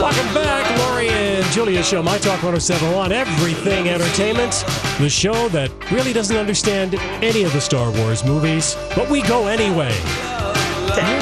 Welcome 0.00 0.32
back, 0.32 0.78
Lori 0.78 1.10
and 1.10 1.44
Julia 1.52 1.82
Show, 1.82 2.02
My 2.02 2.16
Talk 2.16 2.42
1071, 2.42 3.12
Everything 3.12 3.90
Entertainment, 3.90 4.64
the 4.98 5.10
show 5.10 5.50
that 5.50 5.70
really 5.92 6.14
doesn't 6.14 6.38
understand 6.38 6.94
any 7.22 7.42
of 7.42 7.52
the 7.52 7.60
Star 7.60 7.92
Wars 7.92 8.24
movies, 8.24 8.78
but 8.96 9.10
we 9.10 9.20
go 9.20 9.46
anyway. 9.46 9.92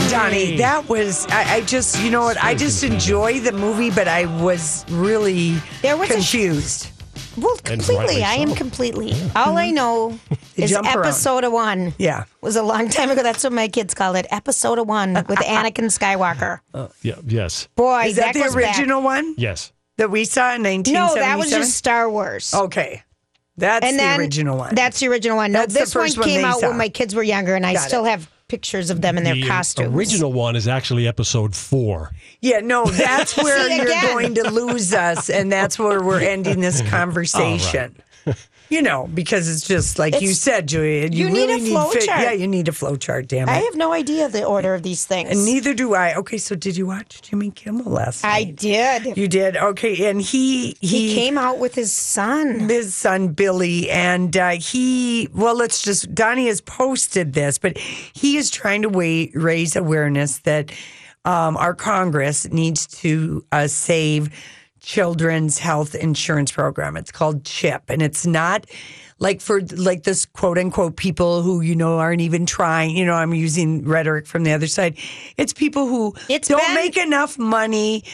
Donnie, 0.08 0.58
that 0.58 0.88
was 0.88 1.26
I, 1.26 1.56
I 1.56 1.60
just 1.62 2.00
you 2.04 2.10
know 2.10 2.22
what 2.22 2.40
I 2.42 2.54
just 2.54 2.84
enjoy 2.84 3.40
the 3.40 3.50
movie, 3.50 3.90
but 3.90 4.06
I 4.06 4.26
was 4.40 4.84
really 4.88 5.56
There 5.82 5.96
was 5.96 6.08
a 6.10 6.14
confused. 6.14 6.92
Well, 7.36 7.56
completely. 7.64 7.96
rightly 7.96 8.22
I 8.22 8.34
am 8.34 8.50
so. 8.50 8.54
completely. 8.54 9.12
All 9.34 9.56
I 9.56 9.66
mm-hmm. 9.66 9.74
know 9.74 10.18
The 10.58 10.64
is 10.64 10.70
jump 10.70 10.86
around. 10.86 10.98
episode 11.06 11.44
of 11.44 11.52
one. 11.52 11.94
Yeah. 11.98 12.24
Was 12.42 12.56
a 12.56 12.62
long 12.62 12.88
time 12.88 13.10
ago. 13.10 13.22
That's 13.22 13.42
what 13.44 13.52
my 13.52 13.68
kids 13.68 13.94
call 13.94 14.14
it. 14.16 14.26
Episode 14.30 14.80
one 14.86 15.14
with 15.14 15.24
Anakin 15.38 15.86
Skywalker. 15.86 16.60
Uh, 16.74 16.88
yeah, 17.02 17.14
yes, 17.26 17.68
Boy, 17.76 18.04
Is 18.08 18.16
that, 18.16 18.34
the 18.34 18.40
goes 18.40 18.54
back. 18.54 18.76
original 18.78 19.00
one 19.02 19.34
yes. 19.38 19.72
that 19.96 20.10
we 20.10 20.24
saw 20.24 20.54
in 20.54 20.62
No, 20.62 20.70
1977? 20.70 21.20
that 21.28 21.38
was 21.38 21.50
just 21.50 21.76
Star 21.76 22.10
Wars. 22.10 22.52
okay. 22.54 23.02
That's 23.56 23.84
and 23.84 23.94
the 23.94 24.02
then 24.02 24.20
original 24.20 24.56
one. 24.56 24.74
That's 24.76 25.00
the 25.00 25.08
original 25.08 25.36
one. 25.36 25.50
No, 25.50 25.60
That's 25.60 25.74
the 25.74 25.80
this 25.80 25.94
one 25.94 26.04
first 26.04 26.18
one 26.18 26.28
came 26.28 26.44
out 26.44 26.60
saw. 26.60 26.68
when 26.68 26.78
my 26.78 26.88
kids 26.88 27.12
were 27.14 27.24
younger, 27.24 27.56
and 27.56 27.66
I 27.66 27.74
still 27.74 28.04
it. 28.04 28.10
have 28.10 28.30
pictures 28.46 28.88
of 28.90 29.00
them 29.00 29.18
in 29.18 29.24
their 29.24 29.34
costumes. 29.34 29.48
the 29.48 29.48
costumes. 29.82 29.96
original 29.96 30.32
one 30.32 30.54
is 30.54 30.68
actually 30.68 31.08
episode 31.08 31.56
four. 31.56 32.12
yeah. 32.40 32.60
No, 32.60 32.84
that's 32.86 33.36
where 33.42 33.66
See, 33.68 33.76
you're 33.76 33.86
again. 33.86 34.04
going 34.12 34.34
to 34.36 34.48
lose 34.50 34.94
us, 34.94 35.28
and 35.28 35.50
that's 35.50 35.76
where 35.76 36.00
we're 36.02 36.20
ending 36.20 36.60
this 36.60 36.82
conversation. 36.88 37.96
You 38.70 38.82
know, 38.82 39.08
because 39.14 39.48
it's 39.48 39.66
just 39.66 39.98
like 39.98 40.20
you 40.20 40.34
said, 40.34 40.68
Julia. 40.68 41.08
You, 41.10 41.26
you 41.26 41.30
need 41.30 41.46
really 41.48 41.68
a 41.68 41.72
flow 41.72 41.90
fit- 41.90 42.02
chart. 42.04 42.20
Yeah, 42.20 42.32
you 42.32 42.46
need 42.46 42.68
a 42.68 42.72
flow 42.72 42.96
chart. 42.96 43.26
Damn 43.26 43.48
it. 43.48 43.52
I 43.52 43.60
have 43.60 43.76
no 43.76 43.92
idea 43.92 44.28
the 44.28 44.44
order 44.44 44.74
of 44.74 44.82
these 44.82 45.06
things. 45.06 45.30
and 45.30 45.44
neither 45.44 45.72
do 45.72 45.94
I. 45.94 46.14
Okay, 46.16 46.36
so 46.36 46.54
did 46.54 46.76
you 46.76 46.86
watch 46.86 47.22
Jimmy 47.22 47.50
Kimmel 47.50 47.90
last 47.90 48.24
I 48.24 48.28
night? 48.28 48.48
I 48.48 48.50
did. 48.50 49.16
You 49.16 49.26
did. 49.26 49.56
Okay, 49.56 50.10
and 50.10 50.20
he 50.20 50.76
he 50.80 51.14
came 51.14 51.38
out 51.38 51.58
with 51.58 51.74
his 51.74 51.92
son. 51.92 52.68
his 52.68 52.94
son 52.94 53.28
Billy, 53.28 53.88
and 53.90 54.36
uh, 54.36 54.50
he 54.50 55.28
well, 55.34 55.56
let's 55.56 55.80
just 55.82 56.14
Donnie 56.14 56.48
has 56.48 56.60
posted 56.60 57.32
this, 57.32 57.56
but 57.58 57.78
he 57.78 58.36
is 58.36 58.50
trying 58.50 58.82
to 58.82 58.88
wa- 58.90 59.26
raise 59.34 59.76
awareness 59.76 60.38
that 60.40 60.72
um, 61.24 61.56
our 61.56 61.74
Congress 61.74 62.46
needs 62.50 62.86
to 62.86 63.44
uh, 63.50 63.66
save 63.66 64.30
children's 64.80 65.58
health 65.58 65.94
insurance 65.94 66.52
program. 66.52 66.96
It's 66.96 67.12
called 67.12 67.44
CHIP, 67.44 67.84
and 67.88 68.02
it's 68.02 68.26
not. 68.26 68.66
Like 69.20 69.40
for 69.40 69.60
like 69.76 70.04
this 70.04 70.26
quote 70.26 70.58
unquote 70.58 70.94
people 70.96 71.42
who 71.42 71.60
you 71.60 71.74
know 71.74 71.98
aren't 71.98 72.20
even 72.20 72.46
trying, 72.46 72.96
you 72.96 73.04
know, 73.04 73.14
I'm 73.14 73.34
using 73.34 73.84
rhetoric 73.84 74.26
from 74.28 74.44
the 74.44 74.52
other 74.52 74.68
side. 74.68 74.96
It's 75.36 75.52
people 75.52 75.88
who 75.88 76.14
It's 76.28 76.46
don't 76.48 76.64
been- 76.64 76.74
make 76.76 76.96
enough 76.96 77.36
money 77.36 78.04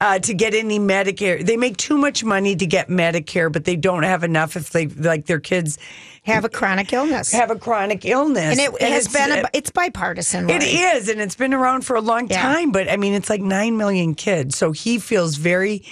uh, 0.00 0.20
to 0.20 0.34
get 0.34 0.54
any 0.54 0.78
Medicare. 0.78 1.44
They 1.44 1.56
make 1.56 1.76
too 1.78 1.96
much 1.98 2.22
money 2.24 2.54
to 2.56 2.66
get 2.66 2.88
Medicare, 2.88 3.50
but 3.52 3.64
they 3.64 3.74
don't 3.76 4.04
have 4.04 4.22
enough 4.22 4.54
if 4.56 4.70
they 4.70 4.86
like 4.86 5.26
their 5.26 5.40
kids 5.40 5.78
Have 6.24 6.44
a 6.44 6.48
chronic 6.48 6.92
illness. 6.92 7.32
have 7.32 7.50
a 7.50 7.56
chronic 7.56 8.04
illness. 8.04 8.56
and 8.56 8.60
it 8.60 8.80
has 8.82 9.06
it's- 9.06 9.12
been, 9.28 9.44
a, 9.44 9.48
it's 9.52 9.70
bipartisan. 9.70 10.48
it 10.48 10.60
Lori. 10.62 10.64
is, 10.74 11.08
and 11.08 11.20
it's 11.20 11.34
been 11.36 11.54
around 11.54 11.84
for 11.84 11.96
a 11.96 12.00
long 12.00 12.28
Yeah. 12.28 12.40
time. 12.40 12.70
But 12.70 12.88
I 12.88 12.96
mean, 12.96 13.14
it's 13.14 13.28
like 13.30 13.40
nine 13.42 13.76
million 13.76 14.14
kids, 14.14 14.56
so 14.56 14.70
he 14.70 15.00
feels 15.00 15.36
very 15.36 15.82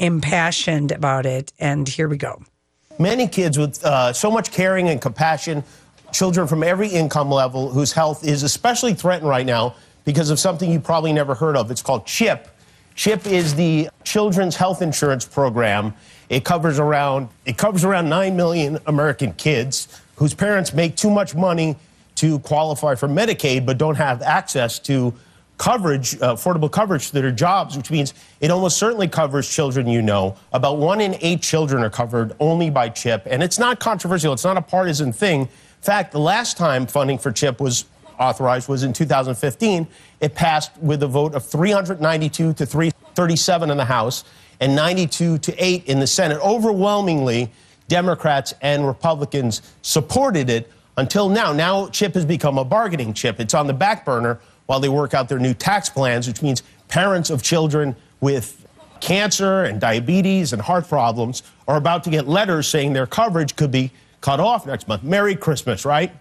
impassioned 0.00 0.90
about 0.90 1.26
it. 1.26 1.52
And 1.60 1.86
here 1.86 2.08
we 2.08 2.16
go. 2.16 2.42
Many 2.98 3.28
kids 3.28 3.58
with 3.58 3.84
uh, 3.84 4.12
so 4.12 4.30
much 4.30 4.50
caring 4.50 4.88
and 4.88 5.00
compassion, 5.00 5.62
children 6.12 6.48
from 6.48 6.62
every 6.62 6.88
income 6.88 7.30
level 7.30 7.70
whose 7.70 7.92
health 7.92 8.26
is 8.26 8.42
especially 8.42 8.94
threatened 8.94 9.28
right 9.28 9.46
now 9.46 9.76
because 10.04 10.30
of 10.30 10.38
something 10.38 10.70
you 10.70 10.80
probably 10.80 11.12
never 11.12 11.34
heard 11.34 11.56
of. 11.56 11.70
It's 11.70 11.82
called 11.82 12.06
CHIP. 12.06 12.48
CHIP 12.94 13.26
is 13.26 13.54
the 13.54 13.88
Children's 14.04 14.56
Health 14.56 14.82
Insurance 14.82 15.24
Program. 15.24 15.94
It 16.28 16.44
covers 16.44 16.78
around 16.78 17.28
it 17.44 17.56
covers 17.56 17.84
around 17.84 18.08
9 18.08 18.36
million 18.36 18.78
American 18.86 19.32
kids 19.34 20.00
whose 20.16 20.34
parents 20.34 20.72
make 20.72 20.96
too 20.96 21.10
much 21.10 21.34
money 21.34 21.76
to 22.16 22.38
qualify 22.40 22.94
for 22.94 23.08
Medicaid 23.08 23.64
but 23.64 23.78
don't 23.78 23.96
have 23.96 24.22
access 24.22 24.78
to 24.80 25.14
coverage, 25.60 26.14
uh, 26.22 26.34
affordable 26.34 26.72
coverage 26.72 27.08
to 27.08 27.20
their 27.20 27.30
jobs, 27.30 27.76
which 27.76 27.90
means 27.90 28.14
it 28.40 28.50
almost 28.50 28.78
certainly 28.78 29.06
covers 29.06 29.46
children 29.46 29.86
you 29.86 30.00
know. 30.00 30.34
About 30.54 30.78
one 30.78 31.02
in 31.02 31.18
eight 31.20 31.42
children 31.42 31.82
are 31.82 31.90
covered 31.90 32.34
only 32.40 32.70
by 32.70 32.88
CHIP. 32.88 33.26
And 33.26 33.42
it's 33.42 33.58
not 33.58 33.78
controversial, 33.78 34.32
it's 34.32 34.42
not 34.42 34.56
a 34.56 34.62
partisan 34.62 35.12
thing. 35.12 35.42
In 35.42 35.48
fact, 35.82 36.12
the 36.12 36.18
last 36.18 36.56
time 36.56 36.86
funding 36.86 37.18
for 37.18 37.30
CHIP 37.30 37.60
was 37.60 37.84
authorized 38.18 38.70
was 38.70 38.84
in 38.84 38.94
2015. 38.94 39.86
It 40.20 40.34
passed 40.34 40.74
with 40.78 41.02
a 41.02 41.06
vote 41.06 41.34
of 41.34 41.44
392 41.44 42.54
to 42.54 42.64
337 42.64 43.70
in 43.70 43.76
the 43.76 43.84
House 43.84 44.24
and 44.60 44.74
92 44.74 45.36
to 45.38 45.54
8 45.62 45.84
in 45.84 46.00
the 46.00 46.06
Senate. 46.06 46.40
Overwhelmingly, 46.40 47.52
Democrats 47.86 48.54
and 48.62 48.86
Republicans 48.86 49.60
supported 49.82 50.48
it 50.48 50.72
until 50.96 51.28
now. 51.28 51.52
Now, 51.52 51.88
CHIP 51.88 52.14
has 52.14 52.24
become 52.24 52.56
a 52.56 52.64
bargaining 52.64 53.12
chip. 53.12 53.40
It's 53.40 53.52
on 53.52 53.66
the 53.66 53.74
back 53.74 54.06
burner 54.06 54.40
while 54.70 54.78
they 54.78 54.88
work 54.88 55.14
out 55.14 55.28
their 55.28 55.40
new 55.40 55.52
tax 55.52 55.88
plans, 55.88 56.28
which 56.28 56.42
means 56.42 56.62
parents 56.86 57.28
of 57.28 57.42
children 57.42 57.96
with 58.20 58.64
cancer 59.00 59.64
and 59.64 59.80
diabetes 59.80 60.52
and 60.52 60.62
heart 60.62 60.88
problems 60.88 61.42
are 61.66 61.76
about 61.76 62.04
to 62.04 62.10
get 62.10 62.28
letters 62.28 62.68
saying 62.68 62.92
their 62.92 63.04
coverage 63.04 63.56
could 63.56 63.72
be 63.72 63.90
cut 64.20 64.38
off 64.38 64.66
next 64.66 64.86
month. 64.86 65.02
Merry 65.02 65.34
Christmas, 65.34 65.84
right? 65.84 66.12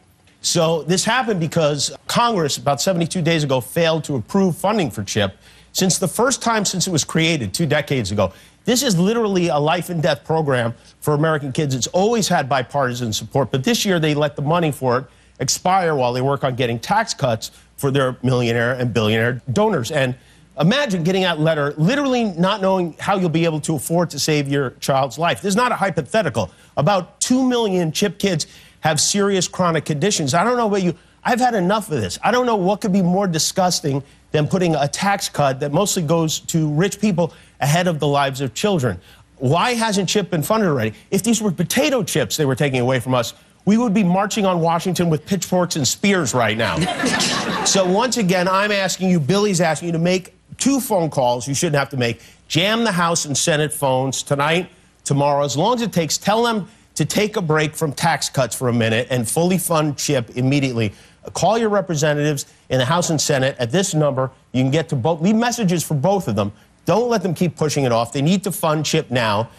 So 0.42 0.82
this 0.82 1.06
happened 1.06 1.40
because 1.40 1.96
Congress, 2.08 2.58
about 2.58 2.82
72 2.82 3.22
days 3.22 3.44
ago, 3.44 3.62
failed 3.62 4.04
to 4.06 4.16
approve 4.16 4.58
funding 4.58 4.90
for 4.90 5.04
CHIP. 5.04 5.38
Since 5.74 6.00
the 6.00 6.08
first 6.08 6.42
time 6.42 6.66
since 6.66 6.88
it 6.88 6.92
was 6.92 7.04
created 7.04 7.54
two 7.54 7.68
decades 7.68 8.12
ago, 8.12 8.34
this 8.66 8.82
is 8.82 8.98
literally 8.98 9.50
a 9.50 9.60
life 9.60 9.92
and 9.92 10.02
death 10.02 10.24
program 10.24 10.74
for 11.02 11.14
American 11.14 11.52
kids. 11.52 11.76
It's 11.76 11.86
always 11.88 12.28
had 12.28 12.50
bipartisan 12.50 13.14
support, 13.14 13.52
but 13.52 13.64
this 13.64 13.86
year 13.86 14.00
they 14.00 14.16
let 14.16 14.36
the 14.36 14.42
money 14.42 14.72
for 14.72 14.98
it 14.98 15.06
expire 15.40 15.96
while 15.96 16.14
they 16.14 16.22
work 16.22 16.44
on 16.44 16.56
getting 16.56 16.80
tax 16.80 17.14
cuts 17.14 17.52
for 17.80 17.92
their 17.92 18.18
millionaire 18.22 18.74
and 18.74 18.94
billionaire 18.94 19.42
donors. 19.54 19.90
And 19.90 20.14
imagine 20.60 21.04
getting 21.04 21.24
that 21.24 21.40
letter, 21.40 21.74
literally 21.78 22.26
not 22.26 22.62
knowing 22.62 22.94
how 23.00 23.18
you'll 23.18 23.30
be 23.30 23.46
able 23.46 23.62
to 23.62 23.76
afford 23.76 24.10
to 24.10 24.20
save 24.20 24.50
your 24.50 24.72
child's 24.82 25.18
life. 25.18 25.42
This 25.42 25.52
is 25.52 25.56
not 25.56 25.72
a 25.72 25.76
hypothetical. 25.76 26.52
About 26.76 27.22
2 27.22 27.48
million 27.48 27.94
CHIP 27.94 28.20
kids 28.20 28.48
have 28.82 29.00
serious 29.00 29.48
chronic 29.48 29.86
conditions. 29.86 30.34
I 30.34 30.44
don't 30.44 30.58
know 30.58 30.68
about 30.68 30.84
you. 30.84 30.94
I've 31.24 31.40
had 31.40 31.56
enough 31.56 31.90
of 31.90 32.02
this. 32.02 32.20
I 32.22 32.32
don't 32.32 32.46
know 32.46 32.58
what 32.58 32.82
could 32.82 32.94
be 32.94 33.02
more 33.02 33.28
disgusting 33.28 34.04
than 34.32 34.48
putting 34.48 34.76
a 34.76 34.88
tax 34.88 35.30
cut 35.30 35.62
that 35.62 35.72
mostly 35.72 36.04
goes 36.04 36.40
to 36.42 36.70
rich 36.70 37.00
people 37.00 37.34
ahead 37.62 37.88
of 37.88 38.00
the 38.00 38.08
lives 38.08 38.42
of 38.42 38.54
children. 38.54 39.00
Why 39.38 39.72
hasn't 39.74 40.10
CHIP 40.10 40.30
been 40.30 40.44
funded 40.44 40.70
already? 40.70 40.94
If 41.12 41.24
these 41.24 41.42
were 41.42 41.52
potato 41.52 42.04
chips 42.04 42.36
they 42.36 42.46
were 42.46 42.56
taking 42.56 42.82
away 42.82 43.00
from 43.00 43.16
us, 43.16 43.34
we 43.70 43.78
would 43.78 43.94
be 43.94 44.04
marching 44.04 44.48
on 44.48 44.62
Washington 44.62 45.12
with 45.12 45.28
pitchforks 45.28 45.76
and 45.76 45.88
spears 45.88 46.34
right 46.34 46.58
now. 46.58 46.76
so 47.66 47.86
once 47.86 48.18
again, 48.18 48.48
I'm 48.48 48.72
asking 48.72 49.12
you, 49.12 49.20
Billy's 49.20 49.62
asking 49.62 49.90
you 49.90 49.92
to 49.92 50.00
make 50.00 50.34
two 50.58 50.80
phone 50.80 51.12
calls 51.12 51.48
you 51.48 51.54
shouldn't 51.54 51.76
have 51.76 51.90
to 51.90 51.98
make. 51.98 52.20
Jam 52.48 52.84
the 52.84 52.92
House 52.92 53.26
and 53.26 53.38
Senate 53.38 53.72
phones 53.72 54.24
tonight, 54.24 54.72
tomorrow, 55.04 55.46
as 55.46 55.56
long 55.56 55.76
as 55.76 55.84
it 55.84 55.94
takes. 55.94 56.18
Tell 56.18 56.42
them 56.42 56.68
to 56.96 57.06
take 57.06 57.38
a 57.38 57.44
break 57.44 57.76
from 57.76 57.94
tax 57.94 58.28
cuts 58.28 58.56
for 58.56 58.70
a 58.70 58.74
minute 58.74 59.06
and 59.12 59.30
fully 59.30 59.60
fund 59.60 60.00
CHIP 60.00 60.36
immediately. 60.36 60.92
Call 61.34 61.60
your 61.60 61.70
representatives 61.70 62.48
in 62.70 62.80
the 62.80 62.86
House 62.86 63.12
and 63.12 63.22
Senate 63.22 63.56
at 63.60 63.70
this 63.70 63.94
number. 63.94 64.32
You 64.52 64.64
can 64.64 64.72
get 64.72 64.90
to 64.90 64.96
both. 64.96 65.22
Leave 65.22 65.36
messages 65.36 65.84
for 65.84 65.94
both 65.94 66.28
of 66.28 66.36
them. 66.36 66.52
Don't 66.86 67.08
let 67.08 67.22
them 67.22 67.36
keep 67.36 67.56
pushing 67.56 67.84
it 67.84 67.92
off. 67.92 68.14
They 68.14 68.24
need 68.24 68.44
to 68.46 68.52
fund 68.52 68.84
Chip 68.84 69.12
now. 69.12 69.52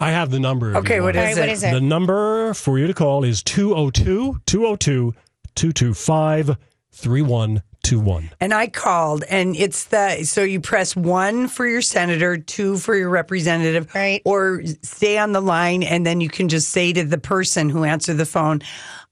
I 0.00 0.10
have 0.12 0.30
the 0.30 0.38
number. 0.40 0.76
Okay, 0.76 0.96
you 0.96 1.02
what 1.02 1.16
want. 1.16 1.28
is 1.30 1.36
All 1.38 1.42
right, 1.42 1.48
it? 1.48 1.48
what 1.48 1.48
is 1.48 1.62
it? 1.64 1.72
The 1.72 1.80
number 1.80 2.54
for 2.54 2.78
you 2.78 2.86
to 2.86 2.94
call 2.94 3.24
is 3.24 3.42
202 3.42 4.40
202 4.46 5.14
225 5.54 6.56
3121. 6.92 8.30
And 8.40 8.52
I 8.54 8.66
called, 8.68 9.24
and 9.28 9.56
it's 9.56 9.84
the 9.86 10.24
so 10.24 10.42
you 10.42 10.60
press 10.60 10.94
one 10.96 11.48
for 11.48 11.66
your 11.66 11.82
senator, 11.82 12.36
two 12.36 12.76
for 12.76 12.96
your 12.96 13.08
representative, 13.08 13.92
Right. 13.94 14.20
Or 14.24 14.62
stay 14.82 15.18
on 15.18 15.32
the 15.32 15.40
line, 15.40 15.82
and 15.82 16.04
then 16.06 16.20
you 16.20 16.28
can 16.28 16.48
just 16.48 16.68
say 16.70 16.92
to 16.92 17.04
the 17.04 17.18
person 17.18 17.68
who 17.70 17.84
answered 17.84 18.16
the 18.18 18.26
phone, 18.26 18.62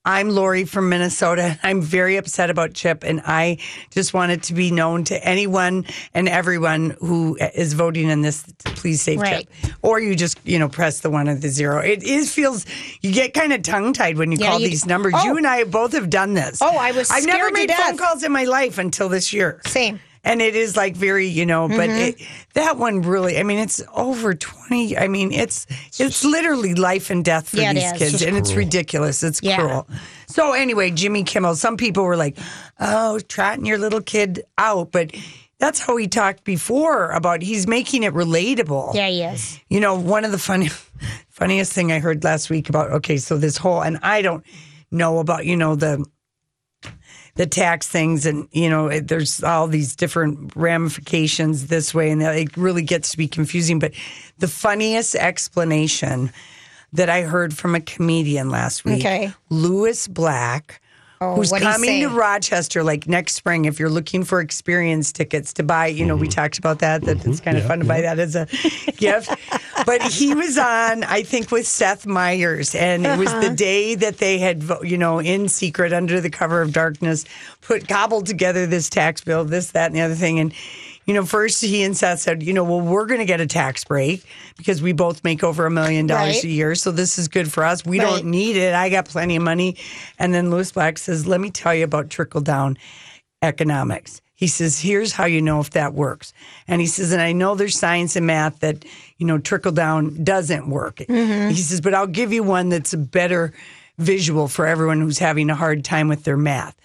"I'm 0.06 0.30
Lori 0.30 0.64
from 0.64 0.88
Minnesota. 0.88 1.58
I'm 1.62 1.82
very 1.82 2.16
upset 2.16 2.48
about 2.48 2.72
Chip, 2.72 3.04
and 3.04 3.20
I 3.26 3.58
just 3.90 4.14
want 4.14 4.32
it 4.32 4.44
to 4.44 4.54
be 4.54 4.70
known 4.70 5.04
to 5.04 5.22
anyone 5.22 5.84
and 6.14 6.28
everyone 6.28 6.96
who 7.00 7.36
is 7.36 7.74
voting 7.74 8.08
in 8.08 8.22
this. 8.22 8.44
Please 8.64 9.02
save 9.02 9.20
Right. 9.20 9.48
Chip." 9.62 9.72
Or 9.82 10.00
you 10.00 10.14
just 10.14 10.38
you 10.44 10.58
know 10.58 10.68
press 10.68 11.00
the 11.00 11.10
one 11.10 11.28
or 11.28 11.34
the 11.34 11.48
zero. 11.48 11.80
It 11.80 12.02
is 12.04 12.32
feels 12.32 12.64
you 13.02 13.12
get 13.12 13.34
kind 13.34 13.52
of 13.52 13.62
tongue 13.62 13.92
tied 13.92 14.16
when 14.16 14.30
you 14.32 14.38
Yeah, 14.40 14.50
call 14.50 14.60
you- 14.60 14.68
these 14.68 14.86
numbers. 14.86 15.12
Oh. 15.16 15.24
you 15.24 15.36
and 15.36 15.46
I 15.46 15.64
both 15.64 15.92
have 15.92 16.08
done 16.08 16.34
this. 16.34 16.58
Oh, 16.62 16.76
I 16.76 16.92
was 16.92 17.10
I've 17.10 17.26
never 17.26 17.50
made 17.50 17.70
phone 17.72 17.96
calls 17.98 18.22
in 18.22 18.30
my 18.32 18.44
life 18.44 18.78
until 18.78 19.08
this 19.08 19.32
year. 19.32 19.60
Same. 19.66 19.98
And 20.26 20.42
it 20.42 20.56
is 20.56 20.76
like 20.76 20.96
very, 20.96 21.26
you 21.28 21.46
know, 21.46 21.68
but 21.68 21.88
Mm-hmm. 21.88 22.20
it, 22.20 22.28
that 22.54 22.76
one 22.76 23.00
really, 23.02 23.38
I 23.38 23.44
mean, 23.44 23.58
it's 23.58 23.80
over 23.94 24.34
20. 24.34 24.98
I 24.98 25.06
mean, 25.08 25.30
it's 25.32 25.66
it's 26.00 26.24
literally 26.24 26.74
life 26.74 27.08
and 27.10 27.24
death 27.24 27.50
for 27.50 27.58
Yeah, 27.58 27.72
these 27.72 27.92
kids. 27.92 28.14
It's 28.14 28.22
and 28.24 28.36
it's 28.36 28.52
ridiculous. 28.54 29.22
It's 29.22 29.40
Yeah. 29.42 29.56
cruel. 29.56 29.88
So, 30.26 30.52
anyway, 30.52 30.90
Jimmy 30.90 31.22
Kimmel, 31.22 31.54
some 31.54 31.76
people 31.76 32.02
were 32.04 32.16
like, 32.16 32.36
oh, 32.80 33.20
trotting 33.20 33.64
your 33.66 33.78
little 33.78 34.02
kid 34.02 34.42
out. 34.58 34.90
But 34.90 35.12
that's 35.60 35.78
how 35.78 35.96
he 35.96 36.08
talked 36.08 36.42
before 36.44 37.10
about 37.12 37.40
he's 37.40 37.66
making 37.68 38.02
it 38.02 38.12
relatable. 38.12 38.94
Yeah, 38.94 39.08
he 39.08 39.22
is. 39.22 39.60
You 39.70 39.78
know, 39.80 39.94
one 39.94 40.24
of 40.24 40.32
the 40.32 40.38
funny, 40.38 40.70
funniest 41.30 41.72
thing 41.72 41.92
I 41.92 42.00
heard 42.00 42.24
last 42.24 42.50
week 42.50 42.68
about 42.68 42.90
okay, 42.90 43.16
so 43.16 43.38
this 43.38 43.56
whole 43.56 43.80
and 43.82 43.98
I 44.02 44.22
don't 44.22 44.44
know 44.90 45.18
about 45.20 45.46
you 45.46 45.56
know 45.56 45.76
the 45.76 46.04
the 47.36 47.46
tax 47.46 47.86
things 47.86 48.26
and 48.26 48.48
you 48.52 48.68
know 48.68 48.88
it, 48.88 49.08
there's 49.08 49.42
all 49.42 49.68
these 49.68 49.94
different 49.94 50.54
ramifications 50.56 51.66
this 51.68 51.94
way 51.94 52.10
and 52.10 52.20
that 52.22 52.36
it 52.36 52.56
really 52.56 52.82
gets 52.82 53.10
to 53.12 53.16
be 53.16 53.28
confusing. 53.28 53.78
But 53.78 53.92
the 54.38 54.48
funniest 54.48 55.14
explanation 55.14 56.30
that 56.92 57.08
I 57.10 57.22
heard 57.22 57.54
from 57.56 57.74
a 57.74 57.80
comedian 57.80 58.50
last 58.50 58.84
week, 58.84 59.00
Okay. 59.00 59.32
Lewis 59.50 60.08
Black. 60.08 60.80
Oh, 61.20 61.36
Who's 61.36 61.50
coming 61.50 62.02
to? 62.02 62.08
Rochester 62.08 62.82
like 62.82 63.08
next 63.08 63.34
spring 63.34 63.64
if 63.64 63.80
you're 63.80 63.88
looking 63.88 64.22
for 64.22 64.40
experience 64.40 65.12
tickets 65.12 65.54
to 65.54 65.62
buy, 65.62 65.86
you 65.86 66.04
know, 66.04 66.14
we 66.14 66.28
mm-hmm. 66.28 66.32
talked 66.32 66.58
about 66.58 66.80
that, 66.80 67.02
that 67.02 67.16
it's 67.16 67.24
mm-hmm. 67.24 67.44
kind 67.44 67.56
of 67.56 67.64
fun 67.64 67.78
to 67.78 67.84
buy 67.86 68.02
that 68.02 68.18
as 68.18 68.36
a 68.36 68.46
gift. 68.96 69.30
But 69.86 70.02
he 70.02 70.34
was 70.34 70.58
on, 70.58 71.04
I 71.04 71.22
think, 71.22 71.50
with 71.50 71.66
Seth 71.66 72.06
Meyers, 72.06 72.74
and 72.74 73.06
it 73.06 73.18
was 73.18 73.32
the 73.34 73.50
day 73.50 73.94
that 73.94 74.18
they 74.18 74.38
had, 74.38 74.64
you 74.82 74.98
know, 74.98 75.18
in 75.18 75.48
secret 75.48 75.92
under 75.92 76.20
the 76.20 76.30
cover 76.30 76.60
of 76.60 76.72
darkness, 76.72 77.24
put 77.62 77.88
cobbled 77.88 78.26
together 78.26 78.66
this 78.66 78.90
tax 78.90 79.22
bill, 79.22 79.44
this, 79.44 79.70
that, 79.70 79.86
and 79.86 79.94
the 79.94 80.02
other 80.02 80.14
thing. 80.14 80.38
And 80.38 80.52
you 81.06 81.14
know, 81.14 81.24
first 81.24 81.62
he 81.62 81.82
and 81.84 81.96
Seth 81.96 82.20
said, 82.20 82.42
you 82.42 82.52
know, 82.52 82.64
well, 82.64 82.80
we're 82.80 83.06
going 83.06 83.20
to 83.20 83.24
get 83.26 83.40
a 83.40 83.46
tax 83.46 83.84
break 83.84 84.24
because 84.56 84.82
we 84.82 84.92
both 84.92 85.22
make 85.24 85.44
over 85.44 85.64
a 85.66 85.70
million 85.70 86.06
dollars 86.06 86.42
a 86.44 86.48
year. 86.48 86.74
So 86.74 86.90
this 86.90 87.16
is 87.18 87.28
good 87.28 87.50
for 87.52 87.64
us. 87.64 87.84
We 87.84 88.00
Right. 88.00 88.06
don't 88.06 88.24
need 88.26 88.56
it. 88.56 88.74
I 88.74 88.88
got 88.90 89.04
plenty 89.06 89.36
of 89.36 89.42
money. 89.42 89.76
And 90.18 90.34
then 90.34 90.50
Lewis 90.50 90.72
Black 90.72 90.98
says, 90.98 91.26
let 91.26 91.40
me 91.40 91.50
tell 91.50 91.74
you 91.74 91.84
about 91.84 92.10
trickle 92.10 92.40
down 92.40 92.76
economics. 93.42 94.20
He 94.34 94.48
says, 94.48 94.80
here's 94.80 95.12
how 95.12 95.24
you 95.24 95.40
know 95.40 95.60
if 95.60 95.70
that 95.70 95.94
works. 95.94 96.34
And 96.68 96.80
he 96.80 96.86
says, 96.86 97.12
and 97.12 97.22
I 97.22 97.32
know 97.32 97.54
there's 97.54 97.78
science 97.78 98.16
and 98.16 98.26
math 98.26 98.58
that, 98.60 98.84
you 99.16 99.26
know, 99.26 99.38
trickle 99.38 99.72
down 99.72 100.22
doesn't 100.24 100.68
work. 100.68 100.96
Mm-hmm. 100.96 101.48
He 101.50 101.56
says, 101.56 101.80
but 101.80 101.94
I'll 101.94 102.06
give 102.06 102.32
you 102.34 102.42
one 102.42 102.68
that's 102.68 102.92
a 102.92 102.98
better 102.98 103.54
visual 103.96 104.46
for 104.48 104.66
everyone 104.66 105.00
who's 105.00 105.18
having 105.18 105.48
a 105.48 105.54
hard 105.54 105.84
time 105.84 106.08
with 106.08 106.24
their 106.24 106.36
math 106.36 106.76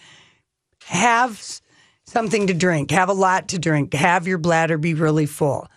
have 0.85 1.31
s- 1.31 1.62
something 2.06 2.48
to 2.48 2.53
drink, 2.53 2.92
have 2.92 3.09
a 3.09 3.13
lot 3.13 3.50
to 3.50 3.59
drink, 3.59 3.94
have 3.94 4.27
your 4.27 4.38
bladder 4.38 4.77
be 4.77 4.94
really 4.94 5.25
full. 5.25 5.68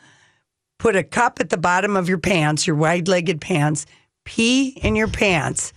Put 0.79 0.97
a 0.97 1.03
cup 1.03 1.38
at 1.41 1.50
the 1.50 1.56
bottom 1.56 1.97
of 1.97 2.09
your 2.09 2.19
pants, 2.19 2.67
your 2.67 2.76
wide 2.76 3.09
legged 3.09 3.41
pants, 3.41 3.87
pee 4.25 4.69
in 4.82 4.97
your 4.97 5.09
pants, 5.09 5.73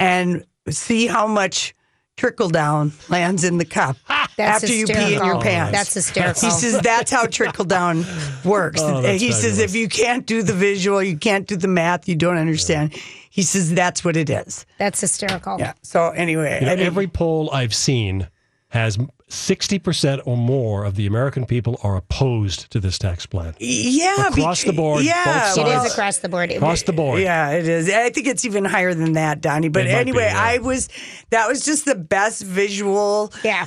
and 0.00 0.44
see 0.68 1.06
how 1.06 1.26
much 1.26 1.74
trickle 2.16 2.50
down 2.50 2.92
lands 3.08 3.44
in 3.44 3.58
the 3.58 3.64
cup 3.64 3.96
That's 4.36 4.62
after 4.62 4.74
you 4.74 4.86
pee 4.86 5.14
in 5.14 5.24
your 5.24 5.40
pants. 5.40 5.70
Oh, 5.70 5.72
that's 5.72 5.94
hysterical. 5.94 6.40
He 6.40 6.50
says 6.50 6.80
that's 6.80 7.10
how 7.10 7.26
trickle 7.26 7.64
down 7.64 8.04
works. 8.44 8.80
Oh, 8.82 9.02
that's 9.02 9.20
he 9.20 9.32
says 9.32 9.58
if 9.58 9.74
you 9.74 9.88
can't 9.88 10.26
do 10.26 10.42
the 10.42 10.54
visual, 10.54 11.02
you 11.02 11.16
can't 11.18 11.46
do 11.46 11.56
the 11.56 11.68
math, 11.68 12.08
you 12.08 12.16
don't 12.16 12.38
understand. 12.38 12.94
He 13.28 13.42
says 13.42 13.72
that's 13.74 14.04
what 14.04 14.16
it 14.16 14.30
is. 14.30 14.64
That's 14.78 15.00
hysterical. 15.00 15.58
Yeah. 15.58 15.74
So 15.82 16.10
anyway, 16.10 16.60
You 16.60 16.66
know, 16.66 16.72
I 16.72 16.76
mean, 16.76 16.86
every 16.86 17.08
poll 17.08 17.50
I've 17.52 17.74
seen 17.74 18.28
has 18.72 18.96
60% 19.28 20.20
or 20.26 20.36
more 20.36 20.84
of 20.84 20.94
the 20.94 21.06
American 21.06 21.44
people 21.46 21.78
are 21.82 21.96
opposed 21.96 22.70
to 22.70 22.80
this 22.80 22.98
tax 22.98 23.26
plan. 23.26 23.54
yeah, 23.58 24.28
Across 24.28 24.62
beca- 24.64 24.66
the 24.66 24.72
board, 24.72 25.04
Yeah, 25.04 25.24
both 25.24 25.58
It 25.66 25.68
sides. 25.68 25.84
is 25.86 25.92
across 25.92 26.18
the 26.18 26.28
board. 26.28 26.50
Across 26.52 26.82
the 26.82 26.92
board. 26.92 27.20
Yeah, 27.20 27.50
it 27.50 27.68
is. 27.68 27.90
I 27.90 28.10
think 28.10 28.26
it's 28.26 28.44
even 28.44 28.64
higher 28.64 28.94
than 28.94 29.12
that, 29.12 29.40
Donnie. 29.40 29.68
But 29.68 29.86
It 29.86 29.92
might 29.92 30.04
be, 30.04 30.10
anyway, 30.10 30.24
yeah. 30.32 30.42
I 30.42 30.58
was 30.58 30.88
that 31.30 31.48
was 31.48 31.64
just 31.64 31.84
the 31.84 31.94
best 31.94 32.42
visual. 32.42 33.32
Yeah. 33.44 33.66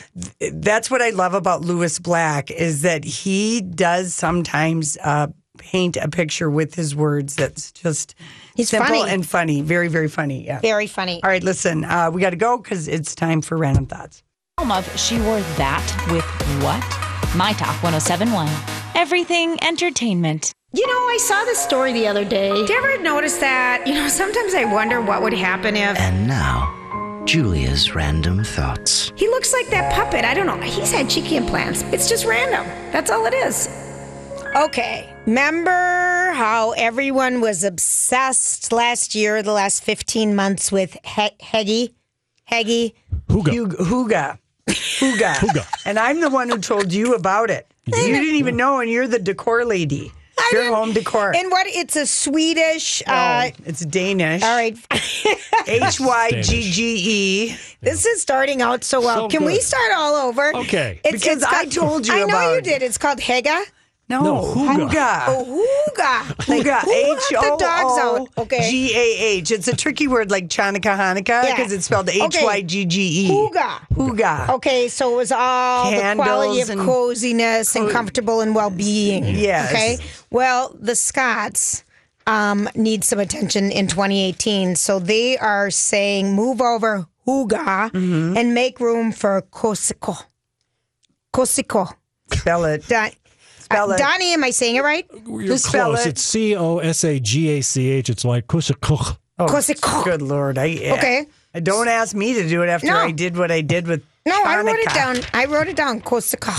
That's 0.54 0.90
what 0.90 1.02
I 1.02 1.12
love 1.12 1.34
about 1.34 1.62
Lewis 1.62 2.00
Black 2.00 2.50
is 2.52 2.82
that 2.84 3.04
he 3.04 3.62
does 3.62 4.14
sometimes 4.14 4.98
uh, 5.04 5.28
paint 5.58 5.98
a 5.98 6.08
picture 6.10 6.50
with 6.50 6.76
his 6.76 6.96
words 6.96 7.36
that's 7.36 7.72
just 7.72 8.14
He's 8.56 8.70
simple 8.70 8.96
funny. 9.02 9.12
and 9.12 9.26
funny. 9.26 9.62
Very, 9.62 9.88
very 9.88 10.08
funny. 10.10 10.46
Yeah. 10.46 10.60
Very 10.62 10.88
funny. 10.88 11.22
All 11.24 11.30
right, 11.30 11.44
listen, 11.44 11.84
uh, 11.86 12.10
we 12.12 12.22
got 12.22 12.32
to 12.32 12.36
go 12.38 12.58
because 12.58 12.88
it's 12.88 13.14
time 13.16 13.42
for 13.42 13.58
random 13.58 13.86
thoughts. 13.86 14.22
Home 14.58 14.72
of 14.72 14.98
She 14.98 15.20
Wore 15.20 15.42
That 15.58 15.84
with 16.10 16.24
What? 16.64 16.82
My 17.36 17.52
Talk 17.52 17.76
1071. 17.84 18.48
Everything 18.96 19.62
entertainment. 19.62 20.54
You 20.72 20.88
know, 20.88 20.94
I 20.94 21.18
saw 21.20 21.44
this 21.44 21.60
story 21.60 21.92
the 21.92 22.08
other 22.08 22.24
day. 22.24 22.54
Did 22.54 22.70
you 22.70 22.78
ever 22.78 23.04
notice 23.04 23.36
that? 23.40 23.86
You 23.86 23.96
know, 23.96 24.08
sometimes 24.08 24.54
I 24.56 24.64
wonder 24.64 25.02
what 25.02 25.22
would 25.22 25.34
happen 25.34 25.76
if 25.76 26.00
And 26.00 26.26
now, 26.26 27.22
Julia's 27.26 27.94
random 27.96 28.46
thoughts. 28.46 29.12
he 29.18 29.28
looks 29.28 29.52
like 29.52 29.68
that 29.72 29.92
puppet. 29.94 30.24
I 30.24 30.34
don't 30.34 30.48
know. 30.48 30.62
He's 30.62 30.90
had 30.92 31.10
cheeky 31.10 31.36
implants. 31.36 31.82
It's 31.92 32.08
just 32.08 32.26
random. 32.26 32.66
That's 32.94 33.12
all 33.12 33.26
it 33.26 33.34
is. 33.34 33.68
Okay. 34.56 35.14
Remember 35.26 36.32
how 36.34 36.72
everyone 36.78 37.42
was 37.42 37.66
obsessed 37.66 38.72
last 38.72 39.16
year, 39.16 39.44
the 39.44 39.52
last 39.52 39.84
15 39.84 40.34
months 40.34 40.72
with 40.72 40.96
he- 41.04 41.36
Heggy? 41.44 41.94
Heggy? 42.50 42.94
Huga. 43.28 43.54
Hug- 43.58 43.88
Huga. 43.88 44.38
Huga. 44.76 45.34
Huga. 45.36 45.66
And 45.86 45.98
I'm 46.00 46.20
the 46.22 46.30
one 46.30 46.50
who 46.50 46.58
told 46.60 46.92
you 46.94 47.16
about 47.16 47.50
it. 47.50 47.68
You 47.86 47.94
didn't 47.94 48.36
even 48.36 48.56
know, 48.58 48.80
and 48.80 48.90
you're 48.90 49.08
the 49.08 49.20
decor 49.20 49.64
lady. 49.66 50.12
I 50.38 50.50
Your 50.52 50.62
didn't- 50.64 50.76
home 50.76 50.94
decor. 50.94 51.36
And 51.36 51.50
what? 51.50 51.66
It's 51.68 51.96
a 51.96 52.06
Swedish. 52.06 53.02
Uh, 53.08 53.50
it's 53.66 53.86
Danish. 53.86 54.44
all 54.44 54.56
right. 54.56 54.78
H 55.68 56.00
Y 56.00 56.42
G 56.42 56.72
G 56.72 56.96
E. 57.52 57.56
This 57.82 58.06
is 58.06 58.22
starting 58.22 58.62
out 58.62 58.84
so 58.84 59.00
well. 59.02 59.30
So 59.30 59.38
Can 59.38 59.46
we 59.46 59.54
good. 59.54 59.62
start 59.64 59.92
all 59.96 60.16
over? 60.16 60.56
Okay. 60.58 61.00
Because 61.10 61.42
I 61.44 61.66
told 61.66 62.06
you 62.08 62.14
I 62.14 62.20
know 62.20 62.26
about 62.26 62.52
you 62.52 62.58
it. 62.58 62.64
did. 62.66 62.82
It's 62.84 62.98
called 62.98 63.20
Hega. 63.20 63.64
No, 64.08 64.22
No, 64.22 64.42
Huga. 64.44 64.90
Huga. 64.90 65.24
Oh, 65.28 65.46
Huga. 65.90 66.48
Like, 66.48 66.64
Huga. 66.64 66.80
who 66.82 66.92
H 66.92 67.24
the 67.30 67.56
dogs 67.58 67.98
out? 68.00 68.28
Okay. 68.38 68.70
G 68.70 68.92
A 68.96 69.18
H. 69.40 69.50
It's 69.52 69.68
a 69.68 69.76
tricky 69.76 70.08
word 70.08 70.30
like 70.30 70.48
Chanukah 70.48 70.96
Hanukkah 70.96 71.44
Yeah. 71.44 71.56
because 71.56 71.72
it's 71.72 71.86
spelled 71.86 72.10
Okay. 72.10 72.22
H 72.24 72.36
Y 72.44 72.62
G 72.62 72.86
G 72.86 73.02
E. 73.26 73.30
Huga. 73.32 73.80
Huga. 73.96 74.50
Okay, 74.50 74.90
so 74.90 75.12
it 75.14 75.16
was 75.18 75.32
all 75.32 75.90
the 75.90 76.14
quality 76.22 76.62
of 76.62 76.70
and- 76.70 76.82
coziness 76.82 77.76
and 77.76 77.90
comfortable 77.90 78.42
and 78.42 78.54
well 78.54 78.70
being. 78.70 79.24
Yes. 79.26 79.72
Okay. 79.72 79.98
Well, 80.30 80.76
the 80.80 80.96
Scots 80.96 81.84
um, 82.28 82.70
need 82.76 83.04
some 83.04 83.18
attention 83.20 83.72
in 83.72 83.88
2018, 83.88 84.76
so 84.76 85.00
they 85.00 85.36
are 85.40 85.72
saying 85.72 86.32
move 86.34 86.62
over 86.62 87.08
Huga 87.26 87.90
Mm-hmm. 87.92 88.38
and 88.38 88.54
make 88.54 88.80
room 88.80 89.12
for 89.12 89.42
Kosiko. 89.52 90.16
Kosiko. 91.34 91.92
Spell 92.32 92.66
it. 92.66 92.88
Don- 92.88 93.12
Spell 93.76 93.92
uh, 93.92 93.96
it. 93.96 93.98
Donnie, 94.00 94.34
am 94.34 94.44
I 94.44 94.50
saying 94.52 94.76
it 94.76 94.84
right? 94.84 95.06
You're 95.28 95.44
Just 95.48 95.66
spell 95.66 95.92
close. 95.94 96.06
it. 96.06 96.10
It's 96.10 96.22
C 96.22 96.56
O 96.56 96.80
S 96.80 97.04
A 97.04 97.20
G 97.20 97.50
A 97.50 97.62
C 97.62 97.90
H. 97.90 98.10
It's 98.10 98.26
like 98.26 98.48
kushakuch. 98.48 99.18
Oh, 99.38 99.48
Kosiko. 99.48 100.04
good 100.06 100.22
lord. 100.22 100.58
I, 100.58 100.76
Okay. 100.98 101.26
I 101.54 101.60
don't 101.60 101.90
ask 101.90 102.16
me 102.16 102.34
to 102.36 102.48
do 102.48 102.64
it 102.64 102.70
after 102.70 102.88
No. 102.88 102.98
I 102.98 103.12
did 103.12 103.38
what 103.38 103.52
I 103.52 103.60
did 103.62 103.86
with 103.88 104.02
No, 104.26 104.42
I 104.44 104.62
wrote 104.62 104.68
it 104.80 104.88
Chanukah. 104.90 104.94
down. 104.94 105.18
I 105.34 105.46
wrote 105.46 105.68
it 105.68 105.76
down. 105.76 106.00
Corsica. 106.02 106.54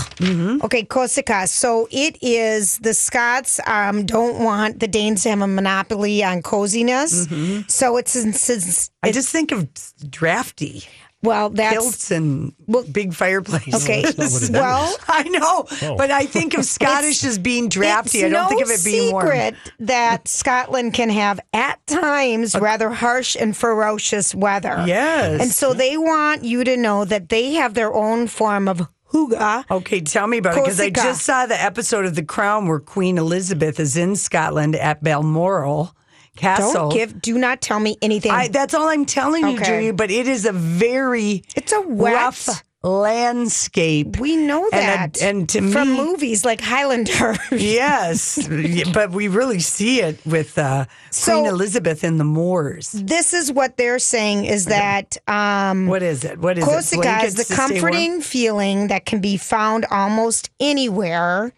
Okay, 0.63 0.83
Corsica. 0.83 1.47
So 1.47 1.87
it 1.91 2.17
is 2.21 2.77
the 2.79 2.93
Scots 2.93 3.59
um, 3.67 4.05
don't 4.05 4.43
want 4.43 4.79
the 4.79 4.87
Danes 4.87 5.23
to 5.23 5.29
have 5.29 5.41
a 5.41 5.47
monopoly 5.47 6.23
on 6.23 6.41
coziness. 6.43 7.27
So 7.67 7.97
it's, 7.97 8.15
it's, 8.15 8.49
it's 8.49 8.91
I 9.03 9.11
just 9.11 9.29
think 9.29 9.51
of 9.51 9.67
drafty. 10.09 10.83
Well, 11.23 11.49
that's 11.49 11.73
kilts 11.73 12.11
and 12.11 12.53
big 12.93 13.13
fireplaces. 13.13 13.83
Okay. 13.83 14.03
that's 14.03 14.17
not 14.17 14.31
what 14.31 14.43
it 14.43 14.51
well, 14.53 14.97
I 15.07 15.23
know, 15.23 15.65
Oh. 15.89 15.95
but 15.97 16.11
I 16.11 16.25
think 16.25 16.55
of 16.57 16.63
Scottish 16.77 17.23
as 17.23 17.39
being 17.39 17.69
drafty. 17.69 18.19
I 18.23 18.29
don't 18.29 18.43
no 18.43 18.49
think 18.49 18.61
of 18.63 18.69
it 18.69 18.85
being 18.85 19.11
warm. 19.11 19.25
secret 19.25 19.55
that 19.79 20.27
Scotland 20.27 20.93
can 20.93 21.09
have 21.09 21.39
at 21.53 21.85
times 21.87 22.55
rather 22.55 22.91
harsh 22.91 23.35
and 23.35 23.57
ferocious 23.57 24.35
weather. 24.35 24.83
Yes. 24.85 25.41
And 25.41 25.51
so 25.51 25.73
they 25.73 25.97
want 25.97 26.43
you 26.43 26.63
to 26.63 26.77
know 26.77 27.03
that 27.05 27.29
they 27.29 27.53
have 27.53 27.73
their 27.73 27.93
own 27.93 28.27
form 28.27 28.67
of 28.67 28.87
hygge. 29.11 29.65
Okay, 29.71 30.01
tell 30.01 30.27
me 30.27 30.37
about 30.37 30.55
it 30.55 30.63
because 30.63 30.79
I 30.79 30.91
just 30.91 31.25
saw 31.25 31.47
the 31.47 31.59
episode 31.61 32.05
of 32.05 32.13
The 32.13 32.23
Crown 32.23 32.67
where 32.67 32.79
Queen 32.79 33.17
Elizabeth 33.17 33.79
is 33.79 33.97
in 33.97 34.15
Scotland 34.15 34.75
at 34.75 35.03
Balmoral 35.03 35.95
Castle. 36.37 36.89
Don't 36.89 36.93
give 36.93 37.21
do 37.21 37.37
not 37.37 37.61
tell 37.61 37.79
me 37.79 37.97
anything. 38.01 38.31
I, 38.31 38.47
that's 38.47 38.73
all 38.73 38.87
I'm 38.87 39.05
telling 39.05 39.47
you, 39.47 39.55
Okay. 39.55 39.65
Julia. 39.65 39.93
But 39.93 40.11
it 40.11 40.27
is 40.27 40.45
a 40.45 40.53
very 40.53 41.43
it's 41.55 41.73
a 41.73 41.81
wet 41.81 42.13
rough 42.13 42.63
landscape. 42.83 44.17
we 44.19 44.35
know 44.35 44.63
And 44.71 44.73
a- 44.73 44.77
that 44.77 45.21
and 45.21 45.49
to 45.49 45.71
from 45.71 45.91
me- 45.93 45.97
movies 45.97 46.45
like 46.45 46.61
Highlander. 46.61 47.35
Yes, 47.51 48.47
but 48.93 49.11
we 49.11 49.27
really 49.27 49.59
see 49.59 50.01
it 50.01 50.19
with 50.25 50.57
uh, 50.57 50.85
So- 51.11 51.33
Queen 51.33 51.45
Elizabeth 51.47 52.03
in 52.03 52.17
the 52.17 52.23
Moors. 52.23 52.91
this 52.91 53.33
is 53.33 53.51
what 53.51 53.77
they're 53.77 53.99
saying 53.99 54.45
is 54.45 54.65
that 54.65 55.17
um 55.27 55.87
What 55.87 56.03
is 56.03 56.23
it? 56.23 56.39
What 56.39 56.57
is 56.57 56.63
Corsica 56.65 57.19
it? 57.21 57.25
is 57.25 57.33
the 57.35 57.43
to 57.45 57.53
stay 57.53 57.55
warm? 57.55 57.69
comforting 57.81 58.21
feeling 58.21 58.87
that 58.87 59.05
can 59.05 59.19
be 59.21 59.37
found 59.37 59.85
almost 59.91 60.49
anywhere 60.59 61.51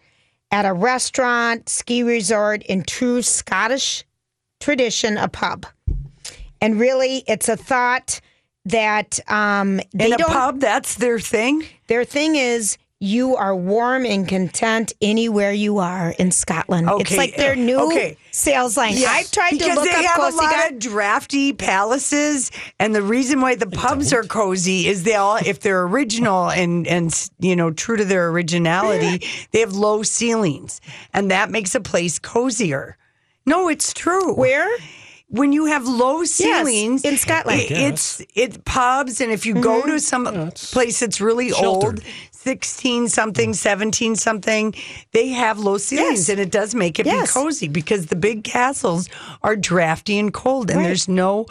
at 0.52 0.64
a 0.66 0.72
restaurant, 0.72 1.68
ski 1.68 2.02
resort, 2.02 2.62
in 2.64 2.82
true 2.82 3.22
Scottish 3.22 4.04
tradition, 4.60 5.16
a 5.16 5.28
pub. 5.28 5.66
And 6.60 6.78
really, 6.78 7.24
it's 7.26 7.48
a 7.48 7.56
thought 7.56 8.20
that 8.66 9.18
um, 9.28 9.80
they 9.92 10.06
in 10.06 10.12
a 10.12 10.18
don't. 10.18 10.30
pub. 10.30 10.60
That's 10.60 10.96
their 10.96 11.18
thing. 11.18 11.64
Their 11.88 12.04
thing 12.04 12.36
is 12.36 12.76
you 13.02 13.34
are 13.34 13.56
warm 13.56 14.04
and 14.04 14.28
content 14.28 14.92
anywhere 15.00 15.52
you 15.52 15.78
are 15.78 16.10
in 16.18 16.30
Scotland. 16.30 16.86
It's 17.00 17.16
like 17.16 17.34
their 17.34 17.56
new 17.56 17.80
okay. 17.86 18.18
sales 18.30 18.76
line. 18.76 18.94
I've 19.08 19.30
tried 19.30 19.52
because 19.52 19.68
to 19.68 19.74
look 19.74 19.84
they 19.84 19.94
up 19.96 20.04
have 20.04 20.16
Corsica. 20.16 20.44
a 20.44 20.44
lot 20.44 20.72
of 20.72 20.78
drafty 20.78 21.54
palaces, 21.54 22.50
and 22.78 22.94
the 22.94 23.02
reason 23.02 23.40
why 23.40 23.54
the 23.54 23.66
pubs 23.66 24.12
are 24.12 24.22
cozy 24.22 24.86
is 24.86 25.04
they 25.04 25.14
all, 25.14 25.36
if 25.36 25.60
they're 25.60 25.84
original 25.84 26.50
and 26.50 26.86
and 26.86 27.30
you 27.38 27.56
know 27.56 27.70
true 27.70 27.96
to 27.96 28.04
their 28.04 28.28
originality, 28.28 29.26
they 29.52 29.60
have 29.60 29.72
low 29.72 30.02
ceilings, 30.02 30.82
and 31.14 31.30
that 31.30 31.50
makes 31.50 31.74
a 31.74 31.80
place 31.80 32.18
cozier. 32.18 32.98
No, 33.50 33.68
it's 33.68 33.92
true. 33.92 34.32
Where? 34.34 34.68
When 35.28 35.52
you 35.52 35.66
have 35.66 35.86
low 35.86 36.24
ceilings 36.24 37.04
in 37.04 37.16
Scotland. 37.16 37.60
it's 37.68 38.22
it's 38.34 38.58
pubs, 38.64 39.20
and 39.20 39.30
if 39.30 39.44
you 39.46 39.54
go 39.54 39.82
to 39.82 39.92
mm-hmm. 39.92 39.98
some 39.98 40.50
place 40.72 41.00
that's 41.00 41.20
really 41.20 41.52
old, 41.52 42.00
sixteen 42.32 43.08
something, 43.08 43.52
seventeen 43.54 44.16
something, 44.16 44.74
they 45.12 45.28
have 45.28 45.58
low 45.58 45.78
ceilings, 45.78 46.20
Yes. 46.20 46.28
and 46.30 46.40
it 46.40 46.50
does 46.50 46.74
make 46.74 46.98
it 46.98 47.06
Yes. 47.06 47.32
be 47.32 47.40
cozy 47.40 47.68
because 47.68 48.06
the 48.06 48.16
big 48.16 48.42
castles 48.44 49.08
are 49.42 49.56
drafty 49.56 50.18
and 50.18 50.32
cold, 50.32 50.70
and 50.70 50.78
Right. 50.78 50.86
there's 50.86 51.08
no. 51.08 51.46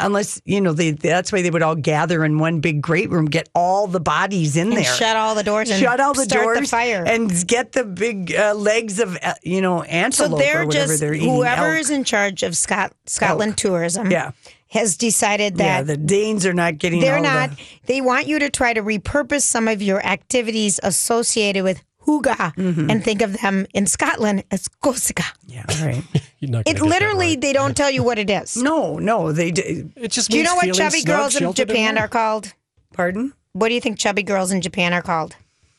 Unless 0.00 0.40
you 0.44 0.60
know, 0.60 0.72
they, 0.72 0.92
that's 0.92 1.32
why 1.32 1.42
they 1.42 1.50
would 1.50 1.62
all 1.62 1.74
gather 1.74 2.24
in 2.24 2.38
one 2.38 2.60
big 2.60 2.80
great 2.80 3.10
room, 3.10 3.26
get 3.26 3.48
all 3.54 3.86
the 3.86 4.00
bodies 4.00 4.56
in 4.56 4.68
And 4.68 4.76
there, 4.76 4.84
shut 4.84 5.16
all 5.16 5.34
the 5.34 5.42
doors 5.42 5.70
and 5.70 5.80
shut 5.80 6.00
all 6.00 6.14
the 6.14 6.22
start 6.24 6.46
the 6.48 6.54
doors, 6.60 6.70
fire. 6.70 7.04
and 7.06 7.46
get 7.46 7.72
the 7.72 7.84
big 7.84 8.34
uh, 8.34 8.54
legs 8.54 8.98
of 9.00 9.16
uh, 9.22 9.34
you 9.42 9.60
know 9.60 9.82
antelope 9.82 10.30
So 10.32 10.38
they're 10.38 10.66
just 10.66 11.00
they're 11.00 11.14
eating. 11.14 11.28
whoever 11.34 11.70
elk. 11.72 11.80
is 11.80 11.90
in 11.90 12.04
charge 12.04 12.42
of 12.42 12.56
Scot- 12.56 12.92
Scotland 13.06 13.56
tourism. 13.58 14.10
Yeah. 14.10 14.32
has 14.68 14.96
decided 14.96 15.58
yeah, 15.58 15.82
that 15.82 15.86
the 15.86 15.96
Danes 15.96 16.46
are 16.46 16.54
not 16.54 16.78
getting. 16.78 17.00
they're 17.00 17.20
not. 17.20 17.50
The, 17.50 17.56
They 17.86 18.00
want 18.00 18.26
you 18.28 18.38
to 18.38 18.50
try 18.50 18.72
to 18.72 18.82
repurpose 18.82 19.42
some 19.42 19.66
of 19.66 19.82
your 19.82 20.00
activities 20.06 20.78
associated 20.82 21.64
with 21.64 21.82
hygge 22.06 22.36
Mm-hmm. 22.54 22.90
and 22.90 23.04
think 23.04 23.20
of 23.22 23.40
them 23.40 23.66
in 23.74 23.86
Scotland 23.86 24.42
as 24.50 24.68
Corsica. 24.68 25.24
yeah, 25.46 25.64
right. 25.84 26.02
You're 26.40 26.50
not 26.50 26.66
It 26.66 26.80
literally 26.80 27.30
right. 27.30 27.40
they 27.40 27.52
don't 27.52 27.76
tell 27.76 27.90
you 27.90 28.02
what 28.02 28.18
it 28.18 28.30
is. 28.30 28.56
no, 28.70 28.98
no, 28.98 29.30
they. 29.30 29.50
d- 29.50 29.90
It 29.96 30.10
just 30.10 30.30
Do 30.30 30.38
you 30.38 30.44
know 30.44 30.54
what 30.54 30.74
chubby 30.74 31.02
girls 31.02 31.36
in 31.36 31.52
Japan 31.52 31.98
are 31.98 32.08
called? 32.08 32.54
Pardon? 32.94 33.32
What 33.52 33.68
do 33.68 33.74
you 33.74 33.80
think 33.80 33.98
chubby 33.98 34.22
girls 34.22 34.50
in 34.50 34.60
Japan 34.60 34.92
are 34.92 35.02
called? 35.02 35.36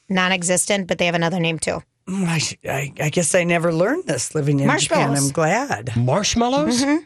Non-existent, 0.08 0.88
but 0.88 0.98
they 0.98 1.06
have 1.06 1.16
another 1.16 1.40
name 1.40 1.58
too. 1.58 1.82
Mm, 2.08 2.26
I, 2.28 2.70
I, 2.72 2.94
I 3.06 3.10
guess 3.10 3.34
I 3.34 3.44
never 3.44 3.74
learned 3.74 4.06
this 4.06 4.36
living 4.36 4.60
in 4.60 4.80
Japan. 4.80 5.16
I'm 5.16 5.30
glad. 5.30 5.96
Marshmallows? 5.96 6.82
That's 6.82 7.06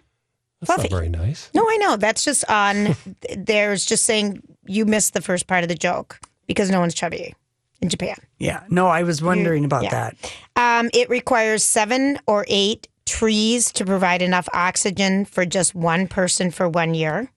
Fluffy. 0.66 0.84
not 0.84 0.92
very 0.92 1.10
nice. 1.10 1.50
No, 1.54 1.64
I 1.70 1.78
know. 1.78 1.96
That's 1.98 2.24
just 2.26 2.50
on. 2.50 2.96
there's 3.38 3.86
just 3.86 4.06
saying 4.06 4.42
you 4.66 4.86
missed 4.86 5.14
the 5.14 5.22
first 5.22 5.48
part 5.48 5.64
of 5.64 5.70
the 5.70 5.76
joke 5.76 6.20
because 6.48 6.70
no 6.72 6.80
one's 6.80 6.94
chubby 6.96 7.36
in 7.82 7.90
Japan. 7.90 8.16
Yeah, 8.40 8.64
no, 8.70 8.88
I 8.88 9.04
was 9.04 9.22
wondering 9.22 9.66
about 9.66 9.84
yeah. 9.84 10.12
that. 10.12 10.34
Um, 10.56 10.90
it 10.94 11.10
requires 11.10 11.64
seven 11.64 12.20
or 12.26 12.46
eight 12.48 12.88
trees 13.06 13.72
to 13.74 13.86
provide 13.86 14.22
enough 14.22 14.50
oxygen 14.54 15.26
for 15.26 15.46
just 15.46 15.76
one 15.76 16.08
person 16.08 16.52
for 16.52 16.68
one 16.68 16.94
year. 16.94 17.30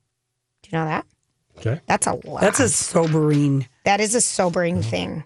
Do 0.63 0.71
you 0.71 0.79
know 0.79 0.85
that? 0.85 1.07
Okay. 1.59 1.81
That's 1.87 2.07
a 2.07 2.13
lot. 2.25 2.41
That's 2.41 2.61
a 2.61 2.69
sobering 2.69 3.67
that 3.89 4.03
is 4.03 4.15
a 4.15 4.21
sobering 4.21 4.81
mm-hmm. 4.81 4.91
thing. 4.91 5.25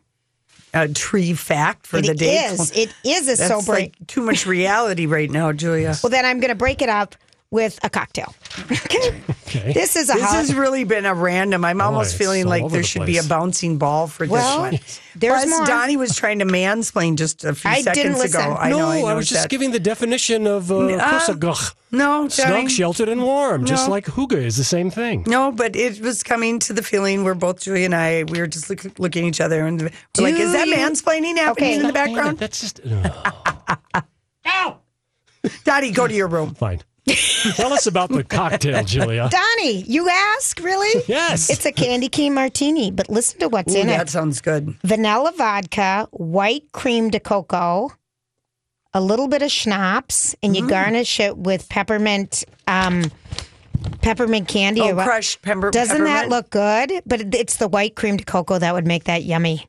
A 0.72 0.87
tree 0.87 1.34
fact 1.34 1.84
for 1.84 1.99
It 1.99 2.06
the 2.06 2.14
day. 2.14 2.44
is. 2.44 2.70
It 2.70 2.94
is 3.04 3.25
a 3.25 3.37
That's 3.37 3.49
sobering. 3.49 3.87
like 3.87 4.06
too 4.06 4.22
much 4.22 4.46
reality 4.46 5.06
right 5.06 5.28
now, 5.28 5.50
Julia. 5.52 5.96
well, 6.00 6.11
then 6.11 6.25
I'm 6.25 6.38
going 6.38 6.50
to 6.50 6.54
break 6.54 6.80
it 6.80 6.88
up 6.88 7.16
with 7.52 7.78
a 7.85 7.90
cocktail. 7.90 8.35
okay. 8.73 9.21
Okay. 9.47 9.73
This 9.75 9.94
is 9.94 10.09
a 10.11 10.14
This 10.14 10.23
hot- 10.23 10.35
has 10.37 10.54
really 10.54 10.85
been 10.85 11.04
a 11.06 11.14
random. 11.14 11.64
I'm 11.64 11.80
almost 11.82 12.16
feeling 12.16 12.47
like 12.47 12.62
there 12.71 12.80
the 12.80 12.87
should 12.87 13.04
be 13.06 13.18
a 13.18 13.23
bouncing 13.23 13.76
ball 13.76 14.06
for 14.09 14.26
Well, 14.26 14.62
this 14.62 14.73
one. 14.73 14.80
there's 15.14 15.44
Plus, 15.44 15.59
more. 15.59 15.66
Donnie 15.66 15.99
was 15.99 16.16
trying 16.16 16.38
to 16.38 16.47
mansplain 16.47 17.16
just 17.16 17.44
a 17.44 17.54
few 17.54 17.71
I 17.71 17.82
seconds 17.82 18.02
didn't 18.02 18.18
listen. 18.18 18.40
ago. 18.40 18.56
I 18.59 18.71
no, 18.71 18.78
know. 18.78 18.88
I, 18.88 18.97
I, 18.97 19.00
know 19.02 19.16
was 19.16 19.28
just 19.28 19.42
that. 19.42 19.50
giving 19.50 19.71
the 19.71 19.78
definition 19.80 20.47
of 20.47 20.73
uh, 20.73 20.78
Uh, 20.78 21.21
Kusagach. 21.21 21.75
no, 21.92 22.26
Snug, 22.28 22.49
Donnie. 22.49 22.68
sheltered, 22.71 23.11
and 23.11 23.23
warm, 23.23 23.66
just 23.66 23.87
No. 23.87 23.90
like 23.92 24.06
Huga 24.06 24.38
is 24.42 24.56
the 24.56 24.64
same 24.64 24.90
thing. 24.90 25.25
No, 25.26 25.52
but 25.52 25.76
it 25.76 26.00
was 26.00 26.23
coming 26.23 26.59
to 26.61 26.73
the 26.73 26.82
feeling 26.82 27.23
where 27.23 27.35
both 27.35 27.61
Julie 27.61 27.85
and 27.85 27.94
I, 27.94 28.25
we 28.25 28.40
were 28.40 28.47
just 28.47 28.71
look, 28.71 28.99
looking 28.99 29.26
at 29.26 29.28
each 29.28 29.40
other 29.42 29.66
and 29.66 29.82
we're 29.82 29.90
like, 30.25 30.37
is 30.37 30.52
that 30.54 30.66
you- 30.68 30.75
mansplaining 30.75 31.37
happening 31.37 31.68
Okay. 31.75 31.80
in 31.80 31.87
the 31.87 31.92
background? 31.92 32.38
That's 32.38 32.61
just 32.62 32.80
uh, 33.94 34.00
Daddy, 35.64 35.90
go 35.90 36.06
to 36.09 36.14
your 36.14 36.28
room. 36.28 36.54
fine. 36.54 36.80
Tell 37.56 37.73
us 37.73 37.87
about 37.87 38.11
the 38.11 38.23
cocktail, 38.23 38.85
Julia. 38.85 39.28
Donnie, 39.30 39.82
you 39.82 40.09
ask, 40.09 40.61
really? 40.61 41.02
Yes. 41.09 41.50
It's 41.50 41.66
a 41.66 41.73
candy 41.73 42.09
cane 42.09 42.32
martini, 42.35 42.90
but 42.92 43.11
listen 43.11 43.40
to 43.40 43.49
what's 43.49 43.75
Ooh, 43.75 43.78
in 43.80 43.87
that 43.88 43.94
it. 43.94 43.99
That 43.99 44.09
sounds 44.11 44.40
good. 44.40 44.76
vanilla 44.85 45.32
vodka, 45.37 46.09
white 46.12 46.71
creme 46.73 47.11
de 47.11 47.18
cacao, 47.18 47.90
a 48.94 49.00
little 49.00 49.26
bit 49.26 49.42
of 49.42 49.50
schnapps, 49.50 50.37
and 50.42 50.54
Mm. 50.54 50.59
you 50.61 50.68
garnish 50.68 51.18
it 51.18 51.37
with 51.37 51.68
peppermint, 51.68 52.44
um, 52.68 53.11
peppermint 54.00 54.47
candy. 54.47 54.82
Oh, 54.82 54.90
or 54.90 54.94
what- 54.94 55.06
crushed 55.06 55.42
pepper. 55.42 55.71
Doesn't 55.71 56.04
that 56.04 56.28
look 56.28 56.50
good? 56.50 57.02
But 57.04 57.35
it's 57.35 57.56
the 57.56 57.68
white 57.68 57.97
creme 57.97 58.16
de 58.18 58.25
cacao 58.25 58.59
that 58.59 58.75
would 58.75 58.87
make 58.87 59.04
that 59.04 59.25
yummy. 59.25 59.66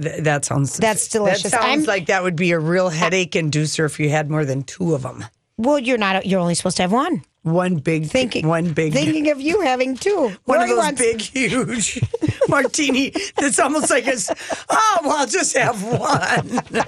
Th- 0.00 0.22
that 0.24 0.44
sounds. 0.44 0.76
That's 0.78 1.06
delicious. 1.06 1.52
That 1.52 1.62
sounds 1.62 1.64
I'm- 1.66 1.84
like 1.84 2.06
that 2.06 2.24
would 2.24 2.34
be 2.36 2.50
a 2.50 2.58
real 2.58 2.88
headache 2.88 3.32
inducer 3.32 3.86
if 3.86 4.00
you 4.00 4.10
had 4.10 4.28
more 4.28 4.44
than 4.44 4.64
two 4.64 4.92
of 4.94 5.02
them. 5.02 5.24
Well, 5.56 5.78
you're 5.78 5.98
not. 5.98 6.26
You're 6.26 6.40
only 6.40 6.54
supposed 6.54 6.76
to 6.78 6.82
have 6.82 6.92
one. 6.92 7.22
One 7.42 7.76
big, 7.76 8.06
Thinking, 8.06 8.48
one 8.48 8.72
big, 8.72 8.94
thinking 8.94 9.28
of 9.30 9.38
you 9.38 9.60
having 9.60 9.96
two. 9.96 10.32
one 10.46 10.58
Lori 10.58 10.62
of 10.62 10.68
those 10.70 10.78
wants- 10.78 11.00
big, 11.00 11.20
huge 11.20 12.00
martini. 12.48 13.12
That's 13.36 13.58
almost 13.58 13.90
like 13.90 14.06
a. 14.06 14.16
Oh, 14.70 14.98
well, 15.02 15.12
I'll 15.18 15.26
just 15.26 15.54
have 15.56 15.82
one. 15.82 16.60
no, 16.70 16.82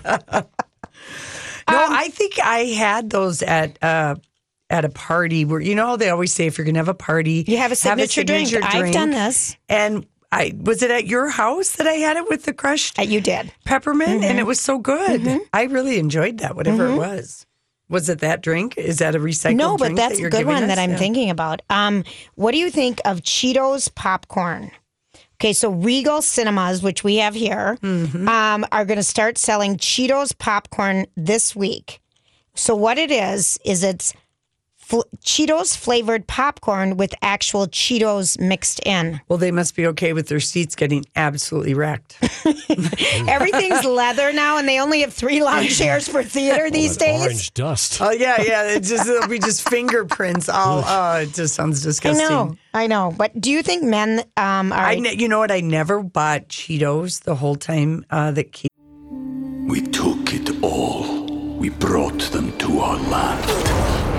Um, 1.69 1.75
I 1.93 2.09
think 2.13 2.39
I 2.43 2.61
had 2.61 3.11
those 3.11 3.43
at. 3.43 3.83
Uh, 3.83 4.17
at 4.69 4.85
a 4.85 4.89
party 4.89 5.45
where 5.45 5.61
you 5.61 5.77
know 5.77 5.97
they 5.97 6.11
always 6.11 6.33
say 6.33 6.47
if 6.47 6.59
you're 6.59 6.65
gonna 6.65 6.81
have 6.81 6.89
a 6.89 6.93
party 6.95 7.45
You 7.47 7.59
have 7.59 7.71
a 7.71 7.77
signature, 7.77 8.25
drink. 8.25 8.53
I've 8.53 8.93
done 8.93 9.11
this. 9.11 9.57
and 9.69 10.05
I 10.33 10.55
was 10.61 10.83
it 10.83 10.91
at 10.91 11.07
your 11.07 11.29
house 11.29 11.77
that 11.77 11.87
I 11.87 11.93
had 11.93 12.17
it 12.17 12.29
with 12.29 12.43
the 12.47 12.53
crushed 12.53 12.99
Uh, 12.99 13.03
you 13.03 13.21
did. 13.21 13.53
peppermint, 13.65 14.11
and 14.11 14.23
Mm-hmm. 14.25 14.39
it 14.41 14.45
was 14.47 14.59
so 14.59 14.79
good. 14.79 15.41
I 15.53 15.63
really 15.67 16.01
enjoyed 16.01 16.39
that, 16.39 16.57
whatever 16.57 16.89
it 16.89 16.97
was. 16.97 17.47
Was 17.89 18.09
it 18.09 18.19
that 18.21 18.43
drink? 18.43 18.77
Is 18.77 18.99
that 18.99 19.15
a 19.15 19.19
recycled 19.19 19.57
No, 19.57 19.77
but 19.77 19.95
that's 19.95 20.19
that 20.19 20.27
a 20.27 20.31
good 20.31 20.47
one 20.47 20.63
us? 20.65 20.69
that 20.69 20.79
I'm 20.79 20.91
Yeah. 20.91 20.97
thinking 20.97 21.31
about. 21.31 21.63
Um, 21.71 22.03
what 22.35 22.53
do 22.53 22.59
you 22.59 22.71
think 22.71 23.01
of 23.05 23.21
Cheetos 23.23 23.95
popcorn? 23.95 24.73
Okay, 25.39 25.53
so 25.53 25.71
Regal 25.71 26.23
Cinemas, 26.23 26.83
which 26.83 27.05
we 27.05 27.17
have 27.17 27.35
here, 27.35 27.79
Mm-hmm. 27.83 28.27
um, 28.29 28.65
are 28.73 28.85
going 28.85 28.97
to 28.97 29.03
start 29.05 29.39
selling 29.39 29.77
Cheetos 29.77 30.37
popcorn 30.37 31.07
this 31.17 31.55
week. 31.55 32.01
So 32.55 32.75
what 32.75 32.97
it 32.99 33.11
is 33.11 33.59
is 33.65 33.85
it's 33.85 34.15
fl- 34.87 35.03
Cheetos 35.25 35.77
flavored 35.77 36.27
popcorn 36.27 36.97
with 36.97 37.15
actual 37.21 37.67
Cheetos 37.67 38.39
mixed 38.41 38.81
in. 38.87 39.21
Well, 39.29 39.39
they 39.39 39.51
must 39.51 39.75
be 39.75 39.87
okay 39.89 40.13
with 40.13 40.29
their 40.29 40.41
seats 40.41 40.77
getting 40.77 41.05
absolutely 41.17 41.75
wrecked. 41.75 42.17
Everything's 43.29 43.85
leather 43.85 44.33
now, 44.33 44.59
and 44.59 44.69
they 44.69 44.81
only 44.81 45.01
have 45.01 45.13
three 45.13 45.43
lounge 45.43 45.77
chairs 45.79 46.09
for 46.09 46.23
theater 46.23 46.71
these 46.71 46.97
days. 46.97 47.23
Orange 47.23 47.55
dust. 47.55 48.01
Oh 48.01 48.11
yeah, 48.11 48.41
yeah. 48.43 48.75
It 48.75 48.81
just 48.81 49.09
it'll 49.09 49.29
be 49.29 49.39
just 49.39 49.69
fingerprints. 49.69 50.49
All 50.49 50.85
oh, 50.87 51.17
it 51.19 51.35
just 51.35 51.55
sounds 51.55 51.83
disgusting. 51.83 52.25
I 52.25 52.29
know, 52.29 52.57
I 52.75 52.87
know. 52.87 53.13
But 53.17 53.41
do 53.41 53.51
you 53.51 53.63
think 53.63 53.83
men 53.83 54.21
um, 54.37 54.73
are? 54.73 54.87
I 54.87 54.95
ne- 54.97 55.17
you 55.17 55.29
know 55.29 55.41
what? 55.41 55.51
I 55.51 55.61
never 55.61 56.03
bought 56.03 56.49
Cheetos 56.49 57.23
the 57.25 57.35
whole 57.35 57.57
time 57.57 58.07
uh, 58.11 58.31
that 58.33 58.53
Keith. 58.53 58.71
We 59.67 59.81
took 59.83 60.33
it 60.33 60.63
all. 60.63 61.27
We 61.57 61.71
brought 61.71 62.21
them 62.31 62.57
to 62.59 62.79
our 62.79 62.99
land. 62.99 63.76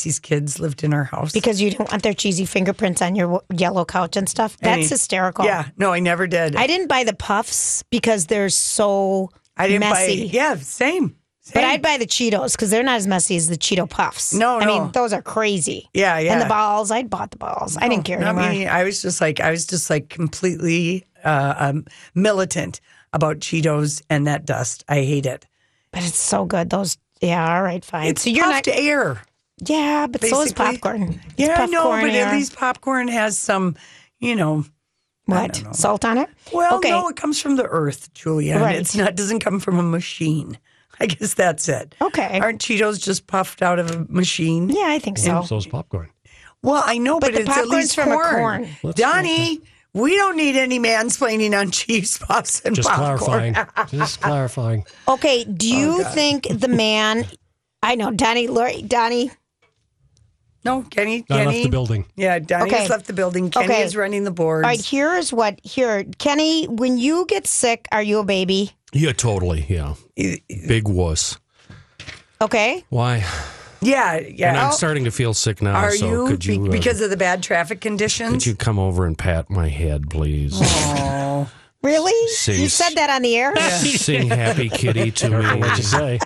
These 0.00 0.18
kids 0.20 0.58
lived 0.58 0.82
in 0.84 0.92
our 0.94 1.04
house 1.04 1.32
because 1.32 1.60
you 1.60 1.70
don't 1.70 1.90
want 1.90 2.02
their 2.02 2.14
cheesy 2.14 2.44
fingerprints 2.46 3.00
on 3.02 3.14
your 3.14 3.26
w- 3.26 3.40
yellow 3.54 3.84
couch 3.84 4.16
and 4.16 4.28
stuff. 4.28 4.56
That's 4.58 4.72
Any- 4.78 4.86
hysterical. 4.86 5.44
Yeah, 5.44 5.68
no, 5.76 5.92
I 5.92 6.00
never 6.00 6.26
did. 6.26 6.56
I 6.56 6.66
didn't 6.66 6.88
buy 6.88 7.04
the 7.04 7.14
puffs 7.14 7.82
because 7.90 8.26
they're 8.26 8.48
so 8.48 9.30
I 9.56 9.68
didn't 9.68 9.80
messy. 9.80 10.26
buy. 10.28 10.30
Yeah, 10.32 10.56
same. 10.56 11.16
But. 11.52 11.64
I'd 11.64 11.82
buy 11.82 11.96
the 11.98 12.06
Cheetos 12.06 12.52
because 12.52 12.70
they're 12.70 12.84
not 12.84 12.96
as 12.96 13.08
messy 13.08 13.34
as 13.36 13.48
the 13.48 13.56
Cheeto 13.56 13.90
Puffs. 13.90 14.32
No, 14.32 14.58
I 14.60 14.64
no. 14.64 14.66
mean 14.84 14.92
those 14.92 15.12
are 15.12 15.20
crazy. 15.20 15.88
Yeah, 15.92 16.18
yeah. 16.20 16.34
And 16.34 16.40
the 16.40 16.46
balls, 16.46 16.92
I'd 16.92 17.10
bought 17.10 17.32
the 17.32 17.36
balls. 17.36 17.76
I 17.76 17.88
didn't 17.88 18.04
care 18.04 18.20
Not 18.20 18.36
anymore. 18.38 18.50
me. 18.50 18.66
I 18.68 18.84
was 18.84 19.02
just 19.02 19.20
like, 19.20 19.40
I 19.40 19.50
was 19.50 19.66
just 19.66 19.90
like 19.90 20.08
completely 20.08 21.04
uh, 21.24 21.54
um, 21.58 21.84
militant 22.14 22.80
about 23.12 23.40
Cheetos 23.40 24.02
and 24.08 24.26
that 24.28 24.44
dust. 24.46 24.84
I 24.88 25.02
hate 25.02 25.26
it. 25.26 25.44
But 25.90 26.04
it's 26.04 26.16
so 26.18 26.44
good. 26.44 26.70
Those, 26.70 26.96
yeah, 27.20 27.56
all 27.56 27.62
right, 27.62 27.84
fine. 27.84 28.06
It's 28.06 28.22
so 28.22 28.30
you're 28.30 28.46
not. 28.46 28.64
puffed 28.64 28.68
air. 28.78 29.20
Yeah, 29.58 30.06
but 30.06 30.24
so 30.24 30.40
is 30.42 30.52
popcorn. 30.52 31.20
It's 31.26 31.34
Yeah, 31.36 31.56
I 31.62 31.66
know, 31.66 31.90
but 31.90 32.10
air. 32.10 32.26
at 32.26 32.32
least 32.32 32.56
popcorn 32.56 33.08
has 33.08 33.38
some, 33.38 33.76
you 34.18 34.34
know. 34.34 34.64
what 35.26 35.62
salt 35.72 36.04
on 36.04 36.18
it? 36.18 36.28
Well, 36.52 36.76
okay. 36.78 36.90
no, 36.90 37.08
it 37.08 37.16
comes 37.16 37.40
from 37.40 37.56
the 37.56 37.64
earth, 37.66 38.12
Julia. 38.14 38.58
Right. 38.58 38.76
It's 38.76 38.96
not 38.96 39.14
doesn't 39.14 39.40
come 39.40 39.60
from 39.60 39.78
a 39.78 39.82
machine. 39.82 40.58
I 41.00 41.06
guess 41.06 41.34
that's 41.34 41.68
it. 41.68 41.94
Okay. 42.00 42.38
Aren't 42.40 42.60
Cheetos 42.60 43.02
just 43.02 43.26
puffed 43.26 43.62
out 43.62 43.78
of 43.78 43.90
a 43.90 44.04
machine? 44.08 44.68
Yeah, 44.68 44.86
I 44.88 44.98
think 44.98 45.18
so. 45.18 45.42
So 45.42 45.56
is 45.56 45.66
popcorn. 45.66 46.10
Well, 46.62 46.82
I 46.84 46.98
know, 46.98 47.18
But 47.18 47.32
but, 47.32 47.34
the 47.34 47.40
it's 47.40 47.50
at 47.50 47.54
popcorn's 47.64 47.72
least 47.74 47.94
from 47.94 48.12
a 48.12 48.16
corn. 48.16 48.68
corn. 48.82 48.92
Donnie, 48.94 49.60
we 49.94 50.16
don't 50.16 50.36
need 50.36 50.56
any 50.56 50.78
mansplaining 50.78 51.58
on 51.58 51.70
cheese 51.70 52.18
puffs 52.18 52.60
and 52.60 52.76
popcorn. 52.76 52.76
Just 52.76 52.88
popcorn. 52.88 53.54
clarifying. 53.54 53.88
Just 53.98 54.20
clarifying. 54.20 54.84
Okay, 55.08 55.44
do 55.44 55.66
Oh, 55.74 55.98
you 55.98 56.04
think 56.04 56.46
the 56.50 56.68
man? 56.68 57.26
I 57.82 57.94
know 57.96 58.10
Donnie. 58.12 58.46
Lori, 58.48 58.82
Donnie. 58.82 59.30
No, 60.64 60.82
Kenny. 60.90 61.24
I 61.28 61.34
Kenny. 61.38 61.46
left 61.46 61.62
the 61.64 61.68
building. 61.70 62.04
Yeah, 62.16 62.38
Donnie 62.38 62.70
Okay. 62.70 62.82
has 62.82 62.90
left 62.90 63.06
the 63.06 63.12
building. 63.12 63.50
Kenny 63.50 63.66
Okay. 63.66 63.82
is 63.82 63.96
running 63.96 64.24
the 64.24 64.30
boards. 64.30 64.64
All 64.64 64.70
right, 64.70 64.84
here's 64.84 65.32
what. 65.32 65.58
Here, 65.64 66.04
Kenny. 66.18 66.66
When 66.66 66.98
you 66.98 67.26
get 67.26 67.46
sick, 67.46 67.88
are 67.90 68.02
you 68.02 68.18
a 68.20 68.24
baby? 68.24 68.70
Yeah, 68.92 69.12
totally. 69.12 69.66
Yeah. 69.68 69.94
Big 70.68 70.86
wuss. 70.86 71.38
Okay. 72.40 72.84
Why? 72.90 73.24
Yeah, 73.80 74.18
yeah. 74.20 74.50
And 74.50 74.58
I'm 74.58 74.72
starting 74.72 75.04
to 75.04 75.10
feel 75.10 75.34
sick 75.34 75.60
now. 75.60 75.74
Are 75.74 75.90
so 75.90 76.06
you, 76.08 76.26
could 76.28 76.44
you 76.44 76.60
Be- 76.60 76.68
uh, 76.68 76.72
because 76.72 77.00
of 77.00 77.10
the 77.10 77.16
bad 77.16 77.42
traffic 77.42 77.80
conditions? 77.80 78.30
could 78.32 78.46
you 78.46 78.54
come 78.54 78.78
over 78.78 79.06
and 79.06 79.18
pat 79.18 79.50
my 79.50 79.68
head, 79.68 80.08
please? 80.10 80.52
Oh. 80.62 81.50
Really? 81.82 82.28
Sing- 82.28 82.60
You 82.60 82.68
said 82.68 82.90
that 82.94 83.10
on 83.10 83.22
the 83.22 83.36
air? 83.36 83.56
Sing 83.80 84.28
"Happy 84.28 84.68
Kitty" 84.68 85.10
to 85.10 85.28
Careful 85.30 85.58
what 85.58 85.76
you 85.76 85.82
say. 85.82 86.20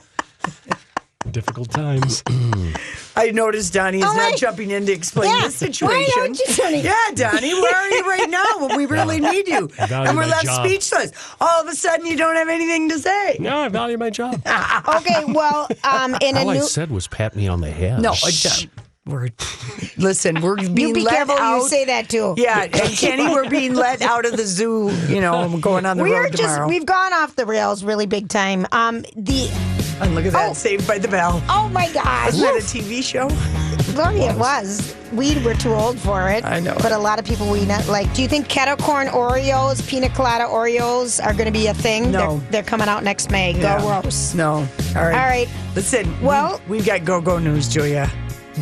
Difficult 1.33 1.71
times. 1.71 2.23
I 3.17 3.31
noticed 3.31 3.73
Donnie 3.75 3.99
is 3.99 4.05
Oh, 4.05 4.13
not 4.15 4.33
wait. 4.33 4.39
jumping 4.39 4.71
in 4.71 4.87
to 4.87 4.93
explain 4.93 5.31
Yeah. 5.31 5.47
the 5.47 5.51
situation. 5.51 6.13
Why 6.17 6.21
aren't 6.23 6.39
you, 6.39 6.79
Yeah, 6.79 6.95
Donnie, 7.15 7.53
where 7.55 7.75
are 7.75 7.91
you 7.91 8.09
right 8.09 8.29
now 8.31 8.45
when 8.67 8.77
we 8.77 8.87
really 8.87 9.21
need 9.21 9.47
you? 9.49 9.69
and 9.79 10.17
we're 10.17 10.27
left 10.27 10.47
job. 10.47 10.65
speechless. 10.67 11.13
All 11.41 11.61
of 11.63 11.69
a 11.69 11.75
sudden, 11.75 12.07
you 12.07 12.17
don't 12.17 12.37
have 12.37 12.49
anything 12.49 12.89
to 12.91 12.99
say. 12.99 13.37
No, 13.41 13.59
I 13.59 13.69
value 13.69 13.99
my 13.99 14.11
job. 14.11 14.41
Okay. 14.97 15.25
Well, 15.29 15.69
um, 15.85 16.17
in 16.23 16.37
a 16.37 16.41
All 16.41 16.51
I 16.51 16.59
said 16.61 16.91
was 16.91 17.07
pat 17.09 17.35
me 17.37 17.49
on 17.49 17.61
the 17.61 17.71
head. 17.71 18.01
No, 18.01 18.13
I 18.13 18.31
don't. 18.43 18.69
We're, 19.07 19.29
listen, 19.97 20.41
we're 20.41 20.57
being 20.57 20.77
You 20.79 20.93
be 20.95 21.03
let 21.03 21.15
careful 21.15 21.37
out. 21.39 21.57
you 21.63 21.69
say 21.69 21.85
that 21.85 22.09
too. 22.09 22.35
Yeah, 22.37 22.63
and 22.63 22.73
Kenny, 22.97 23.29
we're 23.29 23.49
being 23.49 23.75
let 23.75 24.03
out 24.03 24.25
of 24.27 24.37
the 24.37 24.45
zoo. 24.45 24.91
You 25.09 25.21
know, 25.21 25.47
we're 25.49 25.61
going 25.61 25.87
on 25.87 25.97
the 25.99 26.03
we 26.03 26.15
are 26.15 26.29
just 26.29 26.43
tomorrow. 26.43 26.69
we've 26.69 26.87
gone 26.87 27.13
off 27.13 27.37
the 27.37 27.47
rails 27.47 27.85
really 27.85 28.07
big 28.07 28.29
time. 28.29 28.67
Um, 28.73 29.03
the 29.15 29.49
and 30.01 30.15
look 30.15 30.27
at 30.27 30.33
that, 30.33 30.51
Oh. 30.51 30.53
Saved 30.55 30.87
by 30.87 30.99
the 30.99 31.09
Bell. 31.09 31.43
oh 31.49 31.69
my 31.71 31.91
gosh, 31.93 32.29
Isn't 32.29 32.41
that 32.43 32.55
a 32.57 32.65
TV 32.65 33.03
show? 33.03 33.29
Lori, 33.95 34.21
it 34.21 34.37
was. 34.37 34.95
We 35.13 35.43
were 35.43 35.55
too 35.55 35.73
old 35.73 35.99
for 35.99 36.29
it. 36.29 36.45
I 36.45 36.61
know 36.61 36.75
but 36.83 36.93
a 36.93 36.99
lot 36.99 37.19
of 37.19 37.25
people 37.25 37.49
we 37.51 37.65
not 37.65 37.87
like. 37.89 38.13
Do 38.15 38.21
you 38.23 38.29
think 38.29 38.49
kettle 38.49 38.77
corn 38.77 39.07
Oreos, 39.07 39.87
pina 39.89 40.09
colada 40.11 40.45
Oreos 40.45 41.25
are 41.25 41.33
going 41.33 41.47
to 41.47 41.53
be 41.53 41.69
a 41.69 41.75
thing? 41.75 42.11
No. 42.11 42.39
they're, 42.39 42.51
they're 42.51 42.63
coming 42.63 42.89
out 42.89 43.05
next 43.05 43.31
May. 43.31 43.53
Yeah. 43.53 43.81
Go 43.81 43.89
roast. 43.91 44.35
No. 44.35 44.55
All 44.55 44.63
right. 44.63 45.15
All 45.15 45.27
right. 45.29 45.49
Listen, 45.75 46.21
Well- 46.21 46.61
we, 46.69 46.79
have 46.79 46.87
got 46.87 47.05
go 47.05 47.21
go 47.21 47.39
news, 47.39 47.69
Julia. 47.69 48.11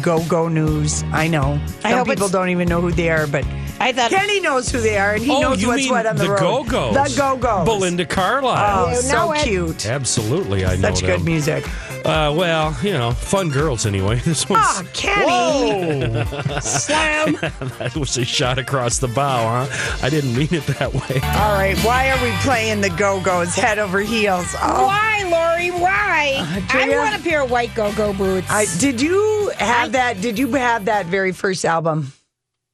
Go 0.02 0.22
go 0.26 0.48
news. 0.48 1.02
I 1.12 1.26
know. 1.28 1.60
I 1.84 1.90
Some 1.90 1.98
hope 1.98 2.08
people 2.08 2.28
don't 2.28 2.50
even 2.50 2.68
know 2.68 2.80
who 2.80 2.92
they 2.92 3.10
are, 3.10 3.26
but 3.26 3.44
I 3.80 3.92
thought 3.92 4.10
Kenny 4.10 4.40
knows 4.40 4.70
who 4.70 4.80
they 4.80 4.96
are, 4.98 5.14
and 5.14 5.22
he 5.22 5.30
oh, 5.30 5.40
knows 5.40 5.60
you 5.62 5.68
what's 5.68 5.82
mean 5.82 5.90
what 5.92 6.06
on 6.06 6.16
the, 6.16 6.28
road. 6.28 6.38
the 6.38 6.42
road. 6.44 6.68
Go-Go's. 6.68 7.14
The 7.14 7.20
Go 7.20 7.36
Go's. 7.36 7.64
Belinda 7.66 8.06
Carlisle. 8.06 8.86
Oh, 8.90 9.00
so 9.00 9.32
it. 9.32 9.42
cute. 9.42 9.86
Absolutely, 9.86 10.64
I 10.64 10.76
know 10.76 10.94
Such 10.94 11.02
good 11.04 11.24
music. 11.24 11.66
Uh, 12.06 12.32
well, 12.36 12.76
you 12.82 12.92
know, 12.92 13.12
fun 13.12 13.48
girls 13.50 13.86
anyway. 13.86 14.20
This 14.24 14.48
one's 14.48 14.64
Oh, 14.66 14.82
Kenny. 14.92 16.24
slam. 16.60 17.32
that 17.78 17.96
was 17.96 18.16
a 18.16 18.24
shot 18.24 18.58
across 18.58 18.98
the 18.98 19.08
bow, 19.08 19.66
huh? 19.66 19.98
I 20.02 20.08
didn't 20.10 20.34
mean 20.36 20.48
it 20.52 20.66
that 20.78 20.92
way. 20.92 21.20
All 21.22 21.54
right, 21.54 21.76
why 21.84 22.10
are 22.10 22.22
we 22.22 22.30
playing 22.42 22.80
the 22.80 22.90
Go 22.90 23.20
Go's 23.22 23.54
head 23.54 23.78
over 23.78 24.00
heels? 24.00 24.54
Oh, 24.62 24.86
Why, 24.86 25.22
Lori? 25.24 25.70
Why? 25.70 26.36
I 26.40 26.60
Julia? 26.70 26.98
want 26.98 27.16
a 27.18 27.22
pair 27.22 27.42
of 27.42 27.50
white 27.50 27.74
go-go 27.74 28.12
boots. 28.12 28.46
I, 28.50 28.66
did 28.78 29.00
you 29.00 29.50
have 29.58 29.92
that? 29.92 30.20
Did 30.20 30.38
you 30.38 30.52
have 30.54 30.84
that 30.86 31.06
very 31.06 31.32
first 31.32 31.64
album? 31.64 32.12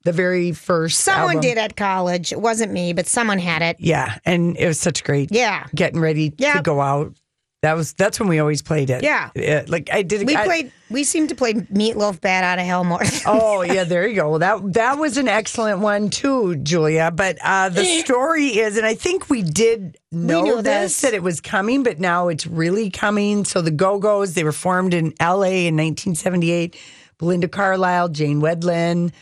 The 0.05 0.13
very 0.13 0.53
first. 0.53 1.01
someone 1.01 1.37
album? 1.37 1.43
did 1.43 1.59
at 1.59 1.77
college. 1.77 2.33
It 2.33 2.41
wasn't 2.41 2.73
me, 2.73 2.93
but 2.93 3.07
someone 3.07 3.39
had 3.39 3.61
it. 3.63 3.77
Yeah, 3.79 4.17
and 4.25 4.57
it 4.57 4.67
was 4.67 4.81
such 4.81 5.05
great. 5.05 5.31
Yeah. 5.33 5.67
getting 5.75 6.01
ready 6.01 6.31
to 6.31 6.61
go 6.63 6.81
out. 6.81 7.15
That 7.63 7.77
was 7.77 7.93
that's 7.93 8.19
when 8.19 8.27
we 8.31 8.39
always 8.39 8.63
played 8.63 8.89
it. 8.89 9.03
Yeah. 9.03 9.29
like 9.69 9.91
I 9.93 10.01
did. 10.03 10.27
We 10.27 10.35
I- 10.35 10.45
played. 10.47 10.73
We 10.89 11.05
seemed 11.05 11.29
to 11.29 11.35
play 11.35 11.53
Meatloaf 11.53 12.19
"Bat 12.23 12.43
Out 12.45 12.59
of 12.59 12.65
Hell" 12.65 12.85
more. 12.85 13.03
Oh 13.27 13.61
yeah, 13.61 13.85
there 13.85 14.09
you 14.09 14.15
go. 14.17 14.39
That 14.39 14.73
that 14.73 14.97
was 14.99 15.19
an 15.19 15.29
excellent 15.29 15.81
one 15.81 16.09
too, 16.09 16.57
Julia. 16.57 17.11
But 17.15 17.37
uh, 17.45 17.69
the 17.69 17.85
story 17.85 18.47
is, 18.47 18.79
and 18.79 18.87
I 18.87 18.95
think 18.95 19.29
we 19.29 19.43
did 19.43 19.99
know 20.11 20.41
knew 20.43 20.57
this, 20.63 20.65
this. 20.65 21.01
that 21.03 21.13
it 21.13 21.23
was 21.23 21.43
coming, 21.43 21.83
but 21.83 22.01
now 22.01 22.29
it's 22.29 22.47
really 22.47 22.89
coming. 22.89 23.45
So 23.45 23.61
the 23.61 23.71
Go 23.71 23.99
Go's 23.99 24.33
they 24.33 24.43
were 24.45 24.53
formed 24.53 24.95
in 24.95 25.13
L.A. 25.21 25.67
in 25.67 25.77
1978. 25.77 26.75
Belinda 27.19 27.49
Carlisle, 27.49 28.09
Jane 28.09 28.41
Wiedlin, 28.41 29.13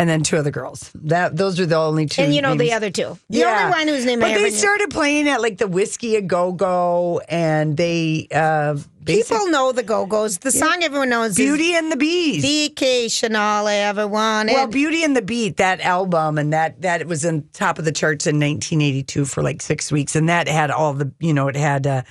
and 0.00 0.08
then 0.08 0.22
two 0.22 0.38
other 0.38 0.50
girls. 0.50 0.90
That 0.94 1.36
those 1.36 1.60
are 1.60 1.66
the 1.66 1.76
only 1.76 2.06
two. 2.06 2.22
and 2.22 2.34
you 2.34 2.40
know 2.40 2.54
the 2.54 2.72
other 2.72 2.90
two. 2.90 3.18
The 3.28 3.44
only 3.44 3.70
one 3.70 3.86
whose 3.86 4.06
name 4.06 4.20
But 4.20 4.30
I 4.30 4.34
they 4.34 4.40
ever 4.40 4.50
knew- 4.50 4.56
started 4.56 4.90
playing 4.90 5.28
at 5.28 5.42
like 5.42 5.58
the 5.58 5.68
Whisky 5.68 6.16
a 6.16 6.22
Go 6.22 6.52
Go, 6.52 7.20
and 7.28 7.76
they 7.76 8.26
uh, 8.32 8.78
basic 9.04 9.28
People 9.36 9.48
know 9.50 9.72
the 9.72 9.82
Go 9.82 10.06
Go's. 10.06 10.38
The 10.38 10.50
song 10.50 10.78
everyone 10.82 11.10
knows 11.10 11.36
Beauty 11.36 11.74
and 11.74 11.92
the 11.92 11.96
Beat. 11.96 12.40
Vacation 12.40 13.36
all 13.36 13.66
I 13.66 13.74
ever 13.74 14.08
wanted. 14.08 14.54
Well, 14.54 14.66
Beauty 14.68 15.04
and 15.04 15.14
the 15.14 15.22
Beat, 15.22 15.58
that 15.58 15.80
album, 15.82 16.38
and 16.38 16.52
that 16.54 16.80
that 16.80 17.06
was 17.06 17.24
in 17.26 17.46
top 17.52 17.78
of 17.78 17.84
the 17.84 17.92
charts 17.92 18.26
in 18.26 18.36
1982 18.36 19.26
for 19.26 19.42
like 19.42 19.60
six 19.60 19.92
weeks, 19.92 20.16
and 20.16 20.28
that 20.30 20.48
had 20.48 20.70
all 20.70 20.94
the, 20.94 21.12
you 21.20 21.34
know, 21.34 21.48
it 21.48 21.56
had 21.56 21.86
uh, 21.86 22.02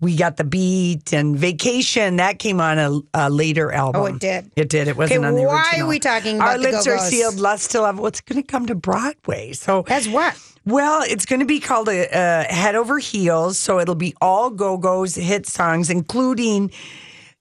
we 0.00 0.14
got 0.16 0.36
the 0.36 0.44
beat 0.44 1.12
and 1.12 1.36
Vacation. 1.38 2.16
That 2.16 2.38
came 2.38 2.60
on 2.60 2.78
a, 2.78 3.00
a 3.14 3.30
later 3.30 3.72
album. 3.72 4.02
Oh, 4.02 4.06
it 4.06 4.18
did? 4.18 4.50
It 4.56 4.68
did. 4.68 4.88
It 4.88 4.96
wasn't 4.96 5.24
on 5.24 5.34
the 5.34 5.42
why 5.44 5.62
original. 5.70 5.86
are 5.86 5.88
we 5.88 5.98
talking 5.98 6.40
Our 6.40 6.50
about 6.50 6.56
the 6.62 6.70
lips 6.72 6.86
are 6.86 6.96
Go-Go's? 6.96 7.08
sealed. 7.08 7.34
Lust 7.36 7.70
to 7.72 7.80
love. 7.80 7.98
What's 7.98 8.20
going 8.20 8.42
to 8.42 8.46
come 8.46 8.66
to 8.66 8.74
Broadway? 8.74 9.52
So 9.52 9.84
As 9.88 10.08
what? 10.08 10.38
Well, 10.66 11.02
it's 11.06 11.24
going 11.26 11.40
to 11.40 11.46
be 11.46 11.60
called 11.60 11.88
a, 11.88 12.08
uh 12.14 12.44
Head 12.52 12.74
Over 12.74 12.98
Heels. 12.98 13.58
So 13.58 13.78
it'll 13.80 13.94
be 13.94 14.14
all 14.20 14.50
Go 14.50 14.76
Go's 14.76 15.14
hit 15.14 15.46
songs, 15.46 15.88
including, 15.90 16.72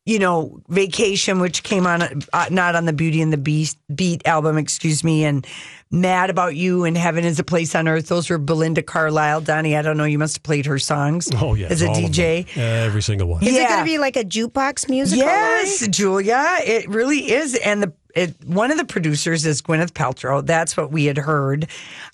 you 0.05 0.19
know, 0.19 0.61
Vacation, 0.69 1.39
which 1.39 1.63
came 1.63 1.85
on 1.87 2.03
uh, 2.31 2.45
not 2.51 2.75
on 2.75 2.85
the 2.85 2.93
Beauty 2.93 3.21
and 3.21 3.33
the 3.33 3.37
Beast 3.37 3.77
Beat 3.93 4.25
album, 4.27 4.57
excuse 4.57 5.03
me, 5.03 5.25
and 5.25 5.45
Mad 5.91 6.29
About 6.29 6.55
You 6.55 6.83
and 6.83 6.97
Heaven 6.97 7.23
is 7.23 7.39
a 7.39 7.43
Place 7.43 7.75
on 7.75 7.87
Earth. 7.87 8.07
Those 8.07 8.29
were 8.29 8.37
Belinda 8.37 8.81
Carlisle. 8.81 9.41
Donnie, 9.41 9.75
I 9.75 9.81
don't 9.81 9.97
know, 9.97 10.05
you 10.05 10.19
must 10.19 10.37
have 10.37 10.43
played 10.43 10.65
her 10.65 10.79
songs. 10.79 11.29
Oh, 11.35 11.53
yeah. 11.53 11.67
as 11.67 11.81
a 11.81 11.87
all 11.87 11.95
of 11.95 12.01
them. 12.01 12.11
DJ. 12.11 12.57
Every 12.57 13.01
single 13.01 13.27
one. 13.27 13.43
Is 13.43 13.55
it 13.55 13.67
going 13.67 13.79
to 13.79 13.85
be 13.85 13.97
like 13.97 14.15
a 14.17 14.23
jukebox 14.23 14.89
musical? 14.89 15.25
Yes, 15.25 15.81
Lori? 15.81 15.91
Julia, 15.91 16.57
it 16.65 16.89
really 16.89 17.31
is. 17.31 17.55
And 17.55 17.83
the 17.83 17.93
it, 18.15 18.33
one 18.45 18.71
of 18.71 18.77
the 18.77 18.85
producers 18.85 19.45
is 19.45 19.61
Gwyneth 19.61 19.91
Paltrow. 19.91 20.43
That's 20.43 20.77
what 20.77 20.89
we 20.89 21.05
had 21.05 21.17
heard, 21.17 21.67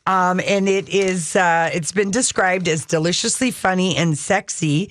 um, 0.08 0.42
and 0.48 0.68
it 0.68 0.90
is. 0.90 1.36
Uh, 1.36 1.70
it's 1.72 1.92
been 1.92 2.10
described 2.10 2.68
as 2.68 2.86
deliciously 2.86 3.52
funny 3.52 3.96
and 3.96 4.18
sexy, 4.18 4.90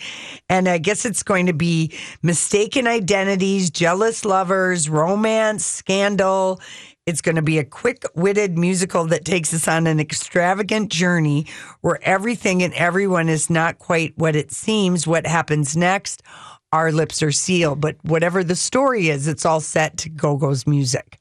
and 0.48 0.68
I 0.68 0.78
guess 0.78 1.04
it's 1.04 1.24
going 1.24 1.46
to 1.46 1.52
be 1.52 1.92
mistaken 2.22 2.86
identities, 2.86 3.70
jealous 3.70 4.24
lovers, 4.24 4.88
romance, 4.88 5.66
scandal. 5.66 6.60
It's 7.10 7.22
going 7.22 7.34
to 7.34 7.42
be 7.42 7.58
a 7.58 7.64
quick 7.64 8.04
witted 8.14 8.56
musical 8.56 9.04
that 9.06 9.24
takes 9.24 9.52
us 9.52 9.66
on 9.66 9.88
an 9.88 9.98
extravagant 9.98 10.92
journey 10.92 11.44
where 11.80 11.98
everything 12.02 12.62
and 12.62 12.72
everyone 12.74 13.28
is 13.28 13.50
not 13.50 13.80
quite 13.80 14.16
what 14.16 14.36
it 14.36 14.52
seems. 14.52 15.08
What 15.08 15.26
happens 15.26 15.76
next? 15.76 16.22
Our 16.72 16.92
lips 16.92 17.20
are 17.20 17.32
sealed. 17.32 17.80
But 17.80 17.96
whatever 18.04 18.44
the 18.44 18.54
story 18.54 19.08
is, 19.08 19.26
it's 19.26 19.44
all 19.44 19.58
set 19.58 19.96
to 19.98 20.08
Go 20.08 20.36
Go's 20.36 20.68
music. 20.68 21.18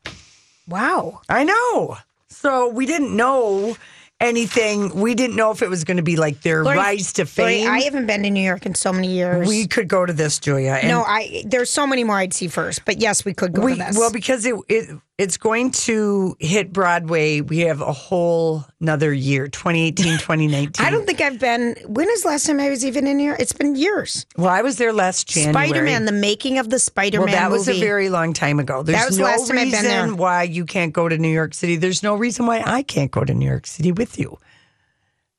Wow. 0.67 1.21
I 1.27 1.43
know. 1.43 1.97
So 2.27 2.67
we 2.67 2.85
didn't 2.85 3.17
know 3.17 3.75
anything. 4.19 4.93
We 4.93 5.15
didn't 5.15 5.37
know 5.37 5.49
if 5.49 5.63
it 5.63 5.71
was 5.71 5.85
going 5.85 5.97
to 5.97 6.03
be 6.03 6.17
like 6.17 6.41
their 6.41 6.63
Lori- 6.63 6.77
rise 6.77 7.13
to 7.13 7.23
Lori, 7.23 7.27
fame. 7.61 7.67
I 7.67 7.79
haven't 7.79 8.05
been 8.05 8.21
to 8.21 8.29
New 8.29 8.43
York 8.43 8.67
in 8.67 8.75
so 8.75 8.93
many 8.93 9.07
years. 9.07 9.47
we 9.47 9.65
could 9.65 9.87
go 9.87 10.05
to 10.05 10.13
this, 10.13 10.37
Julia. 10.37 10.81
no, 10.83 11.01
I 11.01 11.43
there's 11.47 11.71
so 11.71 11.87
many 11.87 12.03
more 12.03 12.17
I'd 12.17 12.33
see 12.33 12.47
first, 12.47 12.85
but 12.85 12.99
yes, 12.99 13.25
we 13.25 13.33
could 13.33 13.53
go 13.53 13.63
we, 13.63 13.73
to 13.73 13.79
this. 13.79 13.97
well 13.97 14.11
because 14.11 14.45
it, 14.45 14.53
it 14.67 14.89
it's 15.19 15.35
going 15.37 15.69
to 15.71 16.35
hit 16.39 16.71
Broadway. 16.73 17.41
We 17.41 17.59
have 17.59 17.81
a 17.81 17.91
whole 17.91 18.63
another 18.79 19.13
year, 19.13 19.47
2018, 19.49 20.13
2019. 20.17 20.83
I 20.85 20.89
don't 20.89 21.05
think 21.05 21.19
I've 21.21 21.39
been. 21.39 21.75
When 21.85 22.09
is 22.09 22.23
the 22.23 22.29
last 22.29 22.47
time 22.47 22.59
I 22.59 22.69
was 22.69 22.83
even 22.85 23.05
in 23.05 23.19
here? 23.19 23.35
It's 23.37 23.51
been 23.53 23.75
years. 23.75 24.25
Well, 24.37 24.47
I 24.47 24.61
was 24.61 24.77
there 24.77 24.93
last 24.93 25.27
January. 25.27 25.67
Spider 25.67 25.83
Man, 25.83 26.05
the 26.05 26.11
making 26.13 26.57
of 26.57 26.69
the 26.69 26.79
Spider 26.79 27.17
Man. 27.19 27.25
Well, 27.27 27.35
that 27.35 27.51
was 27.51 27.67
a 27.67 27.79
very 27.79 28.09
long 28.09 28.33
time 28.33 28.59
ago. 28.59 28.81
There's 28.81 28.97
That 28.97 29.07
was 29.09 29.19
no 29.19 29.25
last 29.25 29.47
time 29.49 29.57
I've 29.57 29.63
reason 29.65 29.81
been 29.83 30.07
there. 30.07 30.15
why 30.15 30.43
you 30.43 30.65
can't 30.65 30.93
go 30.93 31.09
to 31.09 31.17
New 31.17 31.27
York 31.31 31.53
City. 31.53 31.75
There's 31.75 32.01
no 32.01 32.15
reason 32.15 32.45
why 32.47 32.63
I 32.65 32.81
can't 32.81 33.11
go 33.11 33.23
to 33.25 33.33
New 33.33 33.45
York 33.47 33.67
City 33.67 33.91
with 33.91 34.17
you. 34.17 34.37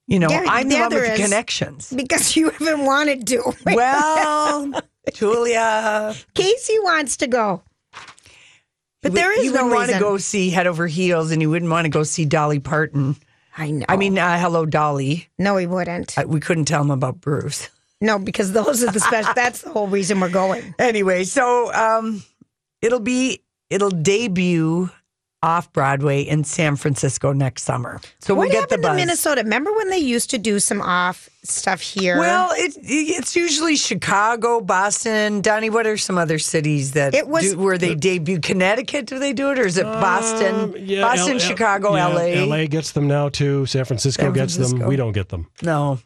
You 0.06 0.18
know, 0.18 0.28
Yeah, 0.28 0.44
I'm 0.46 0.68
the 0.68 0.78
one 0.80 0.92
with 0.92 1.16
the 1.16 1.22
connections. 1.22 1.92
because 1.96 2.36
you 2.36 2.50
haven't 2.50 2.84
wanted 2.84 3.26
to. 3.28 3.52
Well, 3.64 4.72
Julia, 5.14 6.14
Casey 6.34 6.78
wants 6.80 7.16
to 7.18 7.26
go, 7.26 7.62
but 9.02 9.12
there 9.12 9.32
is 9.38 9.44
you 9.46 9.52
no 9.52 9.64
wouldn't 9.64 9.74
want 9.74 9.88
to 9.88 9.94
reason. 9.94 10.08
go 10.08 10.18
see 10.18 10.50
Head 10.50 10.66
Over 10.66 10.86
Heels, 10.86 11.30
and 11.30 11.40
you 11.40 11.50
wouldn't 11.50 11.70
want 11.70 11.84
to 11.86 11.88
go 11.90 12.02
see 12.02 12.24
Dolly 12.24 12.58
Parton. 12.60 13.16
I 13.56 13.70
know. 13.70 13.86
I 13.88 13.96
mean, 13.96 14.18
uh, 14.18 14.38
hello, 14.38 14.66
Dolly. 14.66 15.28
no, 15.38 15.56
he 15.56 15.66
wouldn't. 15.66 16.16
Uh, 16.18 16.24
we 16.26 16.40
couldn't 16.40 16.66
tell 16.66 16.82
him 16.82 16.90
about 16.90 17.20
Bruce. 17.20 17.68
no, 18.00 18.18
because 18.18 18.52
those 18.52 18.82
are 18.84 18.90
the 18.92 19.00
special. 19.00 19.32
that's 19.36 19.62
the 19.62 19.70
whole 19.70 19.88
reason 19.88 20.20
we're 20.20 20.28
going. 20.30 20.74
Anyway, 20.78 21.24
so 21.24 21.72
um, 21.72 22.22
it'll 22.82 23.00
be 23.00 23.42
it'll 23.68 23.90
debut 23.90 24.90
off 25.42 25.72
Broadway 25.72 26.20
in 26.22 26.44
San 26.44 26.76
Francisco 26.76 27.32
next 27.32 27.62
summer. 27.62 28.00
So 28.20 28.34
what 28.34 28.48
we 28.48 28.48
get 28.50 28.68
the 28.68 28.74
happened 28.74 28.82
to 28.82 28.88
buzz. 28.88 28.96
Minnesota? 28.96 29.42
Remember 29.42 29.72
when 29.74 29.88
they 29.88 29.98
used 29.98 30.30
to 30.30 30.38
do 30.38 30.60
some 30.60 30.82
off 30.82 31.28
stuff 31.42 31.80
here? 31.80 32.18
Well, 32.18 32.50
it, 32.52 32.74
it's 32.82 33.34
usually 33.34 33.76
Chicago, 33.76 34.60
Boston. 34.60 35.40
Donnie, 35.40 35.70
what 35.70 35.86
are 35.86 35.96
some 35.96 36.18
other 36.18 36.38
cities 36.38 36.92
that 36.92 37.14
It 37.14 37.26
was- 37.26 37.52
do, 37.52 37.58
where 37.58 37.78
they 37.78 37.94
debut? 37.94 38.38
Connecticut, 38.40 39.06
do 39.06 39.18
they 39.18 39.32
do 39.32 39.50
it, 39.50 39.58
or 39.58 39.66
is 39.66 39.78
it 39.78 39.84
Boston? 39.84 40.54
Um, 40.54 40.74
yeah, 40.76 41.00
Boston, 41.02 41.28
L- 41.28 41.32
L- 41.34 41.38
Chicago, 41.38 41.94
yeah, 41.96 42.06
LA. 42.08 42.44
LA 42.44 42.66
gets 42.66 42.92
them 42.92 43.08
now 43.08 43.28
too. 43.30 43.64
San 43.66 43.84
Francisco 43.86 44.24
San 44.24 44.32
gets 44.32 44.56
them. 44.56 44.80
We 44.80 44.96
don't 44.96 45.12
get 45.12 45.30
them. 45.30 45.46
No, 45.62 45.98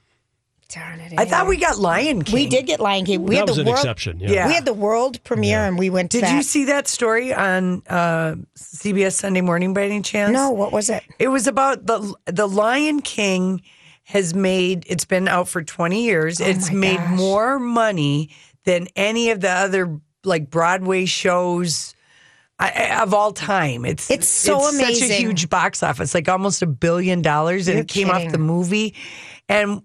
Darn 0.75 1.01
it! 1.01 1.15
I 1.19 1.25
thought 1.25 1.47
we 1.47 1.57
got 1.57 1.79
Lion 1.79 2.23
King. 2.23 2.35
we 2.35 2.47
did 2.49 2.67
get 2.67 2.81
Lion 2.81 3.05
King. 3.05 3.23
We 3.25 3.37
that 3.37 3.41
had 3.41 3.49
was 3.49 3.57
the 3.57 3.63
an 3.63 3.67
world. 3.69 3.79
exception. 3.79 4.19
Yeah. 4.19 4.31
Yeah. 4.33 4.47
We 4.49 4.55
had 4.55 4.65
the 4.65 4.75
world 4.75 5.23
premiere, 5.23 5.61
and 5.61 5.79
we 5.79 5.89
went 5.91 6.11
to 6.13 6.19
Did 6.19 6.25
that. 6.27 6.35
you 6.37 6.43
see 6.43 6.65
that 6.65 6.89
story 6.89 7.33
on 7.33 7.83
uh, 7.89 8.35
CBS 8.59 9.13
Sunday 9.13 9.41
Morning 9.41 9.73
by 9.73 9.85
any 9.85 10.03
chance? 10.03 10.33
No, 10.33 10.51
what 10.51 10.73
was 10.73 10.91
it? 10.91 11.05
It 11.19 11.29
was 11.29 11.47
about 11.47 11.87
the 11.87 12.15
the 12.27 12.49
Lion 12.49 13.01
King 13.03 13.63
has 14.05 14.35
made. 14.35 14.85
It's 14.89 15.05
been 15.05 15.29
out 15.29 15.49
for 15.49 15.63
twenty 15.63 16.05
years. 16.05 16.41
it's 16.41 16.71
Oh 16.71 16.73
my 16.75 16.79
made 16.81 16.97
gosh. 16.97 17.19
more 17.19 17.59
money 17.59 18.31
than 18.65 18.89
any 18.97 19.31
of 19.31 19.41
the 19.41 19.51
other 19.51 20.01
like 20.25 20.51
Broadway 20.51 21.05
shows. 21.05 21.95
I- 22.59 22.71
I- 22.91 23.03
Of 23.03 23.13
all 23.15 23.33
time, 23.33 23.85
it's 23.85 24.11
It's 24.11 24.29
so 24.29 24.61
such 24.71 25.03
a 25.03 25.13
huge 25.15 25.49
box 25.51 25.83
office, 25.83 26.15
like 26.15 26.29
almost 26.29 26.63
a 26.63 26.67
billion 26.67 27.21
dollars, 27.21 27.67
and 27.69 27.75
You're 27.77 27.83
it 27.83 27.89
came 27.89 28.11
off 28.11 28.31
the 28.31 28.39
movie. 28.39 28.95
And 29.49 29.83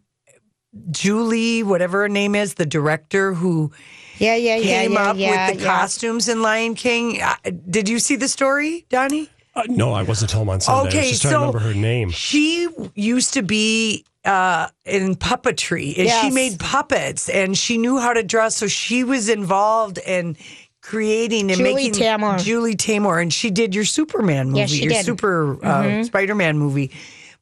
Julie, 0.91 1.63
whatever 1.63 2.01
her 2.01 2.09
name 2.09 2.35
is, 2.35 2.55
the 2.55 2.65
director 2.65 3.33
who 3.33 3.71
Yeah, 4.17 4.35
yeah, 4.35 4.55
yeah, 4.55 4.81
came 4.81 4.93
yeah, 4.93 4.99
up 5.09 5.17
yeah, 5.17 5.47
with 5.49 5.57
the 5.57 5.63
yeah. 5.63 5.69
costumes 5.69 6.29
in 6.29 6.41
Lion 6.41 6.75
King. 6.75 7.21
Uh, 7.21 7.35
Did 7.69 7.89
you 7.89 7.99
see 7.99 8.15
the 8.15 8.27
story, 8.27 8.85
Donnie? 8.89 9.29
Uh, 9.55 9.63
no, 9.67 9.93
I 9.93 10.03
wasn't 10.03 10.31
home 10.31 10.49
on 10.49 10.61
Sunday. 10.61 10.79
I 10.79 10.83
was 10.85 10.93
Okay, 10.93 11.09
just 11.09 11.21
trying 11.23 11.31
so 11.33 11.39
to 11.39 11.45
remember 11.47 11.59
her 11.59 11.73
name. 11.73 12.09
She 12.11 12.67
used 12.95 13.33
to 13.33 13.41
be 13.41 14.05
uh, 14.23 14.67
in 14.85 15.15
puppetry, 15.15 15.97
and 15.97 16.09
she 16.09 16.29
made 16.31 16.59
puppets, 16.59 17.29
and 17.29 17.57
she 17.57 17.77
knew 17.77 17.97
how 17.97 18.13
to 18.13 18.21
dress, 18.23 18.55
So 18.55 18.67
she 18.67 19.03
was 19.03 19.27
involved 19.27 19.97
in 19.97 20.37
creating 20.81 21.49
and 21.51 21.57
Julie 21.57 21.73
making 21.73 21.93
Taymor. 21.93 22.39
Julie 22.43 22.75
Taymor, 22.75 23.21
and 23.21 23.33
she 23.33 23.49
did 23.49 23.73
your 23.73 23.85
Superman 23.85 24.47
movie, 24.49 24.59
Yes, 24.59 24.69
she 24.69 24.83
your 24.83 24.89
did. 24.89 24.97
Mm-hmm. 24.99 25.05
Super 25.05 25.65
uh, 25.65 26.03
Spider-Man 26.03 26.57
movie. 26.57 26.91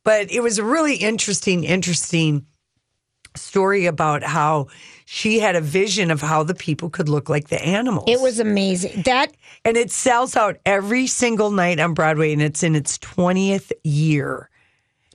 But 0.03 0.31
it 0.31 0.39
was 0.41 0.57
a 0.57 0.63
really 0.63 0.95
interesting, 0.95 1.65
interesting 1.65 2.45
story 3.37 3.85
about 3.85 4.23
how 4.23 4.67
she 5.05 5.39
had 5.39 5.55
a 5.55 5.61
vision 5.61 6.11
of 6.11 6.21
how 6.21 6.43
the 6.43 6.53
people 6.53 6.89
could 6.89 7.07
look 7.07 7.29
like 7.29 7.47
the 7.47 7.61
animals. 7.63 8.05
It 8.07 8.19
was 8.19 8.39
amazing. 8.39 9.03
That 9.03 9.31
and 9.63 9.77
it 9.77 9.91
sells 9.91 10.35
out 10.35 10.57
every 10.65 11.07
single 11.07 11.51
night 11.51 11.79
on 11.79 11.93
Broadway, 11.93 12.33
and 12.33 12.41
it's 12.41 12.63
in 12.63 12.75
its 12.75 12.97
twentieth 12.97 13.71
year. 13.83 14.49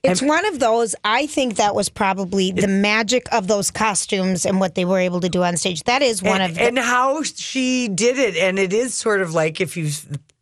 it's 0.03 0.21
one 0.21 0.45
of 0.47 0.59
those. 0.59 0.95
I 1.03 1.27
think 1.27 1.55
that 1.55 1.75
was 1.75 1.89
probably 1.89 2.51
the 2.51 2.67
magic 2.67 3.27
of 3.31 3.47
those 3.47 3.71
costumes 3.71 4.45
and 4.45 4.59
what 4.59 4.75
they 4.75 4.85
were 4.85 4.99
able 4.99 5.21
to 5.21 5.29
do 5.29 5.43
on 5.43 5.57
stage. 5.57 5.83
That 5.83 6.01
is 6.01 6.23
one 6.23 6.41
and, 6.41 6.51
of 6.51 6.57
the, 6.57 6.63
and 6.63 6.79
how 6.79 7.23
she 7.23 7.87
did 7.87 8.17
it, 8.17 8.35
and 8.35 8.57
it 8.57 8.73
is 8.73 8.93
sort 8.93 9.21
of 9.21 9.33
like 9.33 9.61
if 9.61 9.77
you 9.77 9.89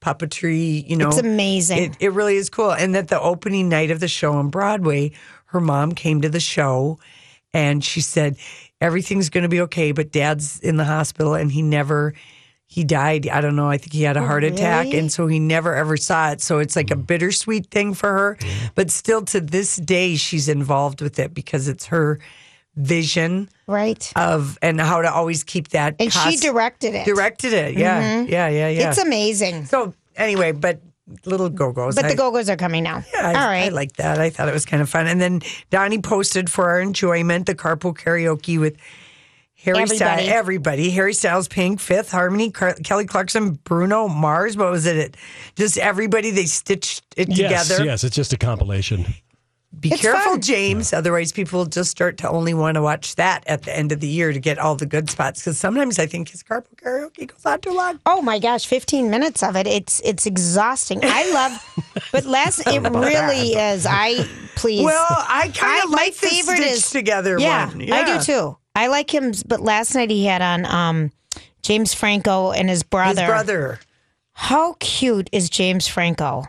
puppetry, 0.02 0.88
you 0.90 0.98
know, 0.98 1.10
It's 1.10 1.20
amazing. 1.20 1.78
It, 1.78 1.98
it 2.00 2.12
really 2.12 2.36
is 2.36 2.50
cool. 2.50 2.72
And 2.72 2.96
that 2.96 3.08
the 3.08 3.22
opening 3.22 3.70
night 3.70 3.92
of 3.92 4.00
the 4.00 4.08
show 4.08 4.34
on 4.34 4.50
Broadway, 4.50 5.12
her 5.46 5.62
mom 5.62 5.94
came 5.94 6.22
to 6.22 6.30
the 6.30 6.40
show, 6.40 7.00
and 7.54 7.84
she 7.84 8.02
said 8.02 8.38
everything's 8.80 9.30
going 9.30 9.44
to 9.44 9.50
be 9.50 9.62
okay, 9.62 9.92
but 9.92 10.12
Dad's 10.12 10.60
in 10.60 10.78
the 10.78 10.86
hospital, 10.86 11.36
and 11.36 11.52
he 11.52 11.62
never. 11.62 12.14
He 12.66 12.86
died. 12.86 13.28
I 13.28 13.42
don't 13.42 13.58
know. 13.58 13.68
I 13.68 13.78
think 13.78 13.92
he 13.92 14.04
had 14.04 14.16
a 14.16 14.22
oh, 14.22 14.26
heart 14.26 14.46
attack. 14.46 14.88
Oh. 14.94 14.98
And 14.98 15.12
so 15.12 15.28
he 15.28 15.40
never 15.40 15.76
ever 15.76 15.98
saw 15.98 16.32
it. 16.32 16.40
So 16.40 16.60
it's 16.60 16.78
like 16.78 16.90
a 16.90 16.96
mm. 16.96 17.06
bittersweet 17.06 17.70
thing 17.70 17.94
for 17.94 18.10
her. 18.10 18.38
But 18.76 18.90
still 18.90 19.24
to 19.26 19.42
this 19.42 19.76
day, 19.76 20.16
she's 20.16 20.48
involved 20.48 21.02
with 21.02 21.20
it 21.20 21.34
because 21.34 21.68
it's 21.68 21.88
her 21.88 22.20
vision 22.78 23.50
right. 23.68 24.12
of 24.16 24.58
and 24.62 24.80
how 24.80 25.02
to 25.02 25.12
always 25.12 25.44
keep 25.44 25.70
that. 25.70 25.96
And 26.00 26.14
she 26.14 26.38
directed 26.38 26.96
it. 26.96 27.06
directed 27.06 27.52
it. 27.52 27.76
Yeah, 27.78 28.02
mm-hmm. 28.02 28.32
yeah, 28.32 28.48
yeah, 28.48 28.70
yeah. 28.70 28.90
It's 28.90 29.00
amazing. 29.00 29.66
so 29.66 29.94
anyway, 30.16 30.52
but 30.54 30.80
little 31.26 31.50
go 31.50 31.72
goes. 31.72 31.96
But 31.96 32.08
the 32.08 32.16
Go 32.16 32.32
Go's 32.32 32.50
are 32.50 32.56
coming 32.58 32.84
now. 32.84 33.04
Yeah, 33.14 33.22
I, 33.22 33.28
All 33.28 33.48
right. 33.48 33.64
I 33.66 33.70
like 33.70 33.94
that. 33.98 34.20
I 34.20 34.30
thought 34.30 34.48
it 34.48 34.54
was 34.54 34.66
kind 34.66 34.82
of 34.82 34.90
fun. 34.90 35.08
And 35.08 35.20
then 35.22 35.42
Donnie 35.70 36.00
posted 36.02 36.50
for 36.50 36.70
our 36.70 36.82
enjoyment 36.82 37.46
the 37.46 37.56
carpool 37.56 37.96
karaoke 37.98 38.60
with 38.60 38.78
Harry 39.64 39.86
Styles, 39.86 40.02
Everybody. 40.02 40.28
everybody, 40.30 40.90
Harry 40.90 41.14
Styles, 41.14 41.48
Pink, 41.48 41.80
Fifth 41.80 42.12
Harmony, 42.12 42.50
Car- 42.50 42.74
Kelly 42.84 43.06
Clarkson, 43.06 43.60
Bruno 43.64 44.08
Mars. 44.08 44.58
What 44.58 44.72
was 44.72 44.88
it? 44.88 45.16
Just 45.56 45.78
everybody. 45.78 46.32
They 46.32 46.46
stitched 46.46 47.04
it 47.16 47.30
Yes, 47.30 47.68
together. 47.68 47.86
yes, 47.86 48.04
it's 48.04 48.16
just 48.16 48.34
a 48.34 48.38
compilation. 48.38 49.06
Be 49.80 49.94
It's 49.94 50.02
careful, 50.02 50.34
fun. 50.34 50.42
James. 50.42 50.92
Otherwise, 50.94 51.32
people 51.32 51.60
will 51.60 51.66
just 51.66 51.90
start 51.92 52.18
to 52.18 52.30
only 52.30 52.54
want 52.54 52.76
to 52.76 52.82
watch 52.82 53.16
that 53.16 53.44
at 53.48 53.64
the 53.64 53.76
end 53.76 53.92
of 53.92 54.00
the 54.02 54.08
year 54.08 54.34
to 54.34 54.40
get 54.40 54.60
all 54.60 54.76
the 54.76 54.86
good 54.86 55.10
spots. 55.10 55.40
Because 55.42 55.58
sometimes 55.58 55.98
I 55.98 56.06
think 56.08 56.30
his 56.30 56.44
carpool 56.44 56.76
karaoke 56.76 57.28
goes 57.28 57.46
on 57.46 57.62
too 57.62 57.72
long. 57.74 58.00
Oh 58.06 58.22
my 58.22 58.38
gosh, 58.38 58.66
15 58.66 59.10
minutes 59.10 59.42
of 59.42 59.56
it. 59.56 59.68
It's 59.68 60.02
it's 60.04 60.26
exhausting. 60.26 61.00
I 61.04 61.32
love 61.32 61.84
but 62.12 62.26
last 62.26 62.62
it 62.68 62.82
really 62.82 63.54
is. 63.54 63.86
I 63.90 64.26
please 64.56 64.84
Well, 64.84 65.06
I 65.10 65.50
kind 65.56 65.80
I- 65.82 65.84
of 65.86 65.90
like 65.92 66.16
the 66.16 66.28
favorite 66.28 66.58
Stitched 66.58 66.72
is- 66.74 66.90
together 66.92 67.40
yeah, 67.40 67.68
one. 67.70 67.92
I 67.92 68.18
do 68.18 68.24
too. 68.24 68.58
I 68.76 68.88
like 68.88 69.14
him 69.14 69.34
but 69.48 69.62
last 69.62 69.96
night 69.96 70.10
he 70.10 70.26
had 70.26 70.42
on 70.42 70.66
um 70.66 71.12
James 71.62 71.94
Franco 71.94 72.52
and 72.52 72.70
his 72.70 72.84
brother. 72.84 73.22
His 73.22 73.30
brother. 73.30 73.80
How 74.34 74.74
cute 74.80 75.30
is 75.32 75.50
James 75.50 75.88
Franco? 75.88 76.44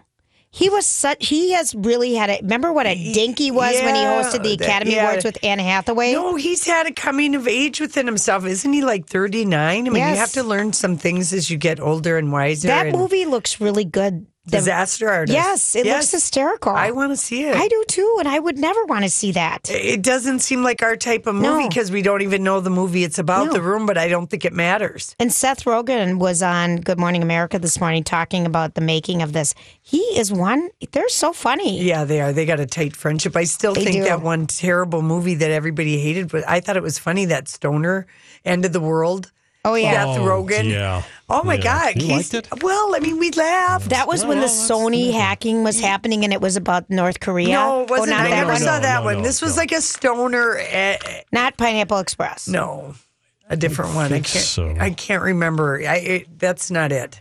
He 0.55 0.69
was 0.69 0.85
such. 0.85 1.29
He 1.29 1.53
has 1.53 1.75
really 1.75 2.15
had 2.15 2.29
a. 2.29 2.39
Remember 2.43 2.73
what 2.75 2.87
a 2.87 2.95
dink 2.95 3.39
he 3.39 3.51
was 3.51 3.75
when 3.81 3.95
he 3.95 4.03
hosted 4.03 4.43
the 4.43 4.57
that- 4.57 4.61
Academy 4.67 4.95
yeah. 4.95 5.09
Awards 5.09 5.25
with 5.25 5.39
Anne 5.43 5.59
Hathaway. 5.59 6.13
No, 6.13 6.37
he's 6.37 6.67
had 6.67 6.87
a 6.87 6.93
coming 6.93 7.35
of 7.35 7.49
age 7.49 7.81
within 7.81 8.05
himself. 8.07 8.45
Isn't 8.45 8.73
he 8.73 8.83
like 8.83 9.07
39? 9.07 9.87
I 9.87 9.91
mean, 9.91 9.95
Yes. 9.97 10.11
you 10.15 10.21
have 10.21 10.33
to 10.33 10.43
learn 10.43 10.75
some 10.75 10.99
things 10.99 11.33
as 11.33 11.51
you 11.51 11.57
get 11.57 11.81
older 11.81 12.19
and 12.19 12.31
wiser. 12.33 12.69
that 12.69 12.89
and 12.89 12.97
movie 12.99 13.25
looks 13.25 13.63
really 13.63 13.85
good. 13.87 14.27
The- 14.45 14.57
Disaster 14.57 15.09
Artist. 15.09 15.35
Yes, 15.35 15.77
it 15.77 15.87
looks 15.87 16.11
hysterical. 16.11 16.73
I 16.73 16.91
want 16.91 17.13
to 17.13 17.17
see 17.17 17.45
it. 17.45 17.55
I 17.55 17.69
do 17.69 17.85
too, 17.87 18.17
and 18.19 18.27
I 18.27 18.41
would 18.41 18.59
never 18.59 18.85
want 18.87 19.05
to 19.05 19.09
see 19.11 19.31
that. 19.33 19.71
It 19.71 20.03
doesn't 20.03 20.41
seem 20.41 20.65
like 20.65 20.83
our 20.83 20.97
type 20.97 21.29
of 21.29 21.37
movie 21.37 21.63
No. 21.63 21.69
because 21.69 21.93
we 21.93 22.03
don't 22.03 22.23
even 22.23 22.43
know 22.43 22.59
the 22.59 22.69
movie 22.69 23.05
it's 23.05 23.21
about, 23.21 23.47
No. 23.47 23.53
the 23.53 23.63
room, 23.63 23.87
but 23.87 23.97
I 23.97 24.09
don't 24.09 24.29
think 24.29 24.45
it 24.45 24.53
matters. 24.53 25.15
And 25.21 25.33
Seth 25.33 25.63
Rogen 25.65 26.19
was 26.19 26.43
on 26.43 26.79
Good 26.79 26.99
Morning 26.99 27.23
America 27.23 27.61
this 27.61 27.79
morning 27.79 28.03
talking 28.03 28.45
about 28.45 28.75
the 28.75 28.81
making 28.81 29.23
of 29.23 29.33
this. 29.33 29.55
He 29.81 30.01
is 30.19 30.33
one. 30.33 30.71
They're 30.91 31.09
so 31.09 31.33
funny. 31.33 31.81
Yeah, 31.81 32.03
they 32.03 32.21
are. 32.21 32.33
They 32.33 32.45
got 32.45 32.59
a 32.59 32.67
tight 32.67 32.97
friendship. 32.97 33.37
I 33.37 33.45
still 33.45 33.75
They 33.75 33.85
think 33.85 33.97
do. 33.99 34.05
that 34.07 34.23
one 34.23 34.49
terrible 34.49 35.03
movie 35.03 35.37
that 35.37 35.53
everybody 35.53 36.01
hated, 36.01 36.33
but 36.33 36.43
I 36.49 36.59
thought 36.59 36.77
it 36.77 36.83
was 36.83 36.99
funny 36.99 37.27
that 37.27 37.47
Stoner 37.47 38.09
End 38.45 38.65
of 38.65 38.73
the 38.73 38.81
World. 38.81 39.31
Oh 39.65 39.75
yeah. 39.75 39.93
Seth 40.07 40.19
Oh, 40.19 40.25
Rogen. 40.27 40.69
yeah. 40.71 41.03
Oh 41.29 41.43
my 41.45 41.55
Yeah. 41.55 41.63
God. 41.63 41.97
You 42.03 42.09
He's- 42.09 42.33
liked 42.35 42.53
it? 42.53 42.63
Well, 42.65 42.95
I 42.97 42.99
mean, 42.99 43.19
we 43.19 43.31
laughed. 43.31 43.91
That 43.91 44.09
was 44.09 44.25
when 44.25 44.41
the 44.41 44.47
Sony 44.47 45.13
hacking 45.13 45.63
was 45.63 45.79
happening, 45.81 46.25
and 46.25 46.33
it 46.33 46.41
was 46.41 46.57
about 46.57 46.91
North 46.91 47.21
Korea. 47.21 47.49
No, 47.55 47.83
it 47.83 47.91
wasn't. 47.91 48.09
Oh, 48.11 48.17
not 48.17 48.27
I 48.27 48.31
that 48.31 48.37
never 48.37 48.53
one. 48.53 48.61
saw 48.61 48.81
that 48.81 48.99
No, 49.01 49.05
one. 49.05 49.17
no, 49.19 49.23
this 49.23 49.41
was 49.41 49.55
no. 49.57 49.61
like 49.63 49.73
a 49.73 49.81
stoner. 49.81 50.59
Uh, 50.59 50.97
Not 51.31 51.57
Pineapple 51.57 51.99
Express. 51.99 52.49
no, 52.49 52.95
a 53.49 53.57
different 53.57 53.95
one. 53.95 54.07
I 54.07 54.09
think 54.09 54.27
can't. 54.27 54.45
so. 54.45 54.75
I 54.81 54.91
can't 54.91 55.23
remember. 55.23 55.81
I, 55.87 55.97
it, 55.97 56.39
that's 56.39 56.71
not 56.71 56.91
it. 56.91 57.21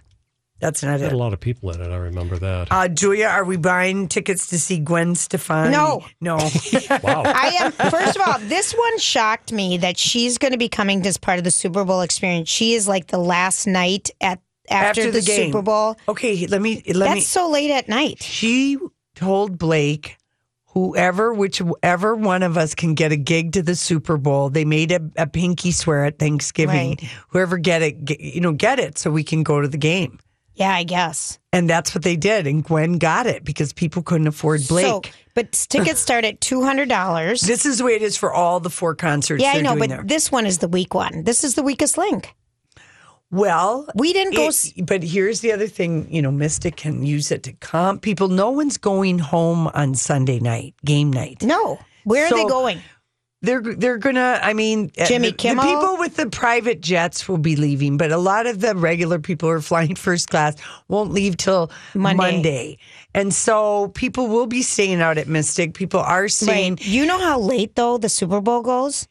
That's 0.61 0.83
not 0.83 0.99
it. 0.99 1.03
Had 1.03 1.11
a 1.11 1.17
lot 1.17 1.33
of 1.33 1.39
people 1.39 1.71
in 1.71 1.81
it. 1.81 1.89
I 1.89 1.97
remember 1.97 2.37
that. 2.37 2.67
Uh, 2.71 2.87
Julia, 2.87 3.25
are 3.25 3.43
we 3.43 3.57
buying 3.57 4.07
tickets 4.07 4.47
to 4.47 4.59
see 4.59 4.77
Gwen 4.77 5.15
Stefani? 5.15 5.71
No. 5.71 6.05
no. 6.21 6.35
wow. 7.03 7.23
I 7.25 7.57
am. 7.59 7.71
First 7.89 8.15
of 8.15 8.21
all, 8.25 8.37
this 8.39 8.71
one 8.73 8.99
shocked 8.99 9.51
me 9.51 9.77
that 9.77 9.97
she's 9.97 10.37
going 10.37 10.51
to 10.51 10.59
be 10.59 10.69
coming 10.69 11.05
as 11.07 11.17
part 11.17 11.39
of 11.39 11.43
the 11.43 11.51
Super 11.51 11.83
Bowl 11.83 12.01
experience. 12.01 12.47
She 12.47 12.75
is 12.75 12.87
like 12.87 13.07
the 13.07 13.17
last 13.17 13.65
night 13.65 14.11
at 14.21 14.39
after, 14.69 15.01
After 15.01 15.11
the, 15.11 15.19
the 15.19 15.25
game. 15.25 15.51
Super 15.51 15.63
Bowl. 15.63 15.97
okay, 16.07 16.45
let 16.47 16.61
me 16.61 16.83
let 16.87 17.07
That's 17.07 17.15
me. 17.15 17.21
so 17.21 17.49
late 17.49 17.71
at 17.71 17.89
night. 17.89 18.21
She 18.21 18.77
told 19.15 19.57
Blake, 19.57 20.17
whoever, 20.67 21.33
whichever 21.33 22.15
one 22.15 22.43
of 22.43 22.57
us 22.57 22.75
can 22.75 22.93
get 22.93 23.11
a 23.11 23.17
gig 23.17 23.53
to 23.53 23.63
the 23.63 23.75
Super 23.75 24.17
Bowl, 24.17 24.49
they 24.49 24.63
made 24.63 24.91
a, 24.91 25.01
a 25.17 25.27
pinky 25.27 25.71
swear 25.71 26.05
at 26.05 26.19
Thanksgiving. 26.19 26.89
Right. 26.89 27.09
Whoever 27.29 27.57
get 27.57 27.81
it, 27.81 28.05
get, 28.05 28.19
you 28.21 28.39
know, 28.41 28.53
get 28.53 28.79
it 28.79 28.97
so 28.97 29.11
we 29.11 29.23
can 29.23 29.43
go 29.43 29.59
to 29.59 29.67
the 29.67 29.77
game. 29.77 30.19
Yeah, 30.61 30.73
I 30.73 30.83
guess. 30.83 31.39
And 31.51 31.69
that's 31.69 31.93
what 31.95 32.03
they 32.03 32.15
did. 32.15 32.45
And 32.47 32.63
Gwen 32.63 32.99
got 32.99 33.25
it 33.27 33.43
because 33.43 33.73
people 33.73 34.03
couldn't 34.03 34.27
afford 34.27 34.61
Blake. 34.67 34.85
So, 34.85 35.01
but 35.33 35.51
tickets 35.51 35.99
start 35.99 36.23
at 36.23 36.39
two 36.39 36.61
hundred 36.63 36.87
dollars. 36.87 37.41
this 37.41 37.65
is 37.65 37.79
the 37.79 37.83
way 37.85 37.95
it 37.95 38.01
is 38.01 38.15
for 38.15 38.31
all 38.31 38.59
the 38.59 38.69
four 38.69 38.95
concerts. 38.95 39.41
Yeah, 39.41 39.53
I 39.55 39.61
know, 39.61 39.75
but 39.75 39.89
there. 39.89 40.03
this 40.05 40.31
one 40.31 40.45
is 40.45 40.59
the 40.59 40.67
weak 40.67 40.93
one. 40.93 41.23
This 41.23 41.43
is 41.43 41.55
the 41.55 41.63
weakest 41.63 41.97
link. 41.97 42.35
Well, 43.31 43.87
We 43.95 44.11
didn't 44.11 44.35
go 44.35 44.49
it- 44.49 44.85
but 44.85 45.03
here's 45.03 45.39
the 45.39 45.53
other 45.53 45.67
thing. 45.67 46.07
You 46.13 46.21
know, 46.21 46.31
Mystic 46.31 46.75
can 46.75 47.05
use 47.05 47.31
it 47.31 47.43
to 47.43 47.53
comp 47.53 48.01
people. 48.01 48.27
No 48.27 48.49
one's 48.51 48.77
going 48.77 49.19
home 49.19 49.67
on 49.73 49.95
Sunday 49.95 50.39
night, 50.39 50.75
game 50.83 51.11
night. 51.11 51.41
No, 51.41 51.79
where 52.03 52.25
are 52.25 52.29
they 52.29 52.45
going? 52.45 52.81
They're 53.43 53.61
they're 53.61 53.97
gonna. 53.97 54.39
I 54.41 54.53
mean, 54.53 54.91
uh, 54.99 55.07
Jimmy 55.07 55.31
the, 55.31 55.37
Kimmel? 55.37 55.65
The 55.65 55.71
people 55.71 55.97
with 55.97 56.15
the 56.15 56.29
private 56.29 56.79
jets 56.79 57.27
will 57.27 57.39
be 57.39 57.55
leaving, 57.55 57.97
but 57.97 58.11
a 58.11 58.17
lot 58.17 58.45
of 58.45 58.61
the 58.61 58.75
regular 58.75 59.17
people 59.17 59.49
who 59.49 59.55
are 59.55 59.61
flying 59.61 59.95
first 60.07 60.29
class 60.29 60.55
won't 60.89 61.11
leave 61.11 61.37
till 61.37 61.71
Monday. 61.95 62.17
Monday. 62.17 62.77
And 63.15 63.33
so 63.33 63.87
people 63.89 64.27
will 64.27 64.45
be 64.45 64.61
staying 64.61 65.01
out 65.01 65.17
at 65.17 65.27
Mystic. 65.27 65.73
People 65.73 66.01
are 66.01 66.27
staying. 66.27 66.73
Right. 66.75 66.87
You 66.87 67.05
know 67.05 67.19
how 67.19 67.39
late 67.39 67.75
though 67.75 67.97
the 67.97 68.09
Super 68.09 68.41
Bowl 68.41 68.61
goes? 68.61 69.07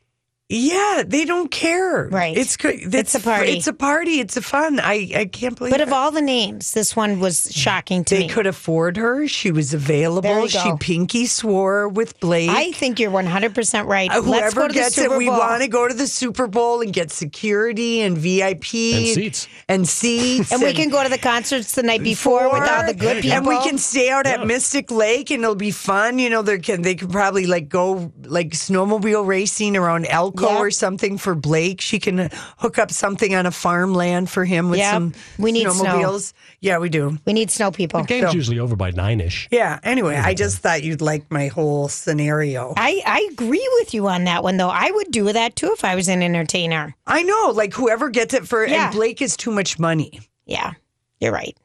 Yeah, 0.53 1.05
they 1.07 1.25
don't 1.25 1.51
care. 1.51 2.09
Right. 2.09 2.37
It's 2.37 2.57
good. 2.57 2.93
It's 2.95 3.15
a 3.15 3.21
party. 3.21 3.53
It's 3.53 3.69
a 3.69 3.73
party. 3.73 4.19
It's 4.19 4.37
a 4.37 4.43
fun. 4.43 4.81
I 4.81 5.09
I 5.15 5.25
can't 5.27 5.57
believe. 5.57 5.71
But 5.73 5.81
of 5.81 5.89
it. 5.89 5.95
all 5.95 6.11
the 6.11 6.21
names, 6.23 6.73
this 6.75 6.97
one 6.97 7.21
was 7.21 7.51
shocking 7.53 8.05
to 8.07 8.15
they 8.17 8.23
me. 8.23 8.27
They 8.27 8.35
could 8.35 8.47
afford 8.49 8.97
her. 8.97 9.29
She 9.29 9.53
was 9.53 9.71
There 9.71 9.79
available. 9.81 10.41
you 10.43 10.49
She 10.49 10.73
pinky 10.81 11.27
swore 11.27 11.89
with 11.89 12.19
Blake. 12.19 12.51
I 12.51 12.73
think 12.73 12.99
you're 12.99 13.13
100 13.13 13.55
percent 13.55 13.87
right. 13.87 14.11
Uh, 14.11 14.21
Let's 14.23 14.27
Whoever 14.55 14.61
go 14.63 14.69
to 14.69 14.75
the 14.75 14.81
gets 14.81 14.95
Super 14.97 15.15
it, 15.15 15.19
we 15.19 15.27
Bowl. 15.27 15.39
want 15.39 15.63
to 15.63 15.69
go 15.69 15.87
to 15.87 15.95
the 15.95 16.09
Super 16.09 16.49
Bowl 16.49 16.81
and 16.81 16.93
get 16.93 17.13
security 17.13 18.01
and 18.01 18.19
VIP 18.19 18.75
And 18.75 19.07
seats. 19.07 19.49
and 19.69 19.89
seats, 19.89 20.51
and 20.53 20.61
we 20.63 20.73
can 20.75 20.89
go 20.91 21.03
to 21.05 21.09
the 21.09 21.19
concerts 21.19 21.73
the 21.77 21.83
night 21.85 22.03
before 22.03 22.51
with 22.53 22.69
all 22.69 22.85
the 22.87 22.95
good 22.95 23.23
people. 23.23 23.37
and 23.39 23.47
we 23.47 23.57
can 23.61 23.79
stay 23.79 24.11
out 24.11 24.27
at 24.27 24.45
Mystic 24.47 24.91
Lake, 24.91 25.31
and 25.31 25.43
it'll 25.45 25.55
be 25.55 25.71
fun. 25.71 26.19
You 26.19 26.29
know, 26.29 26.43
they 26.43 26.59
can 26.59 26.83
they 26.83 26.97
could 26.97 27.11
probably 27.11 27.47
like 27.47 27.69
go 27.69 28.13
like 28.25 28.51
snowmobile 28.51 29.25
racing 29.27 29.77
around 29.77 30.07
Elko 30.43 30.53
Yep. 30.55 30.61
or 30.61 30.71
something 30.71 31.19
for 31.19 31.35
Blake. 31.35 31.81
She 31.81 31.99
can 31.99 32.31
hook 32.59 32.79
up 32.79 32.91
something 32.91 33.35
on 33.35 33.47
a 33.47 33.51
farmland 33.51 34.29
for 34.31 34.45
him 34.45 34.71
with 34.71 34.79
Yep. 34.79 34.93
some 34.93 35.13
We 35.39 35.53
need 35.53 35.71
snow. 35.71 35.85
snowmobiles. 35.85 36.33
Yeah, 36.61 36.79
we 36.79 36.89
do. 36.89 37.19
We 37.27 37.33
need 37.33 37.51
snow 37.51 37.71
people. 37.71 38.01
The 38.01 38.07
game's 38.07 38.31
So- 38.31 38.35
usually 38.37 38.59
over 38.59 38.77
by 38.77 38.91
nine 38.91 39.21
ish. 39.21 39.49
Yeah. 39.51 39.79
Anyway, 39.83 40.17
I 40.17 40.35
just 40.35 40.59
thought 40.59 40.83
you'd 40.83 41.01
like 41.01 41.31
my 41.31 41.49
whole 41.49 41.89
scenario. 41.89 42.75
I, 42.77 43.03
I 43.07 43.29
agree 43.33 43.69
with 43.79 43.95
you 43.95 44.09
on 44.09 44.25
that 44.25 44.43
one, 44.43 44.57
though. 44.57 44.69
I 44.71 44.91
would 44.91 45.11
do 45.11 45.33
that 45.33 45.57
too 45.57 45.71
if 45.73 45.85
I 45.85 45.95
was 45.95 46.09
an 46.09 46.23
entertainer. 46.23 46.95
I 47.07 47.23
know, 47.23 47.53
like 47.55 47.73
whoever 47.75 48.09
gets 48.11 48.35
it 48.35 48.47
for, 48.49 48.67
Yeah. 48.67 48.87
and 48.87 48.95
Blake 48.95 49.21
is 49.23 49.37
too 49.37 49.51
much 49.51 49.79
money. 49.79 50.21
Yeah, 50.47 50.73
you're 51.21 51.33
right. 51.33 51.57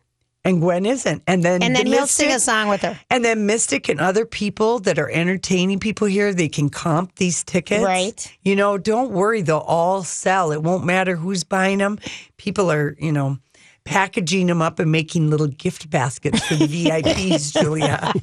And 0.45 0.61
Gwen 0.61 0.85
isn't. 0.85 1.23
And 1.27 1.43
then 1.43 1.63
And 1.63 1.75
then 1.75 1.85
the 1.85 1.91
he'll 1.91 2.07
sing 2.07 2.31
a 2.31 2.39
song 2.39 2.69
with 2.69 2.81
her. 2.83 2.97
And 3.09 3.25
then 3.25 3.47
Mystic 3.47 3.89
and 3.89 3.99
other 3.99 4.25
people 4.25 4.79
that 4.79 4.99
are 4.99 5.09
entertaining 5.09 5.79
people 5.79 6.07
here, 6.07 6.33
they 6.33 6.47
can 6.47 6.69
comp 6.69 7.15
these 7.15 7.43
tickets. 7.43 7.83
Right. 7.83 8.31
You 8.43 8.55
know, 8.55 8.77
don't 8.77 9.11
worry, 9.11 9.41
they'll 9.41 9.57
all 9.57 10.03
sell. 10.03 10.51
It 10.51 10.61
won't 10.61 10.85
matter 10.85 11.15
who's 11.15 11.43
buying 11.43 11.79
them. 11.79 11.99
People 12.37 12.71
are, 12.71 12.95
you 12.99 13.11
know, 13.11 13.39
packaging 13.85 14.47
them 14.47 14.61
up 14.61 14.79
and 14.79 14.91
making 14.91 15.29
little 15.29 15.47
gift 15.47 15.89
baskets 15.89 16.45
for 16.45 16.55
the 16.55 16.67
VIPs, 16.85 17.59
Julia. 17.59 18.13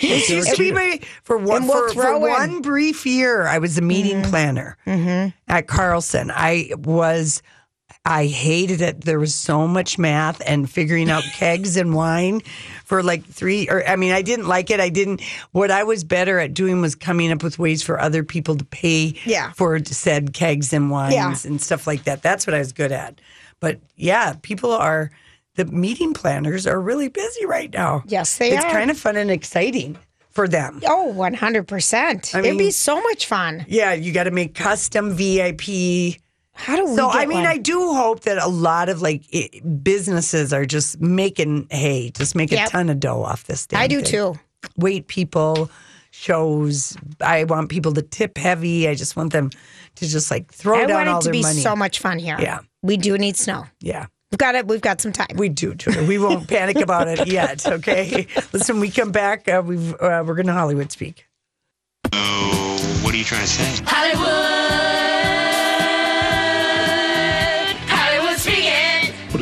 this 0.00 0.30
used 0.30 0.50
to 0.50 0.58
be 0.58 0.72
my 0.72 1.00
for 1.24 1.36
one 1.36 1.66
we'll 1.66 1.92
for, 1.92 2.02
for 2.02 2.18
one 2.18 2.62
brief 2.62 3.04
year. 3.04 3.46
I 3.46 3.58
was 3.58 3.76
a 3.76 3.82
meeting 3.82 4.22
mm-hmm. 4.22 4.30
planner 4.30 4.76
mm-hmm. 4.86 5.28
at 5.48 5.66
Carlson. 5.66 6.30
I 6.30 6.70
was 6.78 7.42
I 8.06 8.26
hated 8.26 8.82
it. 8.82 9.00
There 9.02 9.18
was 9.18 9.34
so 9.34 9.66
much 9.66 9.98
math 9.98 10.42
and 10.46 10.68
figuring 10.70 11.10
out 11.10 11.22
kegs 11.34 11.76
and 11.76 11.94
wine 11.94 12.40
for 12.84 13.02
like 13.02 13.24
three 13.24 13.66
or 13.70 13.86
I 13.88 13.96
mean 13.96 14.12
I 14.12 14.20
didn't 14.20 14.46
like 14.46 14.70
it. 14.70 14.78
I 14.78 14.90
didn't 14.90 15.22
what 15.52 15.70
I 15.70 15.84
was 15.84 16.04
better 16.04 16.38
at 16.38 16.52
doing 16.52 16.80
was 16.82 16.94
coming 16.94 17.32
up 17.32 17.42
with 17.42 17.58
ways 17.58 17.82
for 17.82 17.98
other 17.98 18.22
people 18.22 18.56
to 18.56 18.64
pay 18.66 19.14
Yeah. 19.24 19.52
for 19.52 19.78
said 19.84 20.34
kegs 20.34 20.72
and 20.74 20.90
wines 20.90 21.14
Yeah. 21.14 21.34
and 21.44 21.60
stuff 21.62 21.86
like 21.86 22.04
that. 22.04 22.22
That's 22.22 22.46
what 22.46 22.52
I 22.54 22.58
was 22.58 22.72
good 22.72 22.92
at. 22.92 23.20
But 23.60 23.80
yeah, 23.96 24.34
people 24.42 24.70
are 24.72 25.10
the 25.54 25.64
meeting 25.64 26.12
planners 26.12 26.66
are 26.66 26.80
really 26.80 27.08
busy 27.08 27.46
right 27.46 27.72
now. 27.72 28.02
Yes, 28.06 28.36
they 28.36 28.52
it's 28.52 28.64
are. 28.64 28.70
kind 28.70 28.90
of 28.90 28.98
fun 28.98 29.16
and 29.16 29.30
exciting 29.30 29.96
for 30.30 30.48
them. 30.48 30.80
Oh, 30.84 31.14
100%. 31.16 32.34
I 32.34 32.38
It'd 32.40 32.58
be 32.58 32.72
so 32.72 33.00
much 33.00 33.26
fun. 33.26 33.64
Yeah, 33.68 33.92
you 33.92 34.12
got 34.12 34.24
to 34.24 34.32
make 34.32 34.54
custom 34.56 35.12
VIP. 35.12 36.16
How 36.54 36.76
do 36.76 36.84
we 36.86 36.94
So 36.96 37.08
get 37.08 37.16
I 37.16 37.26
mean, 37.26 37.38
one? 37.38 37.46
I 37.46 37.58
do 37.58 37.92
hope 37.94 38.20
that 38.20 38.38
a 38.38 38.46
lot 38.48 38.88
of 38.88 39.02
like 39.02 39.22
i 39.34 39.48
businesses 39.82 40.52
are 40.52 40.64
just 40.64 41.00
making 41.00 41.66
hey, 41.70 42.10
just 42.10 42.34
make 42.34 42.52
a 42.52 42.66
ton 42.66 42.88
of 42.90 43.00
dough 43.00 43.22
off 43.22 43.44
this. 43.44 43.66
Thing. 43.66 43.78
I 43.78 43.86
do 43.88 44.00
thing. 44.00 44.34
too. 44.34 44.38
Wait, 44.76 45.08
people, 45.08 45.70
shows. 46.10 46.96
I 47.20 47.44
want 47.44 47.68
people 47.68 47.92
to 47.94 48.02
tip 48.02 48.38
heavy. 48.38 48.88
I 48.88 48.94
just 48.94 49.16
want 49.16 49.32
them 49.32 49.50
to 49.96 50.08
just 50.08 50.30
like 50.30 50.52
throw 50.52 50.76
I 50.78 50.86
down 50.86 50.96
want 50.96 51.08
all 51.08 51.18
it 51.18 51.22
to 51.22 51.24
their 51.26 51.32
be 51.32 51.42
money. 51.42 51.60
so 51.60 51.74
much 51.76 51.98
fun 51.98 52.18
here. 52.18 52.36
Yeah. 52.40 52.60
We 52.82 52.96
do 52.96 53.18
need 53.18 53.36
snow. 53.36 53.66
Yeah. 53.80 54.06
We've 54.30 54.38
got 54.38 54.54
it. 54.54 54.66
We've 54.66 54.80
got 54.80 55.00
some 55.00 55.12
time. 55.12 55.36
We 55.36 55.48
do, 55.48 55.74
Julia. 55.74 56.04
We 56.06 56.18
won't 56.18 56.48
panic 56.54 56.76
about 56.76 57.08
it 57.08 57.26
yet. 57.28 57.66
Okay. 57.66 58.26
Listen, 58.52 58.80
we 58.80 58.90
come 58.90 59.12
back. 59.12 59.48
Uh, 59.48 59.62
we've 59.64 59.92
uh, 59.94 60.22
we're 60.26 60.34
going 60.34 60.46
to 60.46 60.52
Hollywood 60.52 60.90
speak. 60.92 61.26
Oh, 62.12 63.00
what 63.02 63.14
are 63.14 63.16
you 63.16 63.24
trying 63.24 63.42
to 63.42 63.46
say? 63.46 63.84
Hollywood. 63.86 65.03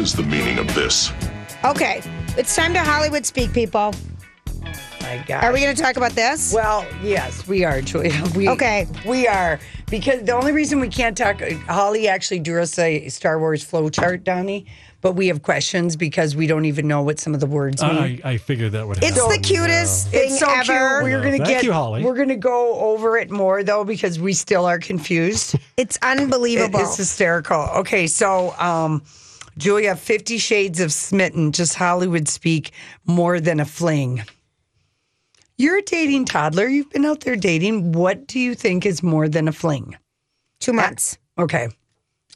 Is 0.03 0.13
the 0.13 0.23
meaning 0.25 0.59
of 0.59 0.67
this? 0.75 1.13
Okay. 1.65 2.03
It's 2.37 2.57
time 2.57 2.73
to 2.75 2.81
Hollywood 2.81 3.25
speak, 3.25 3.53
people. 3.53 3.95
I 4.65 5.17
my 5.19 5.25
God. 5.29 5.45
Are 5.45 5.53
we 5.53 5.61
going 5.61 5.75
to 5.77 5.81
talk 5.81 5.97
about 5.97 6.13
this? 6.13 6.53
Well, 6.53 6.85
yes, 7.03 7.47
we 7.47 7.65
are, 7.65 7.81
Julia. 7.81 8.13
We, 8.37 8.49
Okay. 8.49 8.87
We 9.07 9.29
are. 9.29 9.61
Because 9.91 10.23
the 10.25 10.33
only 10.33 10.51
reason 10.53 10.81
we 10.81 10.89
can't 10.89 11.17
talk, 11.17 11.41
Holly 11.69 12.09
actually 12.09 12.41
drew 12.41 12.63
us 12.63 12.77
a 12.79 13.09
Star 13.11 13.39
Wars 13.39 13.63
flow 13.63 13.91
chart, 13.91 14.25
Donnie, 14.25 14.67
but 15.03 15.13
we 15.13 15.27
have 15.29 15.43
questions 15.43 15.95
because 15.97 16.35
we 16.35 16.47
don't 16.49 16.65
even 16.65 16.89
know 16.89 17.03
what 17.03 17.21
some 17.21 17.35
of 17.35 17.41
the 17.41 17.47
words 17.47 17.81
mean. 17.83 18.21
I, 18.25 18.31
I 18.33 18.37
figured 18.39 18.73
that 18.73 18.89
would 18.89 18.97
happen. 19.05 19.11
It's 19.17 19.37
the 19.37 19.41
cutest 19.43 20.09
thing 20.09 20.31
It's 20.31 20.39
so 20.41 20.49
ever. 20.51 20.63
cute. 20.65 21.03
We're 21.13 21.19
gonna 21.23 21.31
Thank 21.37 21.45
get. 21.47 21.63
you, 21.65 21.73
Holly. 21.73 22.03
We're 22.03 22.17
gonna 22.17 22.37
go 22.37 22.75
over 22.81 23.19
it 23.19 23.31
more 23.31 23.63
though 23.63 23.85
because 23.85 24.19
we 24.19 24.33
still 24.33 24.65
are 24.65 24.79
confused. 24.79 25.57
It's 25.77 25.99
unbelievable. 26.03 26.81
It- 26.81 26.85
It's 26.85 26.97
hysterical. 26.97 27.61
Okay, 27.77 28.07
so 28.07 28.53
um, 28.59 29.03
Julia, 29.59 29.97
Fifty 29.97 30.39
Shades 30.39 30.81
of 30.81 30.93
Smitten, 30.93 31.53
just 31.53 31.75
Hollywood 31.75 32.29
speak, 32.29 32.73
more 33.07 33.41
than 33.41 33.61
a 33.61 33.65
fling. 33.65 34.23
You're 35.59 35.79
a 35.79 35.83
dating 35.83 36.25
toddler. 36.25 36.67
You've 36.67 36.91
been 36.91 37.05
out 37.05 37.21
there 37.21 37.37
dating. 37.37 37.93
What 37.93 38.27
do 38.27 38.41
you 38.41 38.55
think 38.55 38.87
is 38.87 39.03
more 39.03 39.29
than 39.29 39.49
a 39.49 39.53
fling? 39.53 39.97
Two 40.61 40.73
months. 40.73 41.19
Okay. 41.39 41.69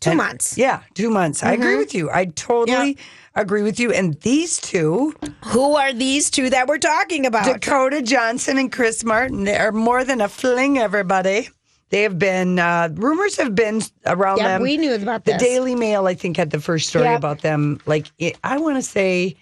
Two 0.00 0.10
And- 0.10 0.18
months. 0.18 0.58
Yeah, 0.58 0.82
two 0.94 1.08
months. 1.10 1.42
I 1.42 1.52
agree 1.52 1.74
Mhm. 1.74 1.78
with 1.78 1.94
you. 1.94 2.10
I 2.10 2.26
totally 2.26 2.98
agree 3.34 3.62
with 3.62 3.80
you. 3.80 3.90
And 3.92 4.20
these 4.20 4.58
two, 4.58 5.14
Who 5.46 5.74
are 5.74 5.92
these 5.92 6.30
two 6.30 6.50
that 6.50 6.68
we're 6.68 6.76
talking 6.78 7.24
about? 7.24 7.46
Dakota 7.46 8.02
Johnson 8.02 8.58
and 8.58 8.70
Chris 8.70 9.02
Martin, 9.02 9.44
they 9.44 9.56
are 9.56 9.72
more 9.72 10.04
than 10.04 10.20
a 10.20 10.28
fling, 10.28 10.76
everybody. 10.78 11.48
They 11.96 12.02
have 12.02 12.18
been, 12.18 12.58
uh, 12.58 12.90
rumors 12.92 13.38
have 13.38 13.54
been 13.54 13.80
around 14.04 14.36
Yeah, 14.36 14.48
them. 14.48 14.62
we 14.62 14.76
knew 14.76 14.92
about 14.94 15.24
The 15.24 15.32
this. 15.32 15.40
Daily 15.42 15.74
Mail, 15.74 16.06
I 16.06 16.12
think, 16.12 16.36
had 16.36 16.50
the 16.50 16.60
first 16.60 16.90
story 16.90 17.06
Yep. 17.06 17.16
about 17.16 17.40
them. 17.40 17.80
Like, 17.86 18.04
it, 18.18 18.36
I 18.44 18.58
want 18.58 18.76
to 18.76 18.82
say, 18.82 19.34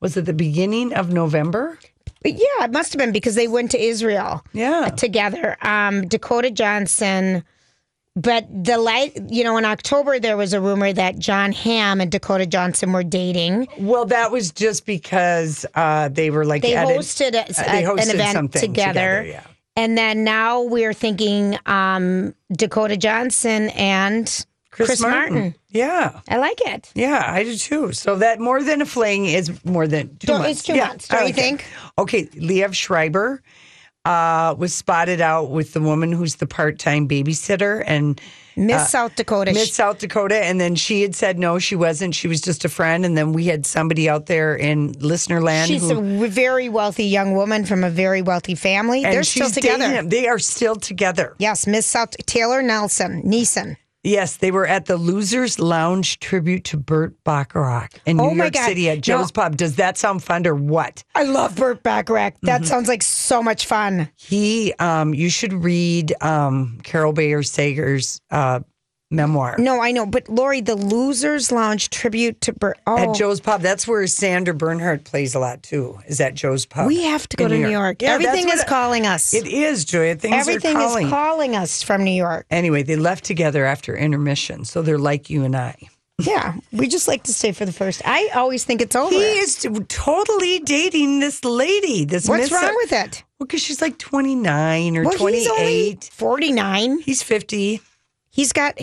was 0.00 0.16
it 0.16 0.24
the 0.24 0.32
beginning 0.32 0.92
of 0.92 1.12
November? 1.12 1.78
But 2.24 2.32
yeah, 2.32 2.64
it 2.64 2.72
must 2.72 2.92
have 2.92 2.98
been 2.98 3.12
because 3.12 3.36
they 3.36 3.46
went 3.46 3.70
to 3.70 3.80
Israel. 3.80 4.42
Yeah. 4.52 4.88
Together. 4.88 5.56
Um, 5.62 6.08
Dakota 6.08 6.50
Johnson. 6.50 7.44
But 8.16 8.48
the 8.50 8.76
light, 8.78 9.12
you 9.28 9.44
know, 9.44 9.56
in 9.56 9.64
October 9.64 10.18
there 10.18 10.36
was 10.36 10.52
a 10.52 10.60
rumor 10.60 10.92
that 10.92 11.20
Jon 11.20 11.52
Hamm 11.52 12.00
and 12.00 12.10
Dakota 12.10 12.44
Johnson 12.44 12.92
were 12.92 13.04
dating. 13.04 13.68
Well, 13.78 14.04
that 14.06 14.32
was 14.32 14.50
just 14.50 14.84
because 14.84 15.64
uh, 15.76 16.08
they 16.08 16.30
were 16.30 16.44
like 16.44 16.62
They 16.62 16.72
hosted, 16.72 17.34
a, 17.34 17.48
uh, 17.48 17.70
they 17.72 17.84
an 17.84 17.98
event 18.10 18.32
something 18.32 18.60
together. 18.60 19.24
yeah. 19.28 19.44
And 19.80 19.96
then 19.96 20.24
now 20.24 20.60
we're 20.60 20.92
thinking 20.92 21.58
um, 21.64 22.34
Dakota 22.52 22.98
Johnson 22.98 23.70
and 23.70 24.44
Chris, 24.70 25.00
Martin. 25.00 25.54
Yeah. 25.70 26.20
I 26.28 26.36
like 26.36 26.60
it. 26.66 26.92
Yeah, 26.94 27.24
I 27.26 27.44
do 27.44 27.56
too. 27.56 27.92
So 27.92 28.16
that 28.16 28.40
more 28.40 28.62
than 28.62 28.82
a 28.82 28.86
fling 28.86 29.24
is 29.24 29.64
more 29.64 29.86
than 29.88 30.16
two 30.18 30.26
So 30.26 30.34
months. 30.38 30.50
it's 30.50 30.62
two 30.64 30.74
Yeah, 30.74 30.88
months, 30.88 31.08
don't 31.08 31.18
I 31.18 31.22
you 31.22 31.26
like 31.28 31.38
it. 31.38 31.40
think? 31.40 31.66
Okay, 31.96 32.26
Liev 32.26 32.74
Schreiber 32.74 33.42
uh, 34.04 34.54
was 34.58 34.74
spotted 34.74 35.22
out 35.22 35.50
with 35.50 35.72
the 35.72 35.80
woman 35.80 36.12
who's 36.12 36.36
the 36.36 36.46
part-time 36.46 37.08
babysitter 37.08 37.82
and 37.86 38.20
Miss 38.56 38.82
uh, 38.82 38.86
South 38.86 39.16
Dakota. 39.16 39.52
Miss 39.52 39.74
South 39.74 39.98
Dakota, 39.98 40.36
and 40.36 40.60
then 40.60 40.74
she 40.74 41.02
had 41.02 41.14
said 41.14 41.38
no, 41.38 41.58
she 41.58 41.76
wasn't. 41.76 42.14
She 42.14 42.28
was 42.28 42.40
just 42.40 42.64
a 42.64 42.68
friend, 42.68 43.04
and 43.04 43.16
then 43.16 43.32
we 43.32 43.46
had 43.46 43.66
somebody 43.66 44.08
out 44.08 44.26
there 44.26 44.54
in 44.54 44.92
listener 45.00 45.40
land. 45.40 45.68
She's 45.68 45.88
who, 45.88 46.24
a 46.24 46.28
very 46.28 46.68
wealthy 46.68 47.04
young 47.04 47.34
woman 47.34 47.64
from 47.64 47.84
a 47.84 47.90
very 47.90 48.22
wealthy 48.22 48.54
family. 48.54 49.02
They're 49.02 49.22
still 49.22 49.50
together. 49.50 50.02
They 50.02 50.28
are 50.28 50.38
still 50.38 50.76
together. 50.76 51.34
Yes, 51.38 51.66
Miss 51.66 51.86
South 51.86 52.16
Taylor 52.26 52.62
Nelson, 52.62 53.22
Neisen. 53.22 53.76
Yes, 54.02 54.38
they 54.38 54.50
were 54.50 54.66
at 54.66 54.86
the 54.86 54.96
Losers 54.96 55.58
Lounge 55.58 56.18
tribute 56.20 56.64
to 56.64 56.78
Burt 56.78 57.22
Bacharach 57.22 57.92
in 58.06 58.16
New 58.16 58.22
Oh 58.30 58.32
York 58.34 58.54
God. 58.54 58.64
City 58.66 58.88
at 58.88 59.02
Joe's. 59.02 59.30
Pub. 59.30 59.56
Does 59.58 59.76
that 59.76 59.98
sound 59.98 60.22
fun 60.24 60.46
or 60.46 60.54
what? 60.54 61.04
I 61.14 61.24
love 61.24 61.54
Burt 61.56 61.82
Bacharach. 61.82 62.34
That 62.42 62.62
Mhm. 62.62 62.66
sounds 62.66 62.88
like 62.88 63.02
so 63.02 63.42
much 63.42 63.66
fun. 63.66 64.08
He, 64.16 64.72
um, 64.78 65.12
you 65.12 65.28
should 65.28 65.52
read 65.52 66.14
um, 66.22 66.78
Carol 66.82 67.12
Bayer 67.12 67.42
Sager's 67.42 68.22
uh, 68.30 68.60
memoir. 69.10 69.56
No, 69.58 69.80
I 69.80 69.92
know, 69.92 70.06
but 70.06 70.28
Lori, 70.28 70.60
the 70.60 70.76
Losers 70.76 71.50
Lounge 71.52 71.90
tribute 71.90 72.40
to. 72.42 72.54
Oh, 72.86 72.98
At 72.98 73.14
Joe's 73.14 73.40
Pub. 73.40 73.60
That's 73.60 73.86
where 73.86 74.06
Sandra 74.06 74.54
Bernhard 74.54 75.04
plays 75.04 75.34
a 75.34 75.38
lot 75.38 75.62
too, 75.62 75.98
is 76.06 76.20
at 76.20 76.34
Joe's 76.34 76.66
Pub. 76.66 76.86
we 76.86 77.02
have 77.04 77.28
to 77.28 77.36
go 77.36 77.48
to 77.48 77.56
New 77.58 77.68
York. 77.70 78.02
Yeah, 78.02 78.12
Everything 78.12 78.48
is 78.48 78.58
what- 78.60 78.66
calling 78.68 79.06
us. 79.06 79.34
It 79.34 79.46
is, 79.46 79.84
Julia. 79.84 80.14
Things 80.16 80.34
Everything 80.36 80.76
are 80.76 80.80
calling. 80.80 81.06
is 81.06 81.10
calling 81.12 81.56
us 81.56 81.82
from 81.82 82.04
New 82.04 82.10
York. 82.12 82.46
Anyway, 82.50 82.82
they 82.82 82.96
left 82.96 83.24
together 83.24 83.64
after 83.64 83.96
intermission, 83.96 84.64
so 84.64 84.82
they're 84.82 84.98
like 84.98 85.28
you 85.30 85.44
and 85.44 85.56
I. 85.56 85.76
Yeah, 86.22 86.56
we 86.70 86.86
just 86.86 87.08
like 87.08 87.22
to 87.22 87.32
stay 87.32 87.52
for 87.52 87.64
the 87.64 87.72
first. 87.72 88.02
I 88.04 88.28
always 88.34 88.62
think 88.64 88.82
it's 88.82 88.94
over. 88.94 89.10
He 89.10 89.22
is 89.38 89.66
totally 89.88 90.58
dating 90.58 91.20
this 91.20 91.42
lady. 91.46 92.04
This 92.04 92.28
What's 92.28 92.50
Miss- 92.50 92.52
uh, 92.52 92.66
wrong 92.66 92.74
with 92.76 92.92
it? 92.92 93.24
Well, 93.38 93.46
because 93.46 93.62
she's 93.62 93.80
like 93.80 93.96
29 93.96 94.98
or 94.98 95.04
Well, 95.04 95.14
28. 95.16 96.10
49. 96.12 96.98
He's 97.00 97.22
50. 97.22 97.80
He's 98.40 98.54
got. 98.54 98.78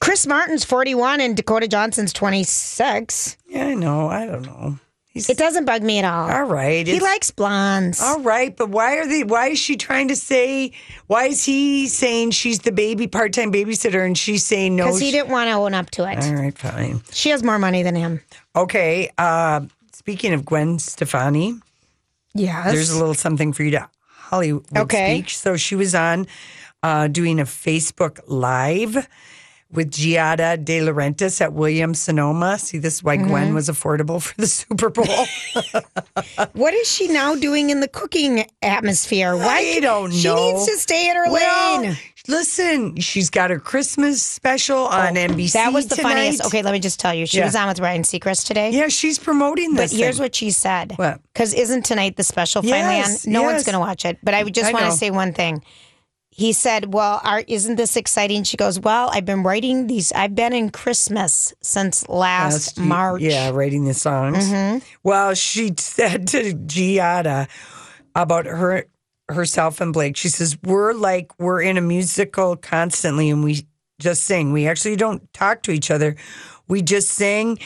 Chris 0.00 0.28
Martin's 0.28 0.64
41 0.64 1.20
and 1.20 1.36
Dakota 1.36 1.66
Johnson's 1.66 2.12
26. 2.12 3.36
Yeah, 3.48 3.66
I 3.66 3.74
know. 3.74 4.06
I 4.08 4.26
don't 4.26 4.42
know. 4.42 4.78
He's, 5.06 5.28
It 5.28 5.36
doesn't 5.38 5.64
bug 5.64 5.82
me 5.82 5.98
at 5.98 6.04
all. 6.04 6.30
all 6.30 6.44
right. 6.44 6.86
He 6.86 7.00
likes 7.00 7.32
blondes. 7.32 8.00
All 8.00 8.20
right, 8.20 8.56
but 8.56 8.68
why 8.70 8.96
are 8.98 9.06
they? 9.08 9.24
Why 9.24 9.48
is 9.48 9.58
she 9.58 9.76
trying 9.76 10.06
to 10.08 10.16
say? 10.16 10.70
Why 11.08 11.24
is 11.26 11.44
he 11.44 11.88
saying 11.88 12.30
she's 12.30 12.60
the 12.60 12.70
baby 12.72 13.08
part-time 13.08 13.52
babysitter 13.52 14.06
and 14.06 14.16
she's 14.16 14.46
saying 14.46 14.76
no? 14.76 14.84
Because 14.86 15.00
he 15.00 15.10
didn't 15.10 15.30
want 15.30 15.48
to 15.48 15.54
own 15.54 15.74
up 15.74 15.90
to 15.90 16.08
it. 16.10 16.24
All 16.24 16.34
right, 16.34 16.56
fine. 16.56 17.02
She 17.12 17.30
has 17.30 17.42
more 17.42 17.58
money 17.58 17.82
than 17.82 17.96
him. 17.96 18.20
Okay. 18.54 19.10
Uh, 19.18 19.62
speaking 19.92 20.32
of 20.32 20.44
Gwen 20.44 20.78
Stefani, 20.78 21.56
Yes. 22.34 22.72
there's 22.72 22.90
a 22.90 22.98
little 22.98 23.14
something 23.14 23.52
for 23.52 23.64
you 23.64 23.72
to 23.72 23.88
Hollywood 24.08 24.64
Okay. 24.76 25.18
speak. 25.18 25.30
So 25.30 25.56
she 25.58 25.74
was 25.74 25.94
on 25.94 26.26
uh, 26.82 27.08
doing 27.08 27.40
a 27.40 27.44
Facebook 27.44 28.20
Live 28.26 29.08
with 29.70 29.90
Giada 29.90 30.62
De 30.62 30.80
Laurentiis 30.80 31.40
at 31.40 31.54
Williams 31.54 31.98
Sonoma. 32.00 32.58
See, 32.58 32.76
this 32.78 32.96
is 32.96 33.02
why 33.02 33.16
Mm-hmm. 33.16 33.28
Gwen 33.28 33.54
was 33.54 33.68
affordable 33.68 34.20
for 34.22 34.34
the 34.36 34.46
Super 34.46 34.90
Bowl. 34.90 35.06
What 36.52 36.74
is 36.74 36.90
she 36.90 37.08
now 37.08 37.34
doing 37.34 37.70
in 37.70 37.80
the 37.80 37.88
cooking 37.88 38.44
atmosphere? 38.62 39.36
Why 39.36 39.74
I 39.76 39.80
don't 39.80 40.12
She 40.12 40.24
know. 40.28 40.52
needs 40.52 40.66
to 40.66 40.76
stay 40.76 41.08
in 41.10 41.16
her 41.16 41.30
Well, 41.30 41.80
lane. 41.82 41.96
Listen, 42.28 42.96
she's 43.00 43.30
got 43.30 43.50
her 43.50 43.58
Christmas 43.58 44.22
special 44.22 44.78
on 44.86 45.14
NBC. 45.14 45.50
Oh, 45.56 45.58
That 45.64 45.72
was 45.72 45.86
the 45.88 45.96
tonight. 45.96 46.12
funniest. 46.14 46.44
Okay, 46.46 46.62
let 46.62 46.72
me 46.72 46.78
just 46.80 47.00
tell 47.00 47.14
you. 47.14 47.26
She 47.26 47.38
Yeah. 47.38 47.46
was 47.46 47.56
on 47.56 47.68
with 47.68 47.80
Ryan 47.80 48.02
Seacrest 48.02 48.46
today. 48.46 48.70
Yeah, 48.70 48.88
she's 48.88 49.18
promoting 49.18 49.74
this. 49.74 49.92
But 49.92 49.98
here's 49.98 50.16
thing. 50.16 50.24
what 50.24 50.34
she 50.34 50.50
said. 50.50 50.92
What? 50.96 51.20
Because 51.32 51.54
isn't 51.54 51.84
tonight 51.84 52.16
the 52.16 52.24
special 52.24 52.62
finally 52.62 52.96
Yes, 52.96 53.26
on? 53.26 53.32
No 53.32 53.42
one's 53.42 53.64
going 53.64 53.74
to 53.74 53.80
watch 53.80 54.04
it. 54.04 54.18
But 54.22 54.34
I 54.34 54.44
just 54.44 54.72
want 54.72 54.84
to 54.86 54.92
say 54.92 55.10
one 55.10 55.32
thing. 55.32 55.62
He 56.34 56.54
said, 56.54 56.94
"Well, 56.94 57.20
are, 57.22 57.44
isn't 57.46 57.76
this 57.76 57.94
exciting?" 57.94 58.42
She 58.44 58.56
goes, 58.56 58.80
"Well, 58.80 59.10
I've 59.12 59.26
been 59.26 59.42
writing 59.42 59.86
these. 59.86 60.12
I've 60.12 60.34
been 60.34 60.54
in 60.54 60.70
Christmas 60.70 61.52
since 61.60 62.08
last, 62.08 62.78
Last 62.78 62.78
March. 62.78 63.20
Yeah, 63.20 63.50
writing 63.50 63.84
the 63.84 63.92
songs. 63.92 64.48
Mhm. 64.50 64.82
Well, 65.02 65.34
she 65.34 65.74
said 65.78 66.26
to 66.28 66.54
Giada 66.54 67.48
about 68.14 68.46
her 68.46 68.86
herself 69.28 69.80
and 69.82 69.92
Blake. 69.92 70.16
She 70.16 70.30
says, 70.30 70.56
"We're 70.62 70.94
like 70.94 71.38
we're 71.38 71.60
in 71.60 71.76
a 71.76 71.82
musical 71.82 72.56
constantly, 72.56 73.28
and 73.28 73.44
we 73.44 73.66
just 74.00 74.24
sing. 74.24 74.52
We 74.52 74.66
actually 74.66 74.96
don't 74.96 75.30
talk 75.34 75.62
to 75.64 75.70
each 75.70 75.90
other. 75.90 76.16
We 76.66 76.80
just 76.82 77.10
sing." 77.10 77.58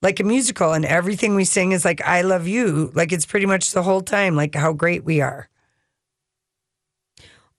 Like 0.00 0.20
a 0.20 0.24
musical, 0.24 0.72
and 0.74 0.84
everything 0.84 1.34
we 1.34 1.44
sing 1.44 1.72
is 1.72 1.84
like 1.84 2.00
"I 2.06 2.22
love 2.22 2.48
you." 2.48 2.90
Like 2.94 3.12
it's 3.12 3.26
pretty 3.26 3.46
much 3.46 3.72
the 3.72 3.82
whole 3.82 4.00
time, 4.02 4.34
like 4.34 4.54
how 4.54 4.72
great 4.72 5.04
we 5.04 5.20
are. 5.20 5.48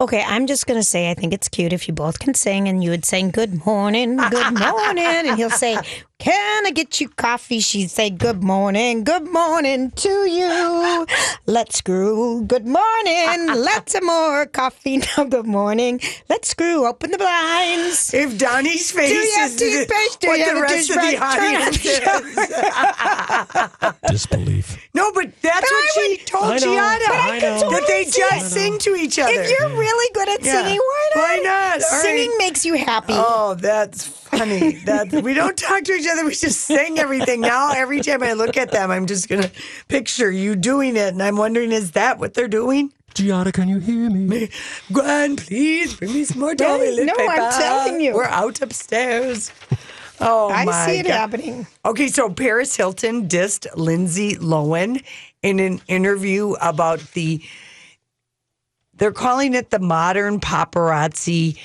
Okay, 0.02 0.22
I'm 0.28 0.46
just 0.46 0.68
going 0.68 0.78
to 0.78 0.84
say 0.84 1.10
I 1.10 1.14
think 1.14 1.32
it's 1.34 1.48
cute 1.48 1.72
if 1.72 1.88
you 1.88 1.94
both 1.94 2.20
can 2.20 2.34
sing 2.34 2.68
and 2.68 2.84
you 2.84 2.90
would 2.90 3.06
sing 3.06 3.32
good 3.32 3.66
morning, 3.66 4.18
good 4.18 4.60
morning 4.60 5.06
and 5.06 5.38
he'll 5.38 5.50
say, 5.50 5.78
"Can 6.26 6.66
I 6.66 6.72
get 6.72 7.00
you 7.00 7.08
coffee?" 7.10 7.60
She'd 7.60 7.92
say, 7.92 8.10
"Good 8.10 8.42
morning, 8.44 9.04
good 9.04 9.28
morning 9.40 9.92
to 10.04 10.14
you. 10.38 11.06
Let's 11.46 11.78
screw. 11.78 12.44
Good 12.54 12.66
morning. 12.66 13.38
Lots 13.70 13.94
of 13.96 14.02
more 14.04 14.46
coffee 14.48 14.98
now. 15.06 15.24
Good 15.36 15.46
morning. 15.46 16.00
Let's 16.30 16.50
screw. 16.50 16.88
Open 16.88 17.12
the 17.12 17.18
blinds." 17.20 18.12
If 18.14 18.38
Donnie's 18.40 18.90
face 18.92 19.10
Do 19.10 19.16
you 19.16 19.34
have 19.38 19.50
is 19.52 19.56
the- 19.58 19.70
toothpaste? 19.72 20.20
Do 20.22 20.28
what 20.30 20.40
you 20.40 20.46
the 20.46 20.56
a 20.58 20.62
rest 20.62 20.90
of 20.90 20.96
the 20.96 21.02
toothbrush? 21.02 21.38
Audience 21.38 21.78
the 21.84 21.90
is. 21.90 22.00
Disbelief. 24.12 24.78
No, 24.94 25.12
but 25.14 25.30
that's 25.42 25.70
what 25.72 25.90
she 25.94 26.18
told 26.26 26.44
I 26.46 26.58
know, 26.58 26.68
Giada. 26.74 27.08
but 27.08 27.16
I 27.16 27.40
know. 27.40 27.70
that 27.72 27.84
they 27.88 28.04
totally 28.06 28.12
see 28.12 28.20
just 28.22 28.52
sing 28.54 28.78
to 28.80 28.96
each 28.96 29.20
other. 29.20 29.32
If 29.34 29.50
you're 29.52 29.70
really 29.78 30.10
good 30.14 30.30
at 30.30 30.42
Yeah. 30.44 30.64
singing, 30.64 30.80
why 30.80 31.10
not? 31.16 31.22
Why 31.22 31.36
not? 31.44 31.74
All 31.84 32.02
Singing 32.02 32.30
right. 32.32 32.38
makes 32.40 32.66
you 32.66 32.74
happy. 32.76 33.14
Oh, 33.16 33.56
that's 33.60 34.08
funny. 34.38 34.72
That 34.86 35.12
we 35.24 35.34
don't 35.34 35.58
talk 35.58 35.84
to 35.84 35.94
each 35.94 36.08
other. 36.12 36.26
We 36.26 36.36
just 36.36 36.62
sing 36.62 37.00
everything. 37.00 37.42
Now, 37.42 37.72
every 37.74 38.02
time 38.02 38.24
I 38.24 38.34
look 38.34 38.58
at 38.58 38.72
them, 38.72 38.92
I'm 38.92 39.06
just 39.06 39.30
gonna 39.30 39.52
picture 39.88 40.32
you 40.32 40.56
doing 40.56 40.96
it, 40.96 41.14
and 41.14 41.22
I'm 41.22 41.38
wondering, 41.38 41.72
is 41.72 41.92
that 41.92 42.20
what 42.20 42.34
they're 42.34 42.48
doing? 42.48 42.92
Giada, 43.16 43.54
can 43.54 43.70
you 43.70 43.80
hear 43.80 44.10
me? 44.10 44.50
Gwen, 44.92 45.38
please 45.38 45.94
bring 45.96 46.14
me 46.14 46.26
some 46.26 46.42
more 46.42 46.54
toilet 46.54 47.06
no, 47.06 47.14
no 47.14 47.28
I'm 47.30 47.52
telling 47.54 48.02
you. 48.02 48.14
we're 48.14 48.26
out 48.26 48.62
upstairs. 48.62 49.52
Oh, 50.20 50.50
I 50.52 50.66
my 50.66 50.86
see 50.86 51.00
it 51.00 51.04
God. 51.08 51.14
happening. 51.14 51.68
Okay, 51.86 52.08
so 52.08 52.30
Paris 52.30 52.76
Hilton 52.76 53.28
dissed 53.28 53.68
Lindsay 53.76 54.36
Lohan 54.36 55.04
in 55.42 55.60
an 55.60 55.82
interview 55.88 56.54
about 56.62 57.00
the. 57.14 57.42
They're 58.96 59.12
calling 59.12 59.54
it 59.54 59.72
the 59.72 59.80
modern 59.80 60.40
paparazzi 60.40 61.58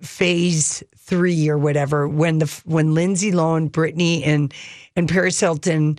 phase 0.00 0.82
three 1.06 1.48
or 1.48 1.56
whatever. 1.58 2.06
When 2.08 2.38
the 2.38 2.60
when 2.64 2.94
Lindsay 2.94 3.32
Lohan, 3.32 3.70
Britney, 3.70 4.26
and 4.26 4.52
and 4.94 5.08
Paris 5.08 5.38
Hilton, 5.40 5.98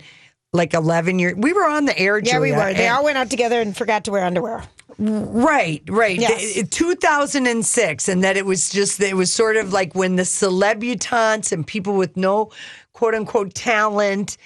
like 0.52 0.74
eleven 0.74 1.18
years, 1.18 1.34
we 1.36 1.52
were 1.52 1.66
on 1.66 1.84
the 1.86 1.98
air. 1.98 2.18
Yeah, 2.18 2.38
we 2.38 2.52
were. 2.52 2.72
They 2.74 2.86
and- 2.86 2.96
all 2.96 3.04
went 3.04 3.18
out 3.18 3.30
together 3.30 3.60
and 3.60 3.76
forgot 3.76 4.04
to 4.04 4.10
wear 4.10 4.24
underwear. 4.24 4.64
Right, 5.00 5.80
right. 5.88 6.18
Yes. 6.18 6.68
2006, 6.70 8.08
and 8.08 8.24
that 8.24 8.36
it 8.36 8.44
was 8.44 8.68
just, 8.68 9.00
it 9.00 9.14
was 9.16 9.32
sort 9.32 9.56
of 9.56 9.72
like 9.72 9.94
when 9.94 10.16
the 10.16 10.24
celebutantes 10.24 11.52
and 11.52 11.64
people 11.64 11.94
with 11.94 12.16
no 12.16 12.50
quote 12.94 13.14
unquote 13.14 13.54
talent 13.54 14.36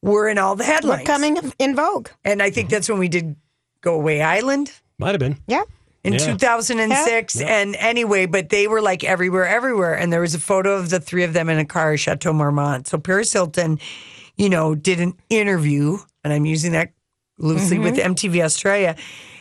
were 0.00 0.26
in 0.28 0.38
all 0.38 0.56
the 0.56 0.62
We're 0.62 0.72
headlines. 0.72 1.06
coming 1.06 1.52
in 1.58 1.76
vogue. 1.76 2.08
And 2.24 2.40
I 2.42 2.48
think 2.50 2.70
that's 2.70 2.88
when 2.88 2.98
we 2.98 3.08
did 3.08 3.36
Go 3.82 3.96
Away 3.96 4.22
Island 4.22 4.72
Might 4.98 5.10
have 5.10 5.20
been. 5.20 5.36
Yeah. 5.46 5.64
In 6.14 6.20
Yeah. 6.20 6.32
2006. 6.32 7.40
And 7.40 7.76
anyway, 7.76 8.26
but 8.26 8.48
they 8.48 8.66
were 8.66 8.80
like 8.80 9.04
everywhere, 9.04 9.46
everywhere. 9.46 9.94
And 9.94 10.12
there 10.12 10.20
was 10.20 10.34
a 10.34 10.40
photo 10.40 10.74
of 10.76 10.90
the 10.90 11.00
three 11.00 11.24
of 11.24 11.32
them 11.32 11.48
in 11.48 11.58
a 11.58 11.64
car, 11.64 11.92
at 11.92 12.00
Chateau 12.00 12.32
Marmont. 12.32 12.88
So 12.88 12.98
Paris 12.98 13.32
Hilton, 13.32 13.78
you 14.36 14.48
know, 14.48 14.74
did 14.74 15.00
an 15.00 15.14
interview, 15.30 15.98
and 16.24 16.32
I'm 16.32 16.44
using 16.44 16.72
that 16.72 16.92
loosely 17.38 17.78
with 17.78 17.96
mm-hmm. 17.96 18.12
MTV 18.12 18.44
Australia. 18.44 18.96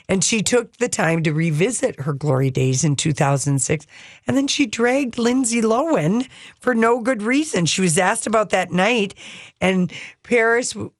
And 0.09 0.23
she 0.23 0.41
took 0.41 0.77
the 0.77 0.87
time 0.87 1.23
to 1.23 1.33
revisit 1.33 1.99
her 1.99 2.13
glory 2.13 2.49
days 2.49 2.85
in 2.85 2.95
2006. 2.95 3.85
And 4.25 4.37
then 4.37 4.47
she 4.47 4.65
dragged 4.65 5.17
Lindsay 5.17 5.61
Lohan 5.61 6.29
for 6.61 6.73
no 6.73 7.01
good 7.01 7.21
reason. 7.21 7.65
She 7.65 7.81
was 7.81 7.97
asked 7.97 8.25
about 8.25 8.51
that 8.51 8.71
night, 8.71 9.15
and 9.59 9.91
Paris 10.23 10.71
w- 10.71 10.91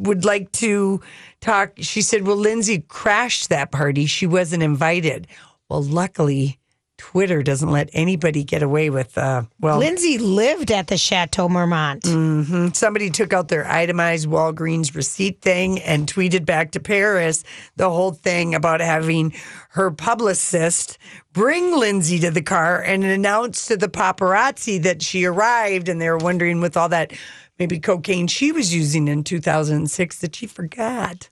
would 0.00 0.24
like 0.24 0.50
to 0.52 1.00
talk. 1.40 1.72
She 1.78 2.02
said, 2.02 2.26
Well, 2.26 2.36
Lindsay 2.36 2.84
crashed 2.88 3.48
that 3.50 3.70
party. 3.70 4.06
She 4.06 4.26
wasn't 4.26 4.62
invited. 4.62 5.26
Well, 5.68 5.82
luckily, 5.82 6.58
Twitter 6.98 7.42
doesn't 7.42 7.70
let 7.70 7.88
anybody 7.94 8.44
get 8.44 8.62
away 8.62 8.90
with, 8.90 9.16
uh, 9.16 9.44
well, 9.58 9.78
Lindsay 9.78 10.18
lived 10.18 10.70
at 10.70 10.88
the 10.88 10.98
Chateau 10.98 11.48
Marmont. 11.48 12.02
Mhm. 12.02 12.76
Somebody 12.76 13.08
took 13.08 13.32
out 13.32 13.48
their 13.48 13.66
itemized 13.66 14.28
Walgreens 14.28 14.94
receipt 14.94 15.40
thing 15.40 15.80
and 15.80 16.06
tweeted 16.06 16.44
back 16.44 16.72
to 16.72 16.80
Paris 16.80 17.42
the 17.76 17.88
whole 17.88 18.12
thing 18.12 18.54
about 18.54 18.80
having 18.80 19.32
her 19.70 19.90
publicist 19.90 20.98
bring 21.32 21.74
Lindsay 21.74 22.18
to 22.18 22.30
the 22.30 22.42
car 22.42 22.82
and 22.82 23.02
announce 23.02 23.66
to 23.68 23.78
the 23.78 23.88
paparazzi 23.88 24.82
that 24.82 25.00
she 25.02 25.24
arrived. 25.24 25.88
And 25.88 26.02
they 26.02 26.10
were 26.10 26.18
wondering, 26.18 26.60
with 26.60 26.76
all 26.76 26.90
that 26.90 27.12
maybe 27.60 27.78
cocaine 27.78 28.26
she 28.26 28.50
was 28.50 28.74
using 28.74 29.06
in 29.06 29.22
2006, 29.22 30.18
that 30.20 30.34
she 30.34 30.46
forgot. 30.46 31.28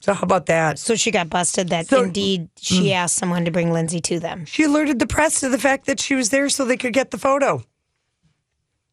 So, 0.00 0.12
how 0.12 0.22
about 0.22 0.46
that? 0.46 0.78
So 0.78 0.94
she 0.96 1.10
got 1.10 1.30
busted 1.30 1.70
that 1.70 1.86
So- 1.88 2.02
indeed 2.02 2.48
she 2.60 2.92
asked 2.92 3.14
someone 3.16 3.44
to 3.46 3.50
bring 3.50 3.72
Lindsay 3.72 4.00
to 4.02 4.20
them. 4.20 4.44
She 4.44 4.64
alerted 4.64 4.98
the 4.98 5.06
press 5.06 5.40
to 5.40 5.48
the 5.48 5.58
fact 5.58 5.86
that 5.86 5.98
she 5.98 6.14
was 6.14 6.28
there 6.30 6.48
so 6.48 6.64
they 6.64 6.76
could 6.76 6.92
get 6.92 7.10
the 7.10 7.18
photo. 7.18 7.64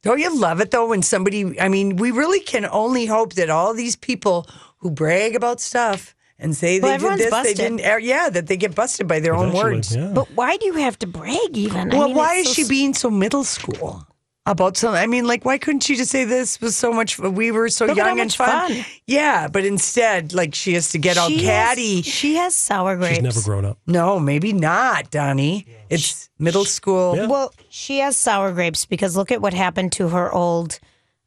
Don't 0.02 0.20
you 0.20 0.34
love 0.40 0.62
it 0.62 0.72
though 0.72 0.88
when 0.88 1.02
somebody, 1.02 1.60
I 1.60 1.68
mean, 1.68 1.98
we 1.98 2.12
really 2.12 2.40
can 2.40 2.66
only 2.66 3.06
hope 3.08 3.34
that 3.34 3.50
all 3.50 3.74
these 3.74 3.96
people 3.98 4.48
who 4.78 4.90
brag 4.92 5.36
about 5.36 5.60
stuff 5.60 6.16
and 6.38 6.56
say 6.56 6.80
Well, 6.80 6.92
they 6.92 6.94
did 6.94 6.96
everyone's 6.96 7.22
this, 7.22 7.30
busted. 7.32 7.58
they 7.58 7.64
didn't, 7.64 7.82
er, 7.86 8.00
yeah, 8.00 8.30
that 8.30 8.48
they 8.48 8.56
get 8.56 8.74
busted 8.76 9.08
by 9.10 9.20
their 9.20 9.36
own 9.36 9.52
words. 9.52 9.94
yeah. 9.94 10.12
But 10.14 10.30
why 10.36 10.56
do 10.56 10.68
you 10.68 10.74
have 10.76 10.98
to 11.00 11.08
brag 11.08 11.58
even? 11.58 11.92
I 11.92 11.98
Well, 11.98 12.08
mean, 12.08 12.16
why 12.16 12.36
is 12.36 12.48
so 12.48 12.54
she 12.54 12.68
being 12.70 12.94
so 12.94 13.10
middle 13.10 13.44
school 13.44 14.06
about 14.50 14.76
something? 14.76 15.02
I 15.02 15.08
mean, 15.08 15.26
like, 15.26 15.46
why 15.46 15.58
couldn't 15.58 15.82
she 15.84 15.96
just 15.96 16.12
say 16.12 16.26
this 16.26 16.60
was 16.60 16.76
so 16.76 16.92
much? 16.92 17.18
We 17.20 17.52
were 17.52 17.70
so 17.70 17.86
Look 17.86 17.96
young 17.98 18.20
and 18.20 18.34
fun. 18.34 18.74
fun. 18.74 18.86
Yeah, 19.08 19.48
but 19.48 19.64
instead, 19.64 20.34
like, 20.34 20.54
she 20.56 20.74
has 20.74 20.90
to 20.92 20.98
get 20.98 21.18
all 21.18 21.30
She 21.30 21.44
has- 21.46 21.70
catty. 21.70 22.02
she 22.02 22.36
has 22.36 22.56
sour 22.56 22.98
grapes. 22.98 23.16
She's 23.16 23.24
never 23.24 23.42
grown 23.42 23.64
up. 23.66 23.78
No, 23.88 24.20
maybe 24.20 24.52
not, 24.52 25.12
Donnie. 25.12 25.66
It's 25.90 26.30
middle 26.38 26.66
school. 26.66 27.14
Well, 27.30 27.54
she 27.70 28.00
has 28.00 28.18
sour 28.18 28.52
grapes 28.52 28.86
because 28.86 29.16
look 29.16 29.32
at 29.32 29.42
what 29.42 29.54
happened 29.54 29.92
to 29.94 30.10
her 30.10 30.32
old 30.34 30.80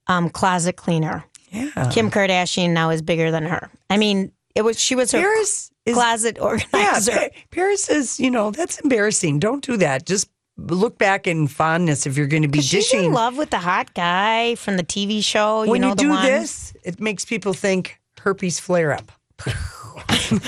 um, 0.09 0.29
closet 0.29 0.77
cleaner. 0.77 1.25
Yeah. 1.51 1.91
Kim 1.93 2.11
Kardashian 2.11 2.71
now 2.71 2.91
is 2.91 3.03
bigger 3.03 3.31
than 3.31 3.45
her. 3.45 3.71
I 3.91 3.97
mean, 3.99 4.33
it 4.55 4.63
was 4.63 4.79
she 4.81 4.95
was 4.95 5.13
her 5.13 5.19
Paris 5.21 5.71
is 5.85 5.95
closet 5.95 6.37
Yeah, 6.37 6.43
organizer. 6.45 7.13
Pa- 7.13 7.29
Paris 7.51 7.89
is, 7.91 8.19
you 8.19 8.31
know, 8.31 8.51
that's 8.51 8.79
embarrassing. 8.81 9.39
Don't 9.39 9.63
do 9.65 9.77
that. 9.79 10.07
Just 10.07 10.29
look 10.67 10.99
back 10.99 11.27
in 11.27 11.47
fondness 11.49 12.07
if 12.07 12.17
you're 12.17 12.27
going 12.27 12.43
to 12.43 12.49
be 12.49 12.59
'Cause 12.59 12.67
She's 12.67 12.89
dishing. 12.91 13.07
in 13.07 13.13
love 13.13 13.37
with 13.37 13.51
the 13.51 13.59
hot 13.59 13.95
guy 13.95 14.55
from 14.57 14.77
the 14.77 14.83
TV 14.85 15.23
show. 15.23 15.61
when 15.67 15.77
you 15.77 15.81
know 15.81 15.89
you 15.89 15.95
the 15.95 16.03
do 16.03 16.09
one. 16.11 16.25
this, 16.25 16.73
it 16.85 17.01
makes 17.01 17.25
people 17.25 17.53
think 17.55 17.99
herpes 18.21 18.59
flare 18.61 18.93
up. 18.93 19.13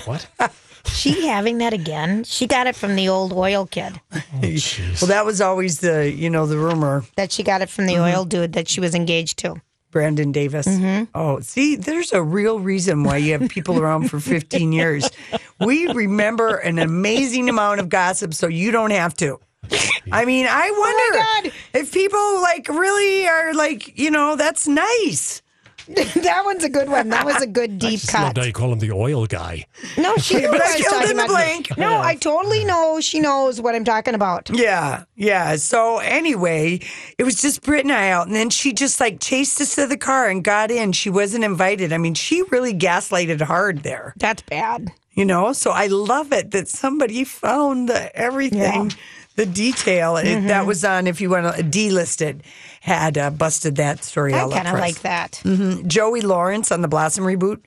What? 0.04 0.26
She 0.86 1.26
having 1.26 1.58
that 1.58 1.72
again? 1.72 2.24
She 2.24 2.46
got 2.46 2.66
it 2.66 2.74
from 2.76 2.96
the 2.96 3.08
old 3.08 3.32
oil 3.32 3.66
kid. 3.66 4.00
well, 4.12 5.08
that 5.08 5.24
was 5.26 5.40
always 5.40 5.80
the, 5.80 6.10
you 6.10 6.30
know, 6.30 6.46
the 6.46 6.56
rumor. 6.58 7.04
That 7.16 7.32
she 7.32 7.42
got 7.42 7.60
it 7.62 7.68
from 7.68 7.86
the 7.86 7.94
Mm-hmm. 7.94 8.16
oil 8.16 8.24
dude 8.24 8.52
that 8.54 8.68
she 8.68 8.80
was 8.80 8.94
engaged 8.94 9.38
to. 9.40 9.56
Brandon 9.90 10.32
Davis. 10.32 10.66
Mm-hmm. 10.66 11.04
Oh, 11.14 11.40
see, 11.40 11.76
there's 11.76 12.12
a 12.12 12.22
real 12.22 12.58
reason 12.60 13.04
why 13.04 13.18
you 13.18 13.32
have 13.38 13.48
people 13.48 13.78
around 13.78 14.10
for 14.10 14.18
15 14.20 14.72
years. 14.72 15.08
We 15.60 15.86
remember 15.88 16.56
an 16.56 16.78
amazing 16.78 17.48
amount 17.48 17.80
of 17.80 17.88
gossip, 17.88 18.34
so 18.34 18.46
you 18.48 18.70
don't 18.70 18.90
have 18.90 19.14
to. 19.18 19.38
I 20.12 20.24
mean, 20.24 20.46
I 20.48 20.70
oh 20.72 21.40
wonder 21.42 21.56
if 21.74 21.92
people 21.92 22.42
like 22.42 22.68
really 22.68 23.26
are 23.26 23.54
like, 23.54 23.98
you 23.98 24.10
know, 24.10 24.36
that's 24.36 24.66
nice. 24.68 25.40
that 25.86 26.42
one's 26.46 26.64
a 26.64 26.70
good 26.70 26.88
one. 26.88 27.10
That 27.10 27.26
was 27.26 27.42
a 27.42 27.46
good 27.46 27.72
I 27.84 27.90
deep 27.90 28.00
just 28.00 28.08
cut. 28.10 28.22
loved 28.22 28.38
how 28.38 28.44
you 28.44 28.54
call 28.54 28.72
him 28.72 28.78
the 28.78 28.90
oil 28.92 29.26
guy. 29.26 29.66
No, 29.98 30.16
she 30.18 30.36
knew 30.36 30.48
But 30.50 30.52
what 30.52 30.62
I 30.62 30.72
I 30.72 30.76
was 30.76 30.80
filled 30.80 30.92
talking 30.94 31.10
in 31.10 31.16
the 31.18 31.24
about. 31.24 31.28
blank. 31.28 31.76
No, 31.76 32.00
I 32.00 32.14
totally 32.14 32.64
know 32.64 33.00
she 33.00 33.20
knows 33.20 33.60
what 33.60 33.74
I'm 33.74 33.84
talking 33.84 34.14
about. 34.14 34.48
Yeah, 34.50 35.04
yeah. 35.14 35.56
So 35.56 35.98
anyway, 35.98 36.80
it 37.18 37.24
was 37.24 37.34
just 37.34 37.62
Britt 37.62 37.84
and 37.84 37.92
I 37.92 38.08
out, 38.10 38.26
and 38.28 38.34
then 38.34 38.48
she 38.48 38.72
just 38.72 38.98
like 38.98 39.20
chased 39.20 39.60
us 39.60 39.74
to 39.74 39.86
the 39.86 39.98
car 39.98 40.30
and 40.30 40.42
got 40.42 40.70
in. 40.70 40.92
She 40.92 41.10
wasn't 41.10 41.44
invited. 41.44 41.92
I 41.92 41.98
mean, 41.98 42.14
she 42.14 42.40
really 42.44 42.72
gaslighted 42.72 43.42
hard 43.42 43.80
there. 43.82 44.14
That's 44.16 44.40
bad. 44.40 44.90
You 45.12 45.26
know, 45.26 45.52
so 45.52 45.70
I 45.70 45.86
love 45.88 46.32
it 46.32 46.50
that 46.52 46.66
somebody 46.66 47.24
found 47.24 47.88
the, 47.90 48.14
everything, 48.16 48.90
the 49.36 49.46
detail. 49.46 50.14
Mm-hmm. 50.14 50.46
that 50.48 50.66
was 50.66 50.84
on, 50.84 51.06
if 51.06 51.20
you 51.20 51.30
want 51.30 51.56
to 51.56 51.62
delisted, 51.62 52.40
had 52.80 53.18
uh, 53.18 53.30
busted 53.30 53.76
that 53.76 54.04
story 54.04 54.34
I 54.34 54.40
all 54.40 54.50
up 54.52 54.56
kind 54.62 54.68
of 54.68 54.80
like 54.80 55.00
that. 55.00 55.40
Mhm. 55.44 55.86
Joey 55.86 56.20
Lawrence 56.20 56.70
on 56.72 56.82
the 56.82 56.88
Blossom 56.88 57.24
reboot. 57.24 57.60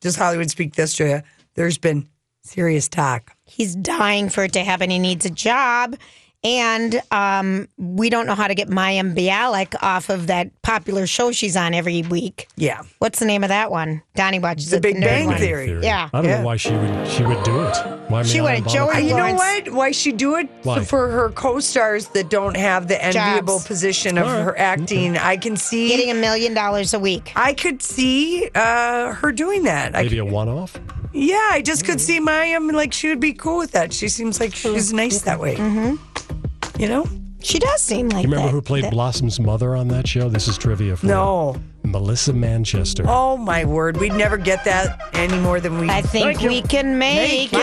Does 0.00 0.16
Hollywood 0.16 0.50
speak 0.50 0.74
this, 0.74 0.94
Julia? 0.94 1.22
There's 1.54 1.78
been 1.78 2.08
serious 2.42 2.88
talk. 2.88 3.32
He's 3.44 3.74
dying 3.74 4.28
for 4.28 4.44
it 4.44 4.52
to 4.54 4.64
happen. 4.64 4.90
He 4.90 4.98
needs 4.98 5.24
a 5.26 5.30
job. 5.30 5.96
And 6.44 7.00
um, 7.10 7.66
we 7.76 8.08
don't 8.08 8.26
know 8.26 8.34
how 8.36 8.46
to 8.46 8.54
get 8.54 8.68
Mayim 8.68 9.16
Bialik 9.16 9.74
off 9.82 10.10
of 10.10 10.28
that 10.28 10.50
popular 10.62 11.06
show 11.08 11.32
she's 11.32 11.56
on 11.56 11.74
every 11.74 12.02
week. 12.02 12.46
Yeah. 12.56 12.82
What's 13.00 13.18
the 13.18 13.24
name 13.24 13.42
of 13.42 13.48
that 13.48 13.72
one? 13.72 14.00
Donnie 14.14 14.38
watches 14.38 14.70
The 14.70 14.76
it, 14.76 14.82
Big 14.82 14.96
nerd 14.96 15.00
Bang 15.00 15.26
one. 15.26 15.38
Theory. 15.38 15.78
Yeah. 15.82 16.08
I 16.12 16.18
don't 16.20 16.30
Yeah. 16.30 16.38
know 16.38 16.44
why 16.46 16.56
she 16.56 16.70
would 16.72 17.08
she 17.08 17.24
would 17.24 17.42
do 17.42 17.64
it. 17.64 18.05
Why 18.08 18.22
She 18.22 18.40
Marianne 18.40 18.62
would. 18.64 18.70
Bobbitt? 18.70 18.74
Joey 18.94 19.08
you 19.08 19.16
know 19.16 19.34
what? 19.34 19.72
Why 19.72 19.90
she 19.90 20.12
do 20.12 20.36
it? 20.36 20.48
Why? 20.62 20.84
For 20.84 21.08
her 21.10 21.30
co-stars 21.30 22.08
that 22.08 22.30
don't 22.30 22.56
have 22.56 22.88
the 22.88 23.02
enviable 23.02 23.54
Jobs. 23.56 23.66
position 23.66 24.16
of 24.18 24.26
All 24.26 24.32
right. 24.34 24.42
her 24.44 24.58
acting. 24.58 25.16
I 25.18 25.36
can 25.36 25.56
see. 25.56 25.88
Getting 25.88 26.10
a 26.10 26.14
million 26.14 26.54
dollars 26.54 26.94
a 26.94 26.98
week. 27.00 27.32
I 27.36 27.52
could 27.54 27.82
see 27.82 28.48
uh, 28.54 29.12
her 29.14 29.32
doing 29.32 29.64
that. 29.64 29.96
I 29.96 30.02
Maybe 30.02 30.18
a 30.18 30.24
one 30.24 30.48
off. 30.48 30.78
Yeah, 31.12 31.48
I 31.52 31.62
just 31.62 31.84
could 31.84 32.00
see 32.00 32.20
Mayim 32.20 32.72
like 32.72 32.92
she 32.92 33.08
would 33.08 33.20
be 33.20 33.32
cool 33.32 33.58
with 33.58 33.72
that. 33.72 33.92
She 33.92 34.08
seems 34.08 34.38
like 34.38 34.54
she's 34.54 34.92
nice 34.92 35.22
that 35.22 35.40
way. 35.40 35.56
Mm-hmm. 35.56 36.80
You 36.80 36.88
know? 36.88 37.06
She 37.40 37.58
does 37.60 37.80
seem 37.80 38.08
like 38.08 38.24
You 38.24 38.30
remember 38.30 38.48
that. 38.48 38.52
who 38.52 38.60
played 38.60 38.84
that- 38.84 38.92
Blossom's 38.92 39.38
mother 39.38 39.76
on 39.76 39.88
that 39.88 40.06
show? 40.08 40.28
This 40.28 40.48
is 40.48 40.58
trivia 40.58 40.96
for 40.96 41.06
you. 41.06 41.12
No. 41.12 41.56
Melissa 41.84 42.32
Manchester. 42.32 43.04
Oh 43.06 43.36
my 43.36 43.64
word, 43.64 43.98
we'd 43.98 44.12
never 44.14 44.36
get 44.36 44.64
that 44.64 45.00
any 45.14 45.38
more 45.38 45.60
than 45.60 45.78
we. 45.78 45.88
I 45.88 46.02
think 46.02 46.40
we 46.40 46.60
can 46.60 46.98
make 46.98 47.52
Make 47.52 47.52
it. 47.52 47.56